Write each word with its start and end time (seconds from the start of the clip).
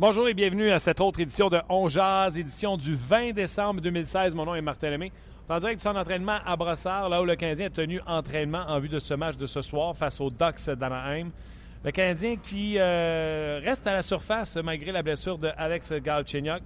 Bonjour 0.00 0.26
et 0.30 0.32
bienvenue 0.32 0.70
à 0.70 0.78
cette 0.78 0.98
autre 1.02 1.20
édition 1.20 1.50
de 1.50 1.60
On 1.68 1.86
Jazz, 1.90 2.38
édition 2.38 2.78
du 2.78 2.94
20 2.94 3.32
décembre 3.32 3.82
2016. 3.82 4.34
Mon 4.34 4.46
nom 4.46 4.54
est 4.54 4.62
Martin 4.62 4.88
Lemay. 4.88 5.12
En 5.46 5.60
direct 5.60 5.78
du 5.78 5.82
centre 5.82 5.96
d'entraînement 5.96 6.38
à 6.46 6.56
Brossard, 6.56 7.10
là 7.10 7.20
où 7.20 7.26
le 7.26 7.36
Canadien 7.36 7.66
a 7.66 7.68
tenu 7.68 8.00
entraînement 8.06 8.64
en 8.66 8.80
vue 8.80 8.88
de 8.88 8.98
ce 8.98 9.12
match 9.12 9.36
de 9.36 9.44
ce 9.44 9.60
soir 9.60 9.94
face 9.94 10.18
aux 10.22 10.30
Ducks 10.30 10.70
d'Anaheim. 10.70 11.28
Le 11.84 11.90
Canadien 11.90 12.36
qui 12.36 12.76
euh, 12.78 13.60
reste 13.62 13.86
à 13.86 13.92
la 13.92 14.00
surface 14.00 14.56
malgré 14.56 14.90
la 14.90 15.02
blessure 15.02 15.36
de 15.36 15.50
Alex 15.58 15.92
Galchenyuk. 15.92 16.62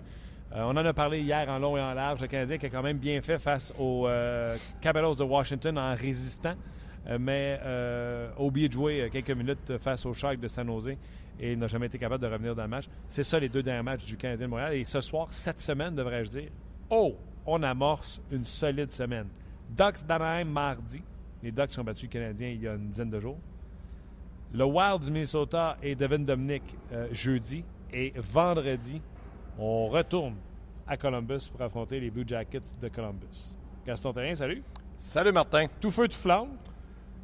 Euh, 0.55 0.63
on 0.63 0.71
en 0.71 0.87
a 0.87 0.93
parlé 0.93 1.21
hier 1.21 1.49
en 1.49 1.59
long 1.59 1.77
et 1.77 1.83
en 1.83 1.93
large. 1.93 2.21
Le 2.21 2.29
Canadien 2.29 2.57
qui 2.57 2.67
a 2.67 2.69
quand 2.69 2.85
même 2.85 2.99
bien 2.99 3.21
fait 3.21 3.41
face 3.41 3.75
aux 3.81 4.07
euh, 4.07 4.55
de 4.81 5.23
Washington 5.25 5.77
en 5.77 5.97
résistant, 5.97 6.55
euh, 7.09 7.19
mais 7.21 7.59
oublié 8.39 8.69
de 8.69 8.75
jouer 8.75 9.09
quelques 9.13 9.33
minutes 9.33 9.77
face 9.81 10.07
aux 10.07 10.15
Sharks 10.15 10.39
de 10.39 10.47
San 10.47 10.69
Jose 10.69 10.97
et 11.39 11.57
n'a 11.57 11.67
jamais 11.67 11.87
été 11.87 11.99
capable 11.99 12.23
de 12.23 12.29
revenir 12.29 12.55
dans 12.55 12.63
le 12.63 12.69
match. 12.69 12.87
C'est 13.09 13.23
ça 13.23 13.39
les 13.39 13.49
deux 13.49 13.63
derniers 13.63 13.83
matchs 13.83 14.05
du 14.05 14.17
Canadien 14.17 14.47
de 14.47 14.51
Montréal. 14.51 14.75
Et 14.75 14.85
ce 14.85 15.01
soir, 15.01 15.29
cette 15.31 15.61
semaine, 15.61 15.95
devrais-je 15.95 16.31
dire, 16.31 16.51
oh, 16.91 17.17
on 17.47 17.63
amorce 17.63 18.21
une 18.31 18.45
solide 18.45 18.91
semaine. 18.91 19.29
Ducks 19.71 20.05
d'Anaheim 20.07 20.45
mardi. 20.45 21.03
Les 21.43 21.53
Ducks 21.53 21.79
ont 21.79 21.85
battu 21.85 22.07
le 22.07 22.11
Canadien 22.11 22.49
il 22.49 22.63
y 22.63 22.69
a 22.69 22.75
une 22.75 22.89
dizaine 22.89 23.11
de 23.11 23.21
jours. 23.21 23.39
Le 24.53 24.65
Wild 24.65 25.03
du 25.03 25.11
Minnesota 25.11 25.77
et 25.83 25.95
Devin 25.95 26.21
Dominic 26.21 26.63
euh, 26.93 27.09
jeudi. 27.13 27.65
Et 27.93 28.13
vendredi, 28.17 29.01
on 29.59 29.89
retourne 29.89 30.37
à 30.87 30.97
Columbus 30.97 31.49
pour 31.51 31.63
affronter 31.63 32.01
les 32.01 32.11
Blue 32.11 32.25
Jackets 32.27 32.77
de 32.81 32.89
Columbus. 32.89 33.57
Gaston 33.87 34.13
Terrien, 34.13 34.35
salut. 34.35 34.63
Salut 34.97 35.33
Martin. 35.33 35.67
Tout 35.81 35.91
feu, 35.91 36.09
tout 36.09 36.17
flamme? 36.17 36.57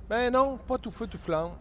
Ben 0.08 0.30
non, 0.32 0.58
pas 0.58 0.76
tout 0.76 0.90
feu, 0.90 1.06
tout 1.06 1.18
flamme. 1.18 1.52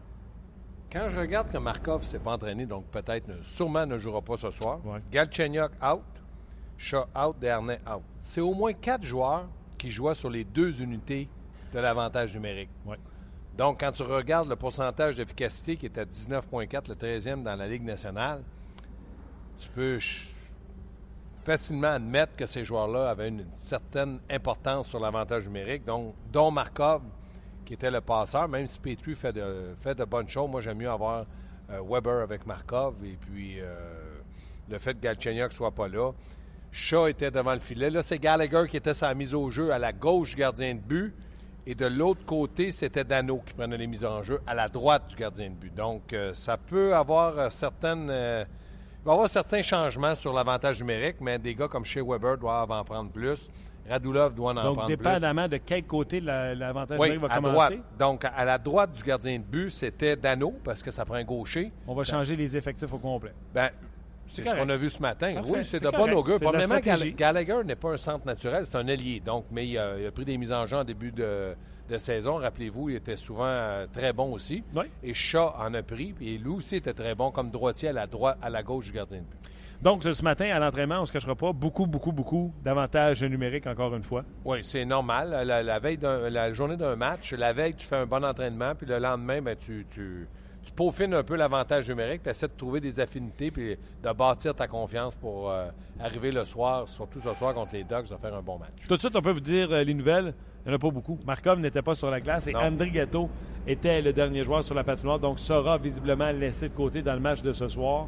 Quand 0.91 1.07
je 1.09 1.19
regarde 1.19 1.51
que 1.51 1.57
Markov 1.57 2.03
s'est 2.03 2.19
pas 2.19 2.31
entraîné, 2.33 2.65
donc 2.65 2.85
peut-être 2.85 3.27
ne- 3.27 3.41
sûrement 3.43 3.85
ne 3.85 3.97
jouera 3.97 4.21
pas 4.21 4.37
ce 4.37 4.49
soir. 4.49 4.79
Ouais. 4.85 4.99
Galchenyuk 5.11 5.71
out, 5.83 6.01
Shaw 6.77 7.05
out, 7.15 7.37
Dernay 7.39 7.79
out. 7.87 8.01
C'est 8.19 8.41
au 8.41 8.53
moins 8.53 8.73
quatre 8.73 9.03
joueurs 9.03 9.47
qui 9.77 9.91
jouaient 9.91 10.15
sur 10.15 10.29
les 10.29 10.43
deux 10.43 10.81
unités 10.81 11.29
de 11.73 11.79
l'avantage 11.79 12.33
numérique. 12.33 12.69
Ouais. 12.85 12.97
Donc, 13.55 13.81
quand 13.81 13.91
tu 13.91 14.03
regardes 14.03 14.49
le 14.49 14.55
pourcentage 14.55 15.15
d'efficacité 15.15 15.75
qui 15.77 15.85
est 15.85 15.97
à 15.97 16.05
19,4, 16.05 16.87
le 16.89 16.95
13e 16.95 17.43
dans 17.43 17.55
la 17.55 17.67
Ligue 17.67 17.83
nationale, 17.83 18.41
tu 19.59 19.69
peux 19.69 19.99
facilement 21.43 21.89
admettre 21.89 22.35
que 22.35 22.45
ces 22.45 22.63
joueurs-là 22.65 23.09
avaient 23.09 23.27
une 23.27 23.45
certaine 23.51 24.19
importance 24.29 24.87
sur 24.87 24.99
l'avantage 24.99 25.45
numérique, 25.45 25.85
donc, 25.85 26.15
dont 26.31 26.51
Markov, 26.51 27.01
qui 27.69 27.75
était 27.75 27.91
le 27.91 28.01
passeur, 28.01 28.47
même 28.47 28.65
si 28.65 28.79
Petrie 28.79 29.13
fait 29.13 29.31
de, 29.31 29.75
fait 29.79 29.93
de 29.93 30.03
bonnes 30.03 30.27
choses, 30.27 30.49
moi 30.49 30.59
j'aime 30.59 30.79
mieux 30.79 30.89
avoir 30.89 31.27
euh, 31.69 31.79
Weber 31.87 32.23
avec 32.23 32.47
Markov 32.47 32.95
et 33.05 33.15
puis 33.15 33.61
euh, 33.61 33.75
le 34.67 34.79
fait 34.79 34.95
que 34.95 35.01
Galchenyuk 35.01 35.53
soit 35.53 35.69
pas 35.69 35.87
là. 35.87 36.11
Shaw 36.71 37.05
était 37.05 37.29
devant 37.29 37.53
le 37.53 37.59
filet. 37.59 37.91
Là, 37.91 38.01
c'est 38.01 38.17
Gallagher 38.17 38.63
qui 38.67 38.77
était 38.77 38.95
sa 38.95 39.13
mise 39.13 39.35
au 39.35 39.51
jeu 39.51 39.71
à 39.71 39.77
la 39.77 39.93
gauche 39.93 40.31
du 40.31 40.37
gardien 40.37 40.73
de 40.73 40.79
but. 40.79 41.13
Et 41.67 41.75
de 41.75 41.85
l'autre 41.85 42.25
côté, 42.25 42.71
c'était 42.71 43.03
Dano 43.03 43.39
qui 43.45 43.53
prenait 43.53 43.77
les 43.77 43.85
mises 43.85 44.03
en 44.03 44.23
jeu 44.23 44.39
à 44.47 44.55
la 44.55 44.67
droite 44.67 45.07
du 45.07 45.15
gardien 45.15 45.51
de 45.51 45.55
but. 45.55 45.75
Donc, 45.75 46.11
euh, 46.13 46.33
ça 46.33 46.57
peut 46.57 46.95
avoir 46.95 47.51
certaines. 47.51 48.09
Il 49.01 49.05
va 49.05 49.11
y 49.11 49.13
avoir 49.13 49.29
certains 49.29 49.61
changements 49.63 50.15
sur 50.15 50.33
l'avantage 50.33 50.79
numérique, 50.79 51.17
mais 51.21 51.37
des 51.39 51.55
gars 51.55 51.67
comme 51.67 51.85
Shea 51.85 52.01
Weber 52.03 52.37
doivent 52.37 52.71
en 52.71 52.83
prendre 52.83 53.09
plus. 53.11 53.49
Radulov 53.89 54.35
doit 54.35 54.51
en 54.51 54.53
Donc, 54.55 54.63
prendre 54.75 54.85
plus. 54.87 54.97
dépendamment 54.97 55.47
de 55.47 55.57
quel 55.57 55.83
côté 55.83 56.19
la- 56.19 56.53
l'avantage 56.53 56.99
Oui, 56.99 57.09
numérique 57.09 57.27
va 57.29 57.33
à 57.33 57.37
commencer, 57.37 57.53
droite. 57.75 57.79
Donc, 57.97 58.23
à 58.25 58.45
la 58.45 58.57
droite 58.59 58.91
du 58.93 59.01
gardien 59.03 59.39
de 59.39 59.43
but, 59.43 59.69
c'était 59.71 60.15
Dano, 60.15 60.53
parce 60.63 60.83
que 60.83 60.91
ça 60.91 61.05
prend 61.05 61.15
un 61.15 61.23
gaucher. 61.23 61.71
on 61.87 61.95
va 61.95 62.03
changer 62.03 62.35
les 62.35 62.55
effectifs 62.55 62.93
au 62.93 62.99
complet. 62.99 63.33
Ben, 63.53 63.69
c'est 64.27 64.47
ce 64.47 64.53
qu'on 64.53 64.69
a 64.69 64.75
vu 64.77 64.89
ce 64.91 65.01
matin. 65.01 65.33
Parfait, 65.33 65.49
Oui, 65.51 65.59
c'est 65.65 65.79
de 65.83 65.89
correct. 65.89 66.11
bon 66.11 66.17
augure. 66.19 66.39
Premièrement, 66.39 66.77
Gallagher 67.17 67.63
n'est 67.65 67.75
pas 67.75 67.93
un 67.93 67.97
centre 67.97 68.27
naturel, 68.27 68.63
c'est 68.65 68.75
un 68.77 68.85
ailier. 68.85 69.21
Donc, 69.21 69.45
mais 69.49 69.65
il 69.67 69.75
a, 69.79 69.97
il 69.97 70.05
a 70.05 70.11
pris 70.11 70.25
des 70.25 70.37
mises 70.37 70.51
en 70.51 70.67
jeu 70.67 70.77
en 70.77 70.83
début 70.83 71.11
de, 71.11 71.55
de 71.89 71.97
saison. 71.97 72.37
Rappelez-vous, 72.37 72.89
il 72.89 72.95
était 72.95 73.15
souvent 73.15 73.45
euh, 73.45 73.85
très 73.91 74.13
bon 74.13 74.31
aussi. 74.33 74.63
Oui. 74.75 74.85
Et 75.03 75.13
Shaw 75.13 75.53
en 75.57 75.73
a 75.73 75.83
pris. 75.83 76.15
Et 76.21 76.37
lui 76.37 76.51
aussi 76.51 76.77
était 76.77 76.93
très 76.93 77.15
bon 77.15 77.31
comme 77.31 77.51
droitier 77.51 77.89
à 77.89 77.93
la, 77.93 78.07
droite, 78.07 78.37
à 78.41 78.49
la 78.49 78.63
gauche 78.63 78.85
du 78.85 78.91
gardien 78.93 79.19
de 79.19 79.23
but. 79.23 79.37
Donc, 79.81 80.03
ce 80.03 80.23
matin, 80.23 80.49
à 80.53 80.59
l'entraînement, 80.59 80.97
on 80.97 81.01
ne 81.01 81.05
se 81.05 81.13
cachera 81.13 81.35
pas, 81.35 81.53
beaucoup, 81.53 81.85
beaucoup, 81.85 82.11
beaucoup 82.11 82.53
d'avantages 82.61 83.23
numériques, 83.23 83.65
encore 83.65 83.95
une 83.95 84.03
fois. 84.03 84.25
Oui, 84.43 84.59
c'est 84.61 84.83
normal. 84.83 85.29
La, 85.45 85.63
la 85.63 85.79
veille 85.79 85.97
la 86.01 86.51
journée 86.51 86.75
d'un 86.75 86.97
match, 86.97 87.31
la 87.31 87.53
veille, 87.53 87.75
tu 87.75 87.87
fais 87.87 87.95
un 87.95 88.05
bon 88.05 88.25
entraînement, 88.25 88.75
puis 88.75 88.85
le 88.85 88.99
lendemain, 88.99 89.41
ben, 89.41 89.55
tu, 89.55 89.85
tu, 89.89 90.27
tu 90.63 90.71
peaufines 90.71 91.13
un 91.13 91.23
peu 91.23 91.35
l'avantage 91.35 91.87
numérique, 91.89 92.23
tu 92.23 92.29
essaies 92.29 92.47
de 92.47 92.53
trouver 92.57 92.79
des 92.79 92.99
affinités, 92.99 93.51
puis 93.51 93.77
de 94.03 94.11
bâtir 94.11 94.53
ta 94.53 94.67
confiance 94.67 95.15
pour 95.15 95.49
euh, 95.49 95.69
arriver 95.99 96.31
le 96.31 96.43
soir, 96.45 96.87
surtout 96.87 97.19
ce 97.19 97.33
soir 97.33 97.53
contre 97.53 97.73
les 97.73 97.83
Ducks, 97.83 98.09
de 98.09 98.15
faire 98.15 98.33
un 98.33 98.41
bon 98.41 98.57
match. 98.57 98.69
Tout 98.87 98.95
de 98.95 98.99
suite, 98.99 99.15
on 99.15 99.21
peut 99.21 99.31
vous 99.31 99.39
dire 99.39 99.71
euh, 99.71 99.83
les 99.83 99.93
nouvelles. 99.93 100.33
Il 100.65 100.69
n'y 100.69 100.73
en 100.73 100.75
a 100.75 100.79
pas 100.79 100.91
beaucoup. 100.91 101.17
Markov 101.25 101.59
n'était 101.59 101.81
pas 101.81 101.95
sur 101.95 102.11
la 102.11 102.19
glace 102.19 102.47
et 102.47 102.53
Non. 102.53 102.59
André 102.59 102.89
Gatto 102.91 103.29
était 103.65 104.01
le 104.01 104.11
dernier 104.11 104.43
joueur 104.43 104.63
sur 104.63 104.75
la 104.75 104.83
patinoire, 104.83 105.17
donc 105.19 105.39
sera 105.39 105.77
visiblement 105.77 106.31
laissé 106.31 106.67
de 106.67 106.73
côté 106.73 107.01
dans 107.01 107.13
le 107.13 107.19
match 107.21 107.41
de 107.41 107.53
ce 107.53 107.67
soir. 107.67 108.07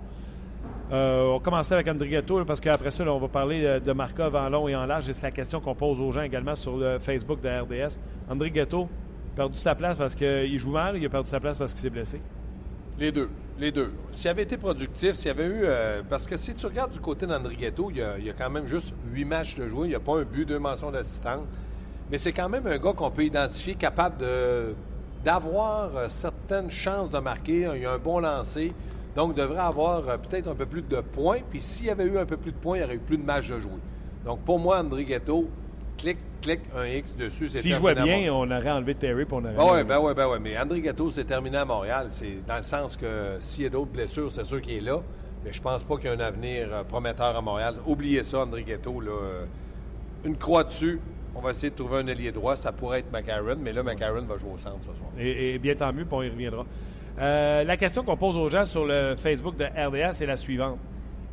Euh, 0.92 1.30
on 1.30 1.34
va 1.38 1.40
commencer 1.40 1.74
avec 1.74 1.88
André 1.88 2.10
Gatto 2.10 2.40
là, 2.40 2.46
parce 2.46 2.60
qu'après 2.60 2.92
ça, 2.92 3.06
là, 3.06 3.14
on 3.14 3.20
va 3.20 3.30
parler 3.30 3.64
euh, 3.64 3.80
de 3.80 3.94
Markov 3.94 4.36
en 4.36 4.50
long 4.50 4.68
et 4.68 4.76
en 4.76 4.86
large 4.86 5.08
et 5.08 5.14
c'est 5.14 5.24
la 5.24 5.32
question 5.32 5.62
qu'on 5.62 5.74
pose 5.74 6.02
aux 6.02 6.12
gens 6.12 6.22
également 6.22 6.56
sur 6.56 6.76
le 6.76 7.00
Facebook 7.00 7.40
de 7.40 7.48
RDS. 7.48 7.98
André 8.30 8.52
Gatto 8.52 8.90
a 9.34 9.36
perdu 9.36 9.58
sa 9.58 9.74
place 9.74 9.96
parce 9.96 10.16
qu'il 10.16 10.58
joue 10.58 10.72
mal, 10.72 10.98
il 10.98 11.06
a 11.06 11.10
perdu 11.10 11.30
sa 11.30 11.40
place 11.40 11.58
parce 11.58 11.72
qu'il 11.74 11.82
s'est 11.82 11.90
blessé. 11.90 12.20
Les 13.02 13.12
deux. 13.12 13.30
Les 13.58 13.72
deux. 13.72 13.92
S'il 14.12 14.30
avait 14.30 14.44
été 14.44 14.58
productif, 14.58 15.14
s'il 15.14 15.26
y 15.26 15.32
avait 15.32 15.48
eu. 15.48 15.62
euh, 15.64 16.04
parce 16.08 16.28
que 16.28 16.38
si 16.38 16.54
tu 16.54 16.68
regardes 16.68 16.92
du 16.92 17.00
côté 17.00 17.26
d'André 17.26 17.56
Ghetto, 17.56 17.90
il 17.90 17.98
y, 17.98 18.02
a, 18.04 18.20
il 18.20 18.26
y 18.26 18.30
a 18.30 18.34
quand 18.34 18.52
même 18.52 18.68
juste 18.68 18.94
huit 19.12 19.26
matchs 19.26 19.56
de 19.56 19.68
jouer. 19.68 19.88
Il 19.88 19.90
n'y 19.90 19.96
a 19.96 20.00
pas 20.00 20.20
un 20.20 20.24
but, 20.24 20.46
deux 20.46 20.60
mentions 20.60 20.92
d'assistance. 20.92 21.48
Mais 22.12 22.20
c'est 22.20 22.32
quand 22.32 22.48
même 22.48 22.68
un 22.68 22.78
gars 22.78 22.94
qu'on 22.94 23.10
peut 23.10 23.24
identifier 23.24 23.74
capable 23.74 24.24
d'avoir 25.26 25.98
euh, 25.98 26.10
certaines 26.10 26.70
chances 26.70 27.10
de 27.10 27.18
marquer. 27.18 27.68
Il 27.76 27.86
a 27.88 27.94
un 27.94 27.98
bon 27.98 28.20
lancer. 28.20 28.72
Donc, 29.16 29.34
il 29.36 29.42
devrait 29.42 29.58
avoir 29.62 30.08
euh, 30.08 30.18
peut-être 30.18 30.48
un 30.48 30.56
peu 30.56 30.68
plus 30.68 30.84
de 30.84 31.02
points. 31.02 31.40
Puis 31.50 31.60
s'il 31.60 31.88
y 31.88 31.90
avait 31.90 32.06
eu 32.06 32.20
un 32.20 32.26
peu 32.28 32.38
plus 32.38 32.52
de 32.52 32.58
points, 32.58 32.78
il 32.78 32.82
y 32.82 32.84
aurait 32.84 32.98
eu 32.98 33.00
plus 33.00 33.18
de 33.18 33.26
matchs 33.26 33.50
de 33.50 33.60
jouer. 33.60 33.82
Donc, 34.26 34.42
pour 34.42 34.60
moi, 34.60 34.80
André 34.80 35.06
Ghetto, 35.06 35.50
clic, 36.42 36.60
un 36.76 36.86
X 36.86 37.16
dessus. 37.16 37.50
c'est 37.50 37.62
S'il 37.62 37.74
jouait 37.76 37.96
bien, 37.96 38.34
on 38.34 38.50
aurait 38.50 38.72
enlevé 38.72 38.96
Terry 38.96 39.26
puis 39.26 39.36
on 39.36 39.46
aurait. 39.46 39.56
ah 39.58 39.74
ouais, 39.74 39.84
ben 39.84 40.00
ouais, 40.00 40.14
ben 40.14 40.28
ouais. 40.28 40.40
Mais 40.40 40.58
André 40.58 40.82
Gatto, 40.82 41.10
c'est 41.12 41.24
terminé 41.24 41.58
à 41.58 41.66
Montréal. 41.66 42.08
C'est 42.10 42.46
dans 42.46 42.58
le 42.58 42.64
sens 42.64 42.98
que 42.98 43.38
s'il 43.40 43.64
y 43.64 43.68
a 43.68 43.70
d'autres 43.70 43.92
blessures, 43.92 44.32
c'est 44.32 44.44
sûr 44.44 44.62
qu'il 44.62 44.74
est 44.74 44.82
là. 44.82 45.02
Mais 45.44 45.54
je 45.54 45.62
pense 45.62 45.84
pas 45.84 45.96
qu'il 45.98 46.06
y 46.06 46.10
a 46.10 46.14
un 46.14 46.20
avenir 46.20 46.68
euh, 46.72 46.84
prometteur 46.84 47.36
à 47.36 47.42
Montréal. 47.42 47.76
Oubliez 47.86 48.24
ça, 48.24 48.40
André. 48.40 48.64
Là, 48.68 48.78
euh, 48.86 49.46
une 50.26 50.38
croix 50.38 50.64
dessus. 50.64 51.00
On 51.34 51.40
va 51.40 51.52
essayer 51.52 51.70
de 51.70 51.76
trouver 51.76 52.00
un 52.00 52.08
ailier 52.08 52.32
droit. 52.32 52.56
Ça 52.56 52.72
pourrait 52.72 53.00
être 53.00 53.12
McCarron, 53.12 53.56
mais 53.60 53.72
là, 53.72 53.82
McCarron 53.84 54.22
va 54.24 54.38
jouer 54.38 54.52
au 54.54 54.58
centre 54.58 54.80
ce 54.82 54.94
soir. 54.94 55.10
Et, 55.18 55.54
et 55.56 55.60
bien 55.60 55.74
tant 55.76 55.94
mieux, 55.94 56.04
puis 56.06 56.14
on 56.14 56.22
y 56.22 56.30
reviendra. 56.30 56.66
Euh, 57.20 57.64
la 57.64 57.78
question 57.78 58.04
qu'on 58.04 58.18
pose 58.18 58.38
aux 58.38 58.50
gens 58.50 58.66
sur 58.66 58.86
le 58.86 59.16
Facebook 59.16 59.56
de 59.56 59.66
RDA, 59.66 60.12
c'est 60.14 60.26
la 60.26 60.38
suivante. 60.38 60.78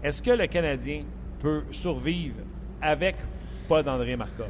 Est-ce 0.03 0.23
que 0.23 0.31
le 0.31 0.47
Canadien 0.47 1.03
peut 1.41 1.63
survivre 1.71 2.37
avec 2.81 3.17
pas 3.69 3.83
d'André 3.83 4.17
Markov? 4.17 4.47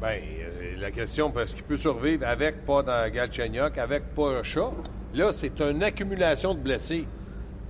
Ben, 0.00 0.20
euh, 0.20 0.76
la 0.80 0.90
question, 0.90 1.30
parce 1.30 1.54
qu'il 1.54 1.64
peut 1.64 1.76
survivre 1.76 2.26
avec 2.26 2.64
pas 2.64 2.82
dans 2.82 3.10
Galchenyuk, 3.10 3.78
avec 3.78 4.14
pas 4.14 4.42
chat. 4.42 4.72
Là, 5.14 5.30
c'est 5.32 5.60
une 5.60 5.82
accumulation 5.82 6.54
de 6.54 6.60
blessés. 6.60 7.06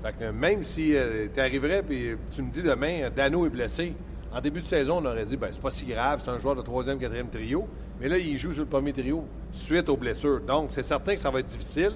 Fait 0.03 0.13
que 0.13 0.31
même 0.31 0.65
si 0.65 0.95
tu 1.33 1.41
arriverais 1.41 1.83
et 1.91 2.17
tu 2.31 2.43
me 2.43 2.51
dis 2.51 2.63
demain, 2.63 3.03
euh, 3.03 3.11
Dano 3.11 3.47
est 3.47 3.51
blessé, 3.51 3.95
en 4.35 4.41
début 4.41 4.61
de 4.61 4.67
saison, 4.67 4.99
on 5.01 5.07
aurait 5.07 5.25
dit, 5.25 5.37
ben 5.37 5.49
c'est 5.53 5.63
pas 5.63 5.71
si 5.71 5.85
grave, 5.85 6.21
c'est 6.25 6.31
un 6.31 6.39
joueur 6.39 6.57
de 6.57 6.63
troisième, 6.63 6.99
quatrième 6.99 7.29
trio. 7.29 7.69
Mais 8.01 8.09
là, 8.09 8.19
il 8.19 8.37
joue 8.37 8.53
sur 8.53 8.65
le 8.65 8.69
premier 8.69 8.93
trio 8.93 9.25
suite 9.53 9.89
aux 9.89 9.97
blessures. 9.97 10.41
Donc, 10.41 10.71
c'est 10.71 10.83
certain 10.83 11.15
que 11.15 11.21
ça 11.21 11.31
va 11.31 11.41
être 11.41 11.47
difficile. 11.47 11.93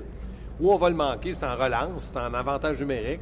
Où 0.61 0.73
on 0.73 0.77
va 0.77 0.89
le 0.89 0.95
manquer, 0.95 1.35
c'est 1.35 1.47
en 1.47 1.57
relance, 1.57 2.11
c'est 2.13 2.19
en 2.19 2.35
avantage 2.35 2.81
numérique. 2.81 3.21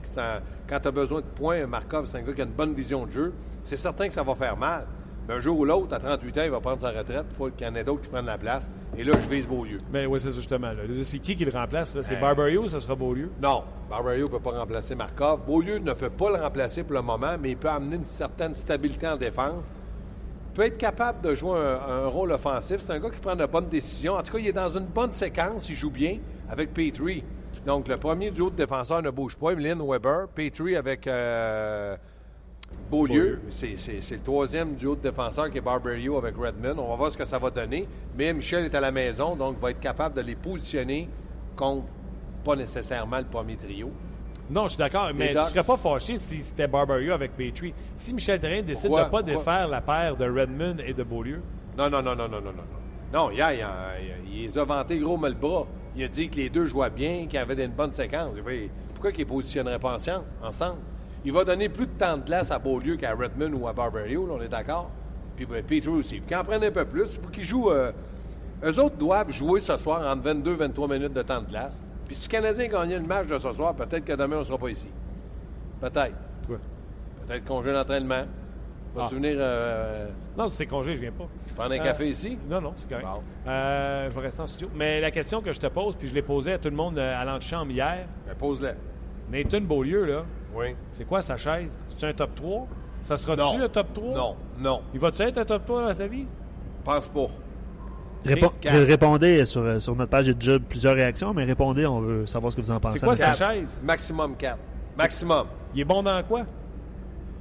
Quand 0.68 0.80
tu 0.80 0.88
as 0.88 0.90
besoin 0.90 1.20
de 1.20 1.26
points, 1.26 1.66
Markov, 1.66 2.06
c'est 2.06 2.18
un 2.18 2.22
gars 2.22 2.32
qui 2.32 2.40
a 2.40 2.44
une 2.44 2.50
bonne 2.50 2.74
vision 2.74 3.06
de 3.06 3.10
jeu. 3.10 3.32
C'est 3.62 3.76
certain 3.76 4.08
que 4.08 4.14
ça 4.14 4.22
va 4.22 4.34
faire 4.34 4.56
mal. 4.56 4.86
Mais 5.28 5.34
un 5.34 5.40
jour 5.40 5.58
ou 5.58 5.64
l'autre, 5.64 5.94
à 5.94 5.98
38 5.98 6.38
ans, 6.38 6.42
il 6.44 6.50
va 6.50 6.60
prendre 6.60 6.80
sa 6.80 6.90
retraite. 6.90 7.24
Il 7.30 7.36
faut 7.36 7.50
qu'il 7.50 7.66
y 7.66 7.70
en 7.70 7.74
ait 7.74 7.82
d'autres 7.84 8.02
qui 8.02 8.08
prennent 8.08 8.26
la 8.26 8.38
place. 8.38 8.70
Et 8.96 9.02
là, 9.04 9.12
je 9.20 9.28
vise 9.28 9.46
Beaulieu. 9.48 9.78
Ben 9.90 10.06
oui, 10.06 10.20
c'est 10.20 10.30
ça, 10.30 10.36
justement. 10.36 10.68
là. 10.68 10.82
C'est 11.02 11.18
qui 11.18 11.34
qui 11.34 11.44
le 11.44 11.50
remplace? 11.50 11.94
là? 11.96 12.02
C'est 12.02 12.16
Euh, 12.16 12.20
Barbario 12.20 12.62
ou 12.62 12.68
ça 12.68 12.80
sera 12.80 12.94
Beaulieu? 12.94 13.30
Non, 13.42 13.64
Barbario 13.90 14.26
ne 14.26 14.30
peut 14.30 14.38
pas 14.40 14.52
remplacer 14.52 14.94
Markov. 14.94 15.40
Beaulieu 15.46 15.78
ne 15.78 15.92
peut 15.94 16.10
pas 16.10 16.30
le 16.30 16.42
remplacer 16.42 16.84
pour 16.84 16.94
le 16.94 17.02
moment, 17.02 17.36
mais 17.40 17.50
il 17.50 17.56
peut 17.56 17.68
amener 17.68 17.96
une 17.96 18.04
certaine 18.04 18.54
stabilité 18.54 19.08
en 19.08 19.16
défense. 19.16 19.64
Il 20.50 20.52
peut 20.54 20.62
être 20.62 20.78
capable 20.78 21.20
de 21.22 21.34
jouer 21.34 21.58
un, 21.58 22.04
un 22.04 22.06
rôle 22.06 22.32
offensif. 22.32 22.76
C'est 22.78 22.92
un 22.92 22.98
gars 23.00 23.10
qui 23.10 23.20
prend 23.20 23.34
de 23.36 23.44
bonnes 23.46 23.68
décisions. 23.68 24.14
En 24.14 24.22
tout 24.22 24.32
cas, 24.32 24.38
il 24.38 24.46
est 24.46 24.52
dans 24.52 24.70
une 24.78 24.86
bonne 24.86 25.10
séquence. 25.10 25.68
Il 25.68 25.74
joue 25.74 25.90
bien 25.90 26.18
avec 26.48 26.72
Petrie. 26.72 27.24
Donc, 27.66 27.88
le 27.88 27.96
premier 27.96 28.30
duo 28.30 28.48
de 28.48 28.54
défenseurs 28.54 29.02
ne 29.02 29.10
bouge 29.10 29.34
pas. 29.36 29.50
Emeline 29.50 29.82
Weber. 29.84 30.28
Petrie 30.34 30.76
avec 30.76 31.06
euh, 31.08 31.96
Beaulieu. 32.90 33.40
C'est 33.48 33.74
le 34.12 34.18
troisième 34.20 34.74
duo 34.74 34.94
de 34.94 35.00
défenseurs 35.02 35.50
qui 35.50 35.58
est 35.58 35.62
Barbario 35.62 36.16
avec 36.18 36.36
Redmond. 36.36 36.76
On 36.82 36.90
va 36.90 36.96
voir 36.96 37.10
ce 37.10 37.16
que 37.16 37.24
ça 37.24 37.38
va 37.38 37.50
donner. 37.50 37.86
Mais 38.16 38.32
Michel 38.32 38.64
est 38.64 38.74
à 38.74 38.80
la 38.80 38.92
maison, 38.92 39.34
donc 39.34 39.58
va 39.60 39.70
être 39.72 39.80
capable 39.80 40.14
de 40.14 40.20
les 40.20 40.36
positionner 40.36 41.08
contre 41.56 41.86
pas 42.44 42.54
nécessairement 42.54 43.18
le 43.18 43.24
premier 43.24 43.56
trio. 43.56 43.90
Non, 44.48 44.64
je 44.64 44.68
suis 44.70 44.78
d'accord, 44.78 45.10
mais 45.16 45.34
tu 45.34 45.42
serais 45.42 45.64
pas 45.64 45.76
fâché 45.76 46.16
si 46.16 46.36
c'était 46.38 46.68
Barbario 46.68 47.12
avec 47.12 47.32
Petrie. 47.36 47.74
Si 47.96 48.14
Michel 48.14 48.38
Terrien 48.38 48.62
décide 48.62 48.86
Pourquoi? 48.90 49.00
de 49.00 49.10
pas 49.10 49.18
Pourquoi? 49.32 49.36
défaire 49.38 49.68
la 49.68 49.80
paire 49.80 50.16
de 50.16 50.24
Redmond 50.24 50.76
et 50.86 50.94
de 50.94 51.02
Beaulieu, 51.02 51.40
Non, 51.76 51.90
non, 51.90 52.00
non, 52.02 52.14
non, 52.14 52.28
non, 52.28 52.40
non, 52.40 52.52
non. 52.52 52.62
Non, 53.12 53.30
hier, 53.32 53.52
il, 53.52 53.62
a- 53.62 53.94
il 54.32 54.42
les 54.42 54.58
a 54.58 54.64
vantés 54.64 54.98
gros 54.98 55.16
mais 55.16 55.30
le 55.30 55.34
bras. 55.34 55.66
Il 55.96 56.04
a 56.04 56.08
dit 56.08 56.28
que 56.28 56.36
les 56.36 56.48
deux 56.50 56.66
jouaient 56.66 56.90
bien, 56.90 57.26
qu'ils 57.26 57.38
avaient 57.40 57.64
une 57.64 57.72
bonne 57.72 57.90
séquence. 57.90 58.36
Il 58.36 58.68
Pourquoi 58.94 59.10
qu'ils 59.10 59.24
ne 59.24 59.30
positionneraient 59.30 59.78
pas 59.80 59.94
ensemble? 59.94 60.78
Il 61.26 61.32
va 61.32 61.44
donner 61.44 61.68
plus 61.68 61.86
de 61.86 61.92
temps 61.92 62.16
de 62.16 62.22
glace 62.24 62.50
à 62.50 62.58
Beaulieu 62.58 62.96
qu'à 62.96 63.14
Redmond 63.14 63.52
ou 63.58 63.66
à 63.68 63.72
Barbario, 63.72 64.26
là, 64.26 64.34
on 64.38 64.40
est 64.42 64.48
d'accord? 64.48 64.88
Puis 65.34 65.44
ben, 65.44 65.62
Petrie 65.62 65.88
aussi. 65.88 66.20
Qu'il 66.20 66.36
en 66.36 66.44
prenne 66.44 66.62
un 66.64 66.70
peu 66.70 66.84
plus. 66.84 67.14
Il 67.14 67.20
faut 67.20 67.28
qu'ils 67.30 67.42
jouent... 67.44 67.70
euh, 67.70 67.92
eux 68.64 68.78
autres 68.80 68.96
doivent 68.96 69.30
jouer 69.30 69.60
ce 69.60 69.76
soir 69.76 70.00
entre 70.10 70.22
22 70.22 70.54
23 70.54 70.88
minutes 70.88 71.12
de 71.12 71.22
temps 71.22 71.42
de 71.42 71.48
glace. 71.48 71.84
Puis 72.06 72.14
si 72.14 72.28
le 72.28 72.32
Canadien 72.32 72.68
gagnait 72.68 72.98
le 72.98 73.04
match 73.04 73.26
de 73.26 73.38
ce 73.38 73.52
soir, 73.52 73.74
peut-être 73.74 74.04
que 74.04 74.12
demain, 74.14 74.36
on 74.36 74.38
ne 74.38 74.44
sera 74.44 74.56
pas 74.56 74.70
ici. 74.70 74.88
Peut-être. 75.80 76.14
quoi? 76.46 76.56
Peut-être 77.26 77.44
congé 77.44 77.72
d'entraînement. 77.72 78.22
Vas-tu 78.94 79.08
Ah. 79.12 79.14
venir 79.16 79.36
euh, 79.38 80.08
Non, 80.38 80.48
si 80.48 80.56
c'est 80.56 80.66
congé, 80.66 80.94
je 80.96 81.00
viens 81.02 81.12
pas. 81.12 81.26
prendre 81.54 81.72
un 81.72 81.78
Euh, 81.80 81.82
café 81.82 82.08
ici? 82.08 82.38
Non, 82.48 82.60
non, 82.62 82.72
c'est 82.78 82.88
correct. 82.88 83.04
Bon. 83.06 83.20
Euh, 83.50 84.08
je 84.08 84.14
vais 84.14 84.20
rester 84.22 84.40
en 84.40 84.46
studio. 84.46 84.68
Mais 84.74 85.00
la 85.02 85.10
question 85.10 85.42
que 85.42 85.52
je 85.52 85.60
te 85.60 85.66
pose, 85.66 85.96
puis 85.96 86.08
je 86.08 86.14
l'ai 86.14 86.22
posée 86.22 86.52
à 86.52 86.58
tout 86.58 86.70
le 86.70 86.76
monde 86.76 86.96
euh, 86.98 87.20
à 87.20 87.24
l'antichambre 87.26 87.72
hier, 87.72 88.06
Ben, 88.26 88.34
pose-le. 88.38 88.70
Nathan 89.30 89.60
Beaulieu, 89.60 90.04
là, 90.06 90.24
Oui. 90.56 90.74
c'est 90.92 91.06
quoi 91.06 91.20
sa 91.22 91.36
chaise? 91.36 91.78
C'est 91.88 92.06
un 92.08 92.12
top 92.12 92.34
3? 92.34 92.66
Ça 93.02 93.16
sera-tu 93.16 93.58
le 93.58 93.68
top 93.68 93.92
3? 93.92 94.14
Non, 94.14 94.36
non, 94.58 94.82
Il 94.94 95.00
va-tu 95.00 95.22
être 95.22 95.38
un 95.38 95.44
top 95.44 95.64
3 95.66 95.82
dans 95.82 95.94
sa 95.94 96.06
vie? 96.06 96.26
pense 96.84 97.08
pas. 97.08 97.26
Répondez 98.64 99.44
sur, 99.44 99.62
euh, 99.62 99.80
sur 99.80 99.94
notre 99.94 100.10
page, 100.10 100.26
il 100.26 100.28
y 100.28 100.32
a 100.32 100.34
déjà 100.34 100.58
plusieurs 100.58 100.94
réactions, 100.94 101.32
mais 101.34 101.44
répondez, 101.44 101.86
on 101.86 102.00
veut 102.00 102.26
savoir 102.26 102.50
ce 102.52 102.56
que 102.56 102.62
vous 102.62 102.70
en 102.70 102.80
pensez. 102.80 102.98
C'est 102.98 103.06
quoi 103.06 103.16
sa 103.16 103.32
chaise? 103.32 103.80
Maximum 103.82 104.36
4. 104.36 104.58
Maximum. 104.96 105.46
Il 105.74 105.80
est 105.80 105.84
bon 105.84 106.02
dans 106.02 106.22
quoi? 106.22 106.42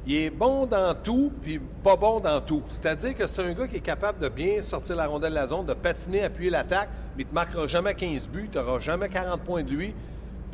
Il 0.08 0.16
est 0.16 0.30
bon 0.30 0.68
dans 0.68 0.94
tout, 0.94 1.32
puis 1.42 1.60
pas 1.84 1.96
bon 1.96 2.20
dans 2.20 2.40
tout. 2.42 2.62
C'est-à-dire 2.70 3.16
que 3.16 3.26
c'est 3.26 3.42
un 3.42 3.54
gars 3.54 3.68
qui 3.68 3.78
est 3.78 3.82
capable 3.82 4.20
de 4.20 4.30
bien 4.30 4.62
sortir 4.62 4.96
la 4.96 5.08
rondelle 5.08 5.32
de 5.32 5.36
la 5.36 5.48
zone, 5.48 5.66
de 5.66 5.74
patiner, 5.74 6.24
appuyer 6.24 6.52
l'attaque, 6.52 6.90
mais 7.18 7.24
il 7.24 7.26
ne 7.26 7.30
te 7.32 7.36
marquera 7.36 7.66
jamais 7.66 7.96
15 7.96 8.28
buts, 8.28 8.50
tu 8.52 8.58
n'auras 8.60 8.78
jamais 8.78 9.10
40 9.10 9.42
points 9.42 9.64
de 9.64 9.72
lui. 9.72 9.96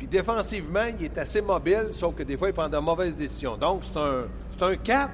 Puis 0.02 0.08
défensivement, 0.08 0.86
il 0.98 1.04
est 1.04 1.16
assez 1.16 1.40
mobile, 1.40 1.86
sauf 1.90 2.16
que 2.16 2.24
des 2.24 2.36
fois, 2.36 2.48
il 2.48 2.52
prend 2.52 2.68
de 2.68 2.76
mauvaises 2.78 3.14
décisions. 3.14 3.56
Donc, 3.56 3.84
c'est 3.84 3.96
un, 3.96 4.24
c'est 4.50 4.62
un 4.64 4.74
4, 4.74 5.10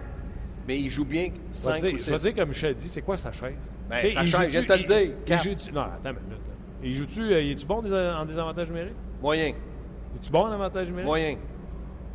mais 0.66 0.78
il 0.80 0.88
joue 0.88 1.04
bien 1.04 1.24
Je 1.24 1.28
vais 1.28 1.52
5 1.52 1.80
dire, 1.82 1.92
ou 1.92 1.96
je 1.98 2.10
vais 2.10 2.18
6. 2.18 2.22
dire 2.24 2.34
comme 2.34 2.48
Michel 2.48 2.74
dit, 2.74 2.88
c'est 2.88 3.02
quoi 3.02 3.18
sa 3.18 3.30
chaise? 3.30 3.70
Ben, 3.90 4.00
sa 4.00 4.08
chaise, 4.24 4.30
je 4.30 4.46
viens 4.46 4.62
de 4.62 4.66
te 4.66 4.72
le 4.72 4.82
dire, 4.84 5.12
il 5.26 5.36
joue-tu- 5.38 5.72
Non, 5.72 5.82
attends 5.82 6.08
une 6.08 6.16
minute. 6.24 6.40
Il 6.82 6.94
joue-tu, 6.94 7.20
euh, 7.20 7.42
il 7.42 7.50
est-tu 7.50 7.66
bon 7.66 7.82
en 7.84 8.24
désavantage 8.24 8.68
numérique? 8.68 8.94
Moyen. 9.20 9.48
Il 9.48 10.16
est-tu 10.16 10.30
bon 10.32 10.40
en 10.46 10.52
avantage 10.52 10.86
numérique? 10.86 11.06
Moyen. 11.06 11.36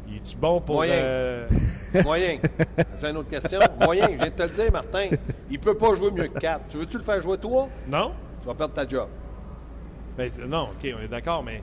Il 0.07 0.15
est-tu 0.15 0.35
bon 0.35 0.59
pour... 0.59 0.75
Moyen. 0.77 0.93
euh, 0.95 1.47
Moyen. 2.03 2.39
C'est 2.95 3.11
une 3.11 3.17
autre 3.17 3.29
question. 3.29 3.59
Moyen, 3.83 4.07
je 4.13 4.15
viens 4.15 4.25
de 4.25 4.29
te 4.31 4.41
le 4.41 4.49
dire, 4.49 4.71
Martin. 4.71 5.09
Il 5.51 5.59
peut 5.59 5.77
pas 5.77 5.93
jouer 5.93 6.09
mieux 6.09 6.25
que 6.27 6.39
4. 6.39 6.61
Tu 6.69 6.77
veux-tu 6.77 6.97
le 6.97 7.03
faire 7.03 7.21
jouer 7.21 7.37
toi? 7.37 7.67
Non? 7.87 8.13
Tu 8.41 8.47
vas 8.47 8.55
perdre 8.55 8.73
ta 8.73 8.87
job. 8.87 9.09
Ben, 10.17 10.27
non, 10.47 10.69
OK, 10.71 10.91
on 10.97 11.03
est 11.03 11.07
d'accord, 11.07 11.43
mais 11.43 11.61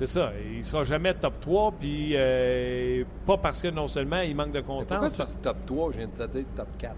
c'est 0.00 0.06
ça. 0.06 0.32
Il 0.50 0.64
sera 0.64 0.82
jamais 0.84 1.12
top 1.12 1.40
3, 1.40 1.72
puis 1.78 2.12
euh, 2.14 3.04
pas 3.26 3.36
parce 3.36 3.60
que 3.60 3.68
non 3.68 3.86
seulement 3.86 4.20
il 4.22 4.34
manque 4.34 4.52
de 4.52 4.62
Pourquoi 4.62 4.96
constance. 4.96 5.12
tu 5.12 5.36
dis 5.36 5.42
top 5.42 5.66
3? 5.66 5.92
Je 5.92 5.98
viens 5.98 6.06
de 6.06 6.24
te 6.26 6.38
dire 6.38 6.44
top 6.56 6.68
4. 6.78 6.94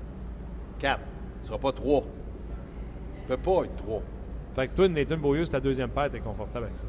4. 0.78 1.00
Il 1.40 1.44
sera 1.44 1.58
pas 1.58 1.72
3. 1.72 2.02
Il 3.22 3.26
peut 3.26 3.36
pas 3.38 3.64
être 3.64 3.74
3. 3.74 4.02
Fait 4.54 4.68
que 4.68 4.76
toi, 4.76 4.88
Nathan 4.88 5.16
Beaulieu, 5.16 5.44
c'est 5.44 5.50
ta 5.50 5.58
deuxième 5.58 5.88
paire, 5.88 6.10
t'es 6.12 6.20
confortable 6.20 6.66
avec 6.66 6.78
ça. 6.78 6.84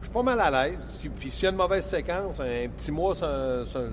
Je 0.00 0.06
suis 0.06 0.12
pas 0.14 0.22
mal 0.22 0.40
à 0.40 0.68
l'aise. 0.68 0.98
Puis 1.18 1.30
s'il 1.30 1.44
y 1.44 1.46
a 1.48 1.50
une 1.50 1.56
mauvaise 1.56 1.84
séquence, 1.84 2.40
un 2.40 2.68
petit 2.74 2.90
mois, 2.90 3.14
c'est 3.14 3.26
un, 3.26 3.64
c'est 3.66 3.78
un 3.78 3.90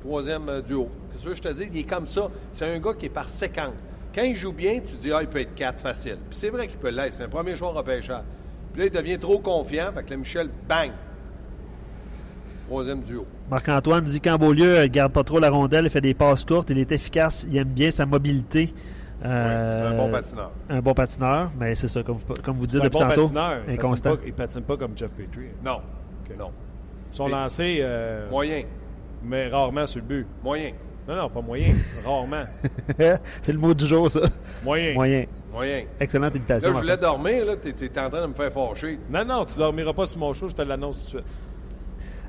troisième 0.00 0.48
euh, 0.48 0.62
duo. 0.62 0.88
Qu'est-ce 1.10 1.28
que 1.28 1.34
je 1.34 1.42
te 1.42 1.52
dis? 1.52 1.68
Il 1.70 1.78
est 1.80 1.84
comme 1.84 2.06
ça. 2.06 2.30
C'est 2.52 2.74
un 2.74 2.78
gars 2.78 2.94
qui 2.94 3.04
est 3.04 3.10
par 3.10 3.28
séquence. 3.28 3.74
Quand 4.14 4.22
il 4.22 4.34
joue 4.34 4.54
bien, 4.54 4.80
tu 4.80 4.96
dis, 4.96 5.12
ah, 5.12 5.20
il 5.20 5.28
peut 5.28 5.40
être 5.40 5.54
4 5.54 5.78
facile. 5.82 6.16
Puis 6.30 6.38
c'est 6.38 6.48
vrai 6.48 6.68
qu'il 6.68 6.78
peut 6.78 6.88
l'être. 6.88 7.12
C'est 7.12 7.24
un 7.24 7.28
premier 7.28 7.54
joueur 7.54 7.74
repêcheur. 7.74 8.24
Puis 8.72 8.80
là, 8.80 8.86
il 8.86 8.92
devient 8.92 9.18
trop 9.18 9.40
confiant. 9.40 9.92
Fait 9.94 10.04
que 10.04 10.10
là, 10.10 10.16
Michel, 10.16 10.48
bang! 10.66 10.92
Troisième 12.68 13.00
duo. 13.02 13.26
Marc-Antoine 13.50 14.04
dit 14.04 14.20
qu'en 14.20 14.36
Beaulieu, 14.36 14.84
il 14.84 14.90
garde 14.90 15.12
pas 15.12 15.24
trop 15.24 15.40
la 15.40 15.50
rondelle, 15.50 15.84
il 15.86 15.90
fait 15.90 16.00
des 16.02 16.14
passes 16.14 16.44
courtes, 16.44 16.70
il 16.70 16.78
est 16.78 16.92
efficace, 16.92 17.46
il 17.50 17.56
aime 17.56 17.68
bien 17.68 17.90
sa 17.90 18.04
mobilité. 18.06 18.72
Euh, 19.24 19.72
c'est 19.90 19.94
un 19.94 19.96
bon 19.96 20.10
patineur. 20.12 20.50
Un 20.68 20.80
bon 20.80 20.94
patineur, 20.94 21.50
mais 21.58 21.74
c'est 21.74 21.88
ça, 21.88 22.02
comme 22.02 22.16
vous, 22.16 22.34
comme 22.42 22.56
vous 22.58 22.66
dites 22.66 22.80
un 22.80 22.84
depuis 22.84 22.98
bon 23.00 23.08
tantôt. 23.08 23.22
patineur. 23.22 23.52
Il 23.52 23.58
patine, 23.64 23.72
inconstant. 23.80 24.16
pas, 24.16 24.22
il 24.26 24.32
patine 24.34 24.62
pas 24.62 24.76
comme 24.76 24.92
Jeff 24.96 25.10
Petrie. 25.12 25.48
Non. 25.64 25.80
Non. 26.38 26.50
Son 27.10 27.26
Et- 27.26 27.30
lancé, 27.30 27.78
euh, 27.80 28.28
Moyen. 28.30 28.62
mais 29.24 29.48
rarement 29.48 29.86
sur 29.86 30.00
le 30.02 30.06
but. 30.06 30.26
Moyen. 30.44 30.72
Non, 31.08 31.16
non, 31.16 31.30
pas 31.30 31.40
moyen. 31.40 31.74
rarement. 32.04 32.44
c'est 33.42 33.52
le 33.52 33.58
mot 33.58 33.72
du 33.72 33.86
jour, 33.86 34.10
ça. 34.10 34.20
Moyen. 34.62 34.92
Moyen. 34.92 35.24
Moyen. 35.50 35.84
Excellente 35.98 36.32
Là, 36.34 36.36
imitation. 36.36 36.72
je 36.74 36.78
voulais 36.78 36.98
dormir, 36.98 37.46
là. 37.46 37.56
T'es, 37.56 37.72
t'es 37.72 37.98
en 37.98 38.10
train 38.10 38.20
de 38.20 38.26
me 38.26 38.34
faire 38.34 38.52
fâcher. 38.52 38.98
Non, 39.10 39.24
non, 39.24 39.44
tu 39.46 39.56
dormiras 39.58 39.94
pas 39.94 40.04
sur 40.04 40.18
mon 40.20 40.34
show, 40.34 40.48
je 40.48 40.54
te 40.54 40.60
l'annonce 40.62 40.98
tout 40.98 41.04
de 41.04 41.08
suite. 41.08 41.24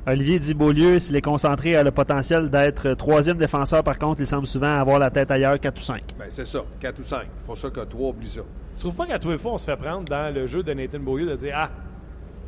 Olivier 0.07 0.39
dit 0.39 0.53
Beaulieu, 0.53 0.97
s'il 0.99 1.15
est 1.15 1.21
concentré, 1.21 1.75
a 1.75 1.83
le 1.83 1.91
potentiel 1.91 2.49
d'être 2.49 2.93
troisième 2.93 3.37
défenseur. 3.37 3.83
Par 3.83 3.97
contre, 3.99 4.21
il 4.21 4.27
semble 4.27 4.47
souvent 4.47 4.79
avoir 4.79 4.97
la 4.97 5.09
tête 5.11 5.29
ailleurs, 5.29 5.59
4 5.59 5.77
ou 5.77 5.81
5. 5.81 6.01
Ben, 6.17 6.25
c'est 6.29 6.45
ça. 6.45 6.63
4 6.79 6.99
ou 6.99 7.03
5. 7.03 7.21
C'est 7.37 7.45
pour 7.45 7.57
ça 7.57 7.69
que 7.69 7.81
3, 7.81 8.09
oublie 8.09 8.29
ça. 8.29 8.41
Tu 8.75 8.79
trouves 8.81 8.95
pas 8.95 9.05
qu'à 9.05 9.19
tous 9.19 9.29
les 9.29 9.37
fois, 9.37 9.53
on 9.53 9.57
se 9.57 9.65
fait 9.65 9.75
prendre 9.77 10.05
dans 10.05 10.33
le 10.33 10.47
jeu 10.47 10.63
de 10.63 10.73
Nathan 10.73 10.99
Beaulieu 10.99 11.27
de 11.27 11.35
dire 11.35 11.53
Ah, 11.55 11.69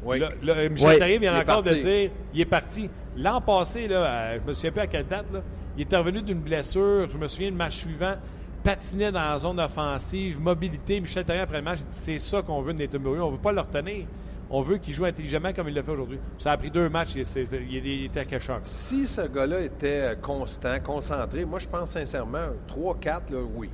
Oui. 0.03 0.19
Là, 0.19 0.29
là, 0.41 0.69
Michel 0.69 0.89
Oui. 0.89 0.97
Therrien 0.97 1.19
vient 1.19 1.39
encore 1.39 1.61
de 1.61 1.73
dire 1.75 2.09
il 2.33 2.41
est 2.41 2.45
parti. 2.45 2.89
L'an 3.17 3.41
passé, 3.41 3.87
là, 3.87 4.03
à- 4.05 4.37
je 4.37 4.41
me 4.47 4.53
souviens 4.53 4.71
plus 4.71 4.81
à 4.81 4.87
quelle 4.87 5.07
date, 5.07 5.31
là, 5.33 5.41
il 5.77 5.85
est 5.91 5.95
revenu 5.95 6.21
d'une 6.21 6.39
blessure. 6.39 7.07
Je 7.11 7.17
me 7.17 7.27
souviens 7.27 7.49
le 7.51 7.55
match 7.57 7.75
suivant, 7.75 8.15
patinait 8.63 9.11
dans 9.11 9.19
la 9.33 9.37
zone 9.37 9.59
offensive, 9.59 10.39
mobilité. 10.39 10.99
Michel 11.01 11.25
Therrien, 11.25 11.43
après 11.43 11.57
le 11.57 11.63
match, 11.63 11.79
il 11.81 11.85
dit 11.85 11.91
c'est 11.93 12.17
ça 12.17 12.41
qu'on 12.41 12.61
veut 12.61 12.73
de 12.73 12.79
Nathan 12.79 12.97
Beaulieu. 12.99 13.21
On 13.21 13.29
veut 13.29 13.37
pas 13.37 13.51
le 13.51 13.59
retenir. 13.61 14.05
On 14.53 14.61
veut 14.61 14.77
qu'il 14.77 14.93
joue 14.93 15.05
intelligemment 15.05 15.53
comme 15.53 15.69
il 15.69 15.73
l'a 15.75 15.81
fait 15.81 15.91
aujourd'hui. 15.91 16.19
Ça 16.37 16.51
a 16.51 16.57
pris 16.57 16.69
deux 16.69 16.89
matchs. 16.89 17.15
Il, 17.15 17.25
c'est- 17.25 17.43
il- 17.53 17.85
il 17.85 18.05
était 18.05 18.39
chose. 18.39 18.57
Si 18.63 19.07
ce 19.07 19.21
gars-là 19.21 19.61
était 19.61 20.11
euh, 20.11 20.15
constant, 20.15 20.77
concentré, 20.83 21.45
moi, 21.45 21.57
je 21.59 21.67
pense 21.69 21.91
sincèrement, 21.91 22.47
3-4, 22.67 23.31
là, 23.31 23.39
oui. 23.55 23.69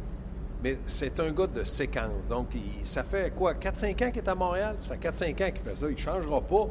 Mais 0.63 0.77
c'est 0.85 1.19
un 1.19 1.31
gars 1.31 1.47
de 1.47 1.63
séquence. 1.63 2.27
Donc, 2.29 2.49
il- 2.53 2.85
ça 2.85 3.03
fait 3.03 3.33
quoi, 3.35 3.55
4-5 3.55 4.01
ans 4.03 4.11
qu'il 4.11 4.17
est 4.21 4.27
à 4.29 4.35
Montréal? 4.35 4.75
Ça 4.77 4.89
fait 4.89 4.97
4-5 4.99 5.41
ans 5.41 5.51
qu'il 5.51 5.63
fait 5.63 5.75
ça. 5.75 5.87
Il 5.87 5.93
ne 5.93 5.97
changera 5.97 6.41
pas. 6.41 6.67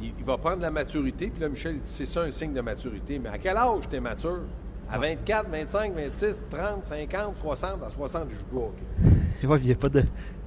Il, 0.00 0.12
il 0.18 0.24
va 0.24 0.38
prendre 0.38 0.62
la 0.62 0.70
maturité. 0.70 1.28
Puis 1.28 1.40
là, 1.40 1.48
Michel, 1.50 1.74
il 1.74 1.80
dit, 1.80 1.88
c'est 1.88 2.06
ça 2.06 2.22
un 2.22 2.30
signe 2.30 2.54
de 2.54 2.60
maturité. 2.62 3.18
Mais 3.18 3.28
à 3.28 3.36
quel 3.38 3.56
âge 3.58 3.88
tu 3.90 3.96
es 3.96 4.00
mature? 4.00 4.40
À 4.90 4.98
24, 4.98 5.48
25, 5.50 5.94
26, 5.94 6.42
30, 6.50 6.84
50, 6.86 7.36
60. 7.36 7.82
À 7.82 7.90
60, 7.90 8.24
je 8.30 8.36
joue 8.36 8.44
pas 8.44 8.56
au 8.56 8.64
hockey. 8.68 9.12
Tu 9.40 9.46
vois, 9.46 9.58
il 9.58 9.66
n'y 9.66 9.72
a 9.72 9.76
pas 9.76 9.88
de, 9.88 10.02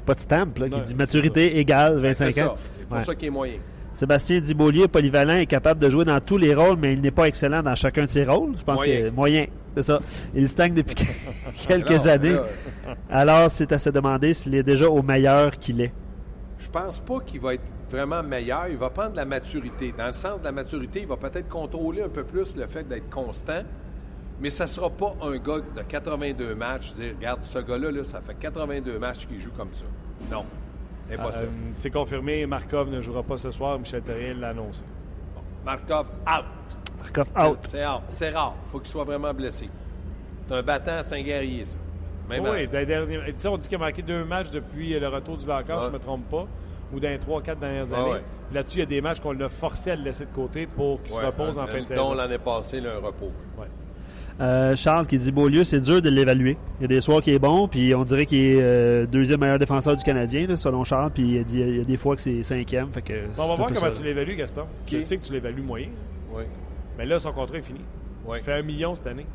pas 0.08 0.16
de 0.16 0.20
stamp 0.22 0.58
là, 0.58 0.68
qui 0.70 0.82
dit 0.82 0.96
maturité 0.96 1.60
égale 1.60 1.96
Ben, 1.96 2.14
25 2.14 2.32
c'est 2.32 2.42
ans. 2.44 2.56
ça. 2.56 2.64
C'est 2.80 2.88
pour 2.88 2.98
Ouais. 2.98 3.04
ça 3.04 3.16
qu'il 3.16 3.28
est 3.28 3.32
moyen. 3.32 3.54
Sébastien 3.94 4.40
Dibolier 4.40 4.84
est 4.84 4.88
polyvalent 4.88 5.36
est 5.38 5.46
capable 5.48 5.80
de 5.82 5.90
jouer 5.90 6.06
dans 6.06 6.20
tous 6.20 6.38
les 6.38 6.54
rôles, 6.56 6.78
mais 6.80 6.94
il 6.94 7.02
n'est 7.02 7.12
pas 7.12 7.26
excellent 7.28 7.62
dans 7.64 7.74
chacun 7.76 8.04
de 8.04 8.10
ses 8.10 8.24
rôles. 8.26 8.54
Je 8.58 8.64
pense 8.64 8.78
Moyen. 8.78 9.02
que 9.02 9.10
moyen, 9.10 9.46
c'est 9.76 9.84
ça. 9.84 10.00
Il 10.36 10.48
stagne 10.48 10.74
depuis 10.76 10.96
quelques 11.68 11.90
Non, 11.90 12.08
années. 12.08 12.34
là, 12.34 12.46
Alors, 13.10 13.50
c'est 13.52 13.72
à 13.72 13.80
se 13.80 13.90
demander 13.90 14.34
s'il 14.36 14.54
est 14.56 14.64
déjà 14.64 14.88
au 14.90 15.02
meilleur 15.02 15.58
qu'il 15.58 15.82
est. 15.82 15.92
Je 16.60 16.70
pense 16.70 17.00
pas 17.00 17.20
qu'il 17.26 17.42
va 17.42 17.56
être 17.56 17.64
vraiment 17.90 18.22
meilleur. 18.22 18.68
Il 18.70 18.78
va 18.78 18.90
prendre 18.92 19.12
de 19.14 19.18
la 19.18 19.26
maturité. 19.26 19.94
Dans 19.98 20.08
le 20.08 20.14
sens 20.14 20.40
de 20.40 20.46
la 20.46 20.52
maturité, 20.52 21.00
il 21.02 21.08
va 21.08 21.18
peut-être 21.18 21.50
contrôler 21.50 22.04
un 22.04 22.10
peu 22.10 22.24
plus 22.24 22.56
le 22.56 22.68
fait 22.68 22.88
d'être 22.88 23.10
constant. 23.10 23.64
Mais 24.40 24.50
ça 24.52 24.66
ne 24.66 24.70
sera 24.70 24.90
pas 24.90 25.16
un 25.22 25.36
gars 25.38 25.60
de 25.76 25.82
82 25.82 26.54
matchs, 26.56 26.94
dire, 26.94 27.14
regarde, 27.18 27.42
ce 27.44 27.60
gars-là, 27.60 27.90
là, 27.92 28.04
ça 28.04 28.22
fait 28.22 28.36
82 28.36 29.00
matchs 29.00 29.26
qu'il 29.28 29.40
joue 29.40 29.52
comme 29.58 29.74
ça. 29.74 29.86
Non. 30.32 30.46
Impossible. 31.12 31.46
Euh, 31.48 31.72
c'est 31.78 31.90
confirmé, 31.90 32.46
Markov 32.46 32.90
ne 32.90 33.02
jouera 33.02 33.24
pas 33.24 33.38
ce 33.38 33.50
soir. 33.50 33.80
Michel 33.80 34.02
Terrien 34.04 34.34
l'a 34.36 34.50
annoncé. 34.50 34.84
Markov, 35.66 36.06
out. 36.28 36.46
Markov 37.00 37.28
out. 37.38 37.60
C'est 37.64 37.86
rare. 37.86 38.02
C'est 38.10 38.30
rare. 38.30 38.56
Il 38.66 38.70
faut 38.70 38.80
qu'il 38.80 38.90
soit 38.90 39.04
vraiment 39.06 39.34
blessé. 39.34 39.70
C'est 40.42 40.54
un 40.54 40.62
battant, 40.64 41.00
c'est 41.02 41.16
un 41.16 41.22
guerrier, 41.24 41.66
ça. 41.66 41.76
Même 42.30 42.44
oui, 42.44 42.68
dans 42.68 42.78
les 42.80 42.86
derniers- 42.86 43.20
on 43.46 43.58
dit 43.58 43.68
qu'il 43.70 43.78
a 43.78 43.86
manqué 43.86 44.02
deux 44.02 44.24
matchs 44.26 44.50
depuis 44.52 45.00
le 45.00 45.08
retour 45.08 45.38
du 45.38 45.46
vacances, 45.46 45.78
Ouais. 45.78 45.84
je 45.86 45.88
ne 45.90 45.94
me 45.94 46.00
trompe 46.00 46.28
pas, 46.30 46.46
ou 46.94 47.00
dans 47.00 47.08
les 47.10 47.20
trois, 47.20 47.42
quatre 47.42 47.60
dernières 47.60 47.88
Ah 47.94 48.02
années. 48.02 48.12
ouais. 48.12 48.24
Là-dessus, 48.52 48.78
il 48.78 48.82
y 48.82 48.84
a 48.84 48.86
des 48.86 49.00
matchs 49.02 49.22
qu'on 49.22 49.32
l'a 49.32 49.48
forcé 49.50 49.92
à 49.92 49.96
le 49.96 50.04
laisser 50.04 50.26
de 50.26 50.32
côté 50.34 50.68
pour 50.68 51.02
qu'il 51.02 51.14
se 51.14 51.22
repose 51.22 51.58
un- 51.58 51.64
en 51.64 51.68
fin 51.68 51.76
de 51.78 51.82
dont 51.84 51.86
saison. 51.88 52.14
l'année 52.16 52.38
passée, 52.38 52.82
là, 52.82 52.96
un 52.98 53.00
repos. 53.00 53.32
Ouais. 53.58 53.68
Euh, 54.40 54.76
Charles 54.76 55.08
qui 55.08 55.18
dit 55.18 55.32
Beaulieu, 55.32 55.64
c'est 55.64 55.80
dur 55.80 56.00
de 56.02 56.10
l'évaluer. 56.10 56.58
Il 56.80 56.84
y 56.84 56.86
a 56.86 56.88
des 56.88 57.02
soirs 57.02 57.22
qui 57.22 57.32
est 57.32 57.40
bon, 57.40 57.68
puis 57.68 57.96
on 57.96 58.04
dirait 58.04 58.28
qu'il 58.28 58.40
est 58.44 58.62
euh, 58.62 59.06
deuxième 59.08 59.40
meilleur 59.40 59.58
défenseur 59.58 59.96
du 59.96 60.04
Canadien, 60.04 60.46
là, 60.46 60.56
selon 60.58 60.84
Charles, 60.84 61.10
puis 61.12 61.24
il, 61.36 61.40
a 61.40 61.44
dit- 61.44 61.60
il 61.60 61.78
y 61.78 61.82
a 61.82 61.84
des 61.84 61.98
fois 61.98 62.16
que 62.16 62.22
c'est 62.22 62.44
cinquième. 62.44 62.94
Fait 62.94 63.02
que 63.02 63.14
Bon, 63.36 63.44
on 63.44 63.48
va 63.50 63.56
voir 63.56 63.68
comment 63.74 63.80
ça. 63.94 64.00
tu 64.00 64.04
l'évalues, 64.04 64.36
Gaston. 64.36 64.66
Je 64.86 65.02
sais 65.02 65.18
que 65.18 65.24
tu 65.24 65.34
l'évalues 65.34 65.64
moyen, 65.64 65.90
Oui. 66.32 66.44
mais 67.00 67.06
là, 67.08 67.18
son 67.18 67.32
contrat 67.32 67.58
est 67.58 67.62
fini. 67.62 67.82
Oui. 68.28 68.38
Il 68.40 68.44
fait 68.44 68.54
un 68.54 68.62
million 68.62 68.94
cette 68.94 69.08
année. 69.08 69.26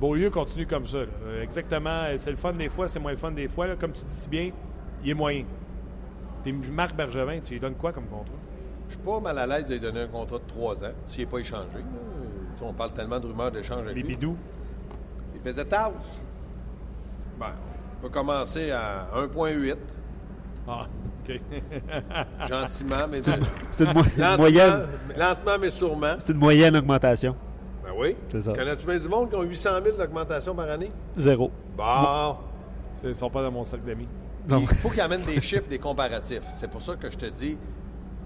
Beaulieu 0.00 0.28
continue 0.30 0.66
comme 0.66 0.86
ça. 0.86 0.98
là. 0.98 1.04
Euh, 1.26 1.42
exactement. 1.42 2.02
C'est 2.16 2.30
le 2.32 2.36
fun 2.36 2.52
des 2.52 2.68
fois, 2.68 2.88
c'est 2.88 2.98
moins 2.98 3.12
le 3.12 3.16
fun 3.18 3.30
des 3.30 3.46
fois. 3.48 3.68
là. 3.68 3.76
Comme 3.76 3.92
tu 3.92 4.04
dis 4.04 4.12
si 4.14 4.28
bien, 4.28 4.50
il 5.04 5.10
est 5.10 5.14
moyen. 5.14 5.44
T'es 6.42 6.52
Marc 6.52 6.96
Bergevin, 6.96 7.38
tu 7.44 7.54
lui 7.54 7.60
donnes 7.60 7.74
quoi 7.76 7.92
comme 7.92 8.06
contrat? 8.06 8.34
Je 8.88 8.94
suis 8.94 9.02
pas 9.02 9.20
mal 9.20 9.38
à 9.38 9.46
l'aise 9.46 9.66
de 9.66 9.74
lui 9.74 9.80
donner 9.80 10.00
un 10.02 10.06
contrat 10.08 10.38
de 10.38 10.44
3 10.46 10.84
ans 10.84 10.90
s'il 11.04 11.24
n'est 11.24 11.30
pas 11.30 11.38
échangé. 11.38 11.68
Là. 12.56 12.58
Tu 12.58 12.64
sais, 12.64 12.64
on 12.68 12.72
parle 12.72 12.92
tellement 12.92 13.20
de 13.20 13.26
rumeurs 13.26 13.50
d'échange 13.50 13.82
avec 13.84 13.96
Les 13.96 14.02
lui. 14.02 14.08
bidous. 14.16 14.36
Les 15.34 15.40
pesetas. 15.40 15.90
Ben, 17.38 17.52
on 17.98 18.02
peut 18.02 18.08
commencer 18.08 18.70
à 18.70 19.06
1,8, 19.14 19.76
Ah, 20.68 20.86
OK. 21.28 21.40
gentiment, 22.48 23.06
mais 23.10 23.18
C'est 23.70 23.84
une, 23.84 23.92
mo- 23.92 24.02
une 24.02 24.20
lentement, 24.22 24.36
moyenne. 24.38 24.86
lentement, 25.16 25.58
mais 25.60 25.70
sûrement. 25.70 26.14
C'est 26.18 26.32
une 26.32 26.38
moyenne 26.38 26.76
augmentation. 26.76 27.36
Ben 27.84 27.90
oui. 27.96 28.16
C'est 28.32 28.40
ça. 28.42 28.52
Connais-tu 28.52 28.86
bien 28.86 28.98
du 28.98 29.08
monde 29.08 29.30
qui 29.30 29.36
ont 29.36 29.42
800 29.42 29.70
000 29.84 29.96
d'augmentation 29.96 30.54
par 30.54 30.70
année? 30.70 30.90
Zéro. 31.16 31.50
Bon. 31.76 32.36
Ils 33.04 33.14
sont 33.14 33.30
pas 33.30 33.42
dans 33.42 33.52
mon 33.52 33.64
sac 33.64 33.84
d'amis. 33.84 34.08
Il 34.48 34.66
faut 34.66 34.88
qu'il 34.90 35.00
amène 35.00 35.22
des 35.22 35.40
chiffres, 35.40 35.68
des 35.68 35.78
comparatifs. 35.78 36.42
C'est 36.48 36.70
pour 36.70 36.80
ça 36.80 36.94
que 36.96 37.10
je 37.10 37.16
te 37.16 37.26
dis, 37.26 37.58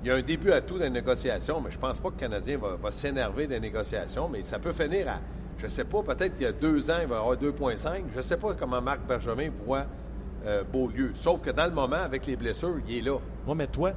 il 0.03 0.09
y 0.09 0.11
a 0.11 0.15
un 0.17 0.23
début 0.23 0.51
à 0.53 0.61
tout 0.61 0.79
dans 0.79 0.85
les 0.85 0.91
négociations, 0.91 1.61
mais 1.61 1.71
je 1.71 1.79
pense 1.79 1.99
pas 1.99 2.09
que 2.09 2.15
le 2.15 2.21
Canadien 2.21 2.59
va, 2.59 2.77
va 2.83 2.91
s'énerver 2.91 3.47
des 3.47 3.61
négociations, 3.61 4.29
mais 4.29 4.43
ça 4.43 4.59
peut 4.59 4.73
finir 4.73 5.09
à, 5.09 5.19
je 5.59 5.67
sais 5.67 5.85
pas, 5.85 6.03
peut-être 6.03 6.35
qu'il 6.35 6.45
y 6.45 6.47
a 6.47 6.53
deux 6.53 6.91
ans, 6.91 6.99
il 7.03 7.09
va 7.09 7.17
y 7.17 7.19
avoir 7.19 7.37
2,5. 7.37 8.05
Je 8.15 8.21
sais 8.21 8.37
pas 8.39 8.55
comment 8.55 8.81
Marc 8.81 9.01
Bergevin 9.07 9.51
voit 9.65 9.85
euh, 10.47 10.63
Beaulieu. 10.65 11.11
Sauf 11.15 11.43
que 11.43 11.51
dans 11.51 11.67
le 11.67 11.73
moment, 11.73 11.97
avec 11.97 12.27
les 12.27 12.37
blessures, 12.37 12.77
il 12.89 12.99
est 12.99 13.03
là. 13.03 13.19
Moi, 13.47 13.55
mais 13.55 13.67
toi, 13.67 13.93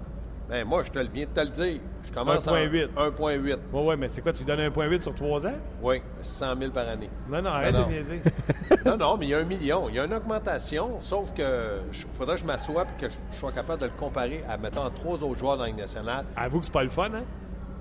Ben, 0.49 0.67
moi, 0.67 0.83
je 0.83 0.91
te 0.91 0.99
le 0.99 1.07
viens 1.07 1.25
de 1.25 1.31
te 1.31 1.39
le 1.39 1.47
dire. 1.49 1.79
Je 2.05 2.11
commence 2.11 2.45
1,8. 2.45 2.89
à 2.97 3.09
1,8. 3.09 3.57
ouais, 3.71 3.81
ouais, 3.81 3.95
mais 3.95 4.09
c'est 4.09 4.21
quoi, 4.21 4.33
tu 4.33 4.43
donnes 4.43 4.59
un 4.59 4.71
point 4.71 4.87
8 4.87 5.01
sur 5.01 5.15
3 5.15 5.47
ans? 5.47 5.53
Oui, 5.81 6.01
100 6.21 6.57
000 6.59 6.71
par 6.71 6.89
année. 6.89 7.09
Non, 7.29 7.41
non, 7.41 7.49
arrête 7.51 7.73
non. 7.73 7.85
de 7.85 7.91
niaiser. 7.91 8.21
Non, 8.85 8.97
non, 8.97 9.17
mais 9.17 9.25
il 9.27 9.29
y 9.29 9.33
a 9.33 9.39
un 9.39 9.43
million. 9.45 9.87
Il 9.89 9.95
y 9.95 9.99
a 9.99 10.05
une 10.05 10.13
augmentation, 10.13 10.99
sauf 10.99 11.33
que 11.33 11.79
il 11.93 11.99
faudrait 12.13 12.35
que 12.35 12.41
je 12.41 12.45
m'assoie 12.45 12.83
et 12.83 13.01
que 13.01 13.09
je, 13.09 13.15
je 13.31 13.37
sois 13.37 13.51
capable 13.51 13.81
de 13.81 13.85
le 13.87 13.93
comparer 13.97 14.43
à, 14.49 14.57
mettons, 14.57 14.89
trois 14.89 15.15
autres 15.23 15.35
joueurs 15.39 15.55
dans 15.57 15.63
la 15.63 15.69
Ligue 15.69 15.77
nationale. 15.79 16.25
Avoue 16.35 16.59
que 16.59 16.65
c'est 16.65 16.71
pas 16.73 16.83
le 16.83 16.89
fun, 16.89 17.05
hein? 17.13 17.23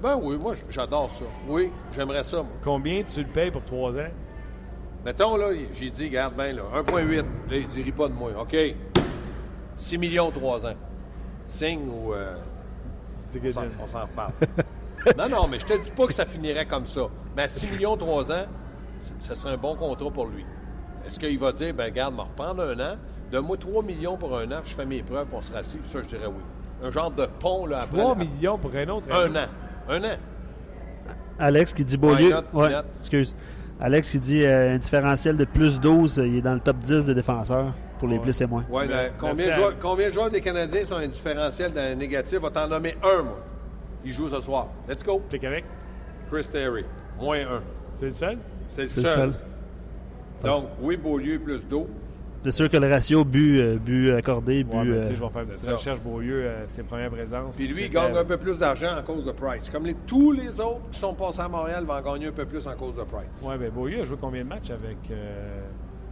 Ben 0.02 0.18
oui, 0.20 0.36
moi, 0.36 0.54
j'adore 0.70 1.10
ça. 1.10 1.24
Oui, 1.48 1.70
j'aimerais 1.92 2.24
ça, 2.24 2.38
moi. 2.38 2.52
Combien 2.62 3.02
tu 3.02 3.20
le 3.20 3.28
payes 3.28 3.50
pour 3.52 3.64
3 3.64 3.92
ans? 3.92 4.08
Mettons, 5.04 5.36
là, 5.36 5.50
j'ai 5.72 5.90
dit, 5.90 6.06
regarde 6.06 6.34
bien, 6.34 6.52
là, 6.52 6.62
1,8. 6.76 7.16
Là, 7.18 7.24
il 7.50 7.66
dit, 7.66 7.82
ris 7.82 7.92
pas 7.92 8.08
de 8.08 8.12
moi. 8.12 8.30
OK. 8.40 8.56
6 9.76 9.98
millions, 9.98 10.30
3 10.30 10.66
ans. 10.66 10.74
Signe 11.46 11.88
ou... 11.88 12.14
euh, 12.14 12.36
C'est 13.30 13.40
on 13.46 13.50
s'en- 13.52 13.60
on 13.82 13.86
s'en 13.86 14.02
reparle. 14.02 14.32
non, 15.18 15.28
non, 15.28 15.48
mais 15.48 15.58
je 15.58 15.66
te 15.66 15.80
dis 15.80 15.90
pas 15.90 16.06
que 16.06 16.12
ça 16.14 16.26
finirait 16.26 16.66
comme 16.66 16.86
ça. 16.86 17.02
Mais 17.36 17.42
à 17.42 17.48
6 17.48 17.72
millions, 17.72 17.96
3 17.96 18.32
ans, 18.32 18.46
ce 19.18 19.34
serait 19.34 19.54
un 19.54 19.56
bon 19.56 19.74
contrat 19.76 20.10
pour 20.10 20.26
lui. 20.26 20.44
Est-ce 21.06 21.18
qu'il 21.18 21.38
va 21.38 21.52
dire, 21.52 21.74
ben 21.74 21.84
regarde, 21.84 22.14
me 22.14 22.20
reprendre 22.20 22.62
un 22.62 22.78
an, 22.80 22.96
donne-moi 23.30 23.56
3 23.56 23.82
millions 23.82 24.16
pour 24.16 24.36
un 24.38 24.44
an, 24.52 24.60
puis 24.62 24.70
je 24.70 24.76
fais 24.76 24.86
mes 24.86 25.02
preuves, 25.02 25.26
puis 25.26 25.36
on 25.36 25.42
se 25.42 25.52
rassit? 25.52 25.84
Ça, 25.86 26.00
je 26.02 26.08
dirais 26.08 26.26
oui. 26.26 26.42
Un 26.84 26.90
genre 26.90 27.10
de 27.10 27.26
pont, 27.38 27.66
là, 27.66 27.80
après. 27.82 27.98
3 27.98 28.14
la- 28.16 28.24
millions 28.24 28.58
pour 28.58 28.70
un 28.74 28.88
autre. 28.88 29.06
Un 29.12 29.34
an. 29.36 29.46
Un 29.88 30.04
an. 30.04 30.16
Alex 31.38 31.72
qui 31.72 31.84
dit 31.84 31.96
Beaulieu. 31.96 32.30
Not? 32.30 32.42
Ouais, 32.52 32.70
not? 32.70 32.82
excuse. 33.00 33.34
Alex 33.80 34.10
qui 34.10 34.18
dit 34.20 34.44
euh, 34.44 34.74
un 34.74 34.78
différentiel 34.78 35.36
de 35.36 35.44
plus 35.44 35.80
12, 35.80 36.18
euh, 36.20 36.26
il 36.26 36.36
est 36.36 36.42
dans 36.42 36.54
le 36.54 36.60
top 36.60 36.76
10 36.78 37.06
des 37.06 37.14
défenseurs 37.14 37.72
pour 37.98 38.06
les 38.08 38.16
Ouais. 38.16 38.22
plus 38.22 38.40
et 38.40 38.46
moins. 38.46 38.64
Ouais, 38.70 38.86
Mais- 38.86 38.92
là, 38.92 39.08
combien, 39.18 39.34
merci 39.34 39.48
de 39.50 39.54
joueurs, 39.54 39.78
combien 39.80 40.08
de 40.08 40.12
joueurs 40.12 40.30
des 40.30 40.40
Canadiens 40.40 40.84
sont 40.84 40.96
un 40.96 41.08
différentiel 41.08 41.72
d'un 41.72 41.94
négatif? 41.96 42.38
Va 42.38 42.50
t'en 42.50 42.68
nommer 42.68 42.94
un, 43.02 43.22
moi. 43.22 43.40
Il 44.04 44.12
joue 44.12 44.28
ce 44.28 44.40
soir. 44.40 44.68
Let's 44.88 45.02
go. 45.02 45.22
T'es 45.30 45.38
correct? 45.38 45.66
Chris 46.30 46.48
Terry. 46.50 46.84
Moins 47.20 47.40
un. 47.40 47.62
C'est 47.94 48.06
le 48.06 48.10
seul? 48.12 48.38
C'est 48.68 48.82
le 48.82 48.88
C'est 48.88 49.00
seul. 49.06 49.32
Donc, 50.44 50.64
oui, 50.80 50.96
Beaulieu 50.96 51.38
plus 51.38 51.66
12. 51.68 51.86
C'est 52.44 52.50
sûr 52.50 52.68
que 52.68 52.76
le 52.76 52.90
ratio 52.90 53.24
but, 53.24 53.60
euh, 53.60 53.76
but 53.78 54.10
accordé, 54.14 54.64
but. 54.64 54.74
Ouais, 54.76 54.84
mais 54.84 55.00
tu 55.06 55.12
euh, 55.12 55.14
je 55.14 55.22
vais 55.22 55.28
faire 55.28 55.42
une 55.42 55.48
petite 55.48 55.70
recherche 55.70 56.00
Beaulieu, 56.00 56.42
euh, 56.42 56.64
ses 56.66 56.82
premières 56.82 57.10
présences. 57.10 57.54
Puis 57.56 57.68
lui, 57.68 57.84
il 57.84 57.90
gagne 57.90 58.16
un 58.16 58.24
peu 58.24 58.36
plus 58.36 58.58
d'argent 58.58 58.96
à 58.98 59.02
cause 59.02 59.24
de 59.24 59.30
Price. 59.30 59.70
Comme 59.70 59.86
les- 59.86 59.94
tous 59.94 60.32
les 60.32 60.58
autres 60.60 60.80
qui 60.90 60.98
sont 60.98 61.14
passés 61.14 61.40
à 61.40 61.48
Montréal 61.48 61.84
vont 61.84 61.94
en 61.94 62.02
gagner 62.02 62.26
un 62.26 62.32
peu 62.32 62.44
plus 62.44 62.66
en 62.66 62.74
cause 62.74 62.96
de 62.96 63.02
Price. 63.04 63.48
Ouais, 63.48 63.56
ben 63.56 63.70
Beaulieu 63.70 64.00
a 64.00 64.04
joué 64.04 64.16
combien 64.20 64.42
de 64.42 64.48
matchs 64.48 64.70
avec. 64.70 64.96
euh, 65.12 65.60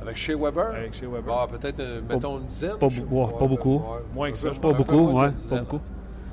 Avec 0.02 0.16
Shea 0.16 0.34
Weber? 0.36 0.68
Avec 0.70 0.94
Shea 0.94 1.06
Weber. 1.08 1.22
Bah, 1.26 1.48
peut-être, 1.50 1.80
euh, 1.80 2.00
mettons, 2.08 2.38
une 2.38 2.46
dizaine. 2.46 2.78
pas 2.78 2.88
je- 2.88 3.02
bou- 3.02 3.22
ouais, 3.26 3.32
pas 3.38 3.46
beaucoup. 3.48 3.82
Moins 4.14 4.30
que 4.30 4.38
ça. 4.38 4.50
Pas 4.50 4.72
beaucoup, 4.72 5.10
ouais, 5.18 5.30
pas 5.48 5.56
beaucoup. 5.58 5.80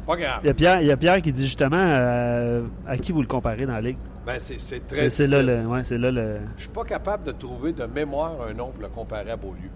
Pas 0.08 0.16
grave. 0.16 0.40
Il 0.44 0.48
y, 0.48 0.50
a 0.50 0.54
Pierre, 0.54 0.82
il 0.82 0.88
y 0.88 0.92
a 0.92 0.96
Pierre 0.98 1.22
qui 1.22 1.34
dit 1.34 1.44
justement 1.44 1.76
euh, 1.78 2.64
à 2.88 2.98
qui 2.98 3.12
vous 3.12 3.22
le 3.22 3.28
comparez 3.28 3.66
dans 3.66 3.74
la 3.74 3.82
ligue? 3.82 3.98
Ben, 4.26 4.40
c'est, 4.40 4.86
très 4.86 5.10
C'est 5.10 5.28
là, 5.28 5.44
le, 5.44 5.68
ouais, 5.68 5.84
c'est 5.84 5.98
là 5.98 6.12
le. 6.12 6.38
Je 6.56 6.62
suis 6.64 6.72
pas 6.72 6.86
capable 6.86 7.26
de 7.26 7.32
trouver 7.32 7.74
de 7.74 7.84
mémoire 7.86 8.36
un 8.42 8.54
nom 8.54 8.72
pour 8.72 8.82
le 8.82 8.88
comparer 8.88 9.32
à 9.32 9.36
Beaulieu. 9.38 9.70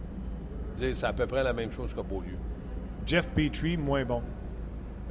Dire 0.74 0.96
c'est 0.96 1.06
à 1.06 1.12
peu 1.12 1.28
près 1.28 1.44
la 1.44 1.52
même 1.52 1.72
chose 1.72 1.94
que 1.94 2.02
Beaulieu. 2.02 2.38
Jeff 3.06 3.30
Petrie, 3.30 3.76
moins 3.76 4.06
bon. 4.06 4.22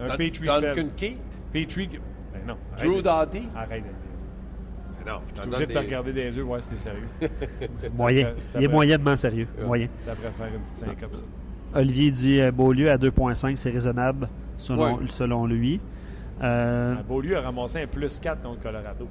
Un 0.01 0.17
Petrie 0.17 0.47
Duncan. 0.47 0.89
Keith, 0.97 1.19
Petrie. 1.53 1.89
Ben 2.33 2.41
non. 2.47 2.57
Drew 2.79 3.03
Doughty? 3.03 3.47
Arrête 3.55 3.83
niaiser. 3.85 5.07
Non, 5.07 5.21
je 5.35 5.41
suis 5.41 5.49
obligé 5.49 5.67
de 5.67 5.73
te 5.73 5.79
des... 5.79 5.85
regarder 5.85 6.13
les 6.13 6.37
yeux, 6.37 6.43
voir 6.43 6.63
si 6.63 6.71
t'es 6.71 6.77
sérieux. 6.77 7.09
Moyen. 7.97 8.33
t'as- 8.53 8.59
Il 8.59 8.65
est 8.65 8.67
t'as- 8.69 8.73
moyennement 8.73 9.17
sérieux. 9.17 9.49
Moyen. 9.65 9.89
T'apprends 10.07 10.33
faire 10.33 10.47
une 10.55 10.61
petite 10.61 10.77
syncope, 10.77 11.15
ça. 11.15 11.23
Olivier 11.75 12.11
dit 12.11 12.41
euh, 12.41 12.51
Beaulieu 12.53 12.91
à 12.91 12.97
2,5, 12.97 13.57
c'est 13.57 13.71
raisonnable 13.71 14.29
selon, 14.61 14.95
Ouais. 14.97 15.07
selon 15.11 15.47
lui. 15.47 15.81
Euh, 16.43 16.95
Beaulieu 17.07 17.37
a 17.37 17.41
ramassé 17.43 17.83
un 17.83 17.87
plus 17.87 18.19
4 18.19 18.43
contre 18.43 18.61
Colorado. 18.63 19.07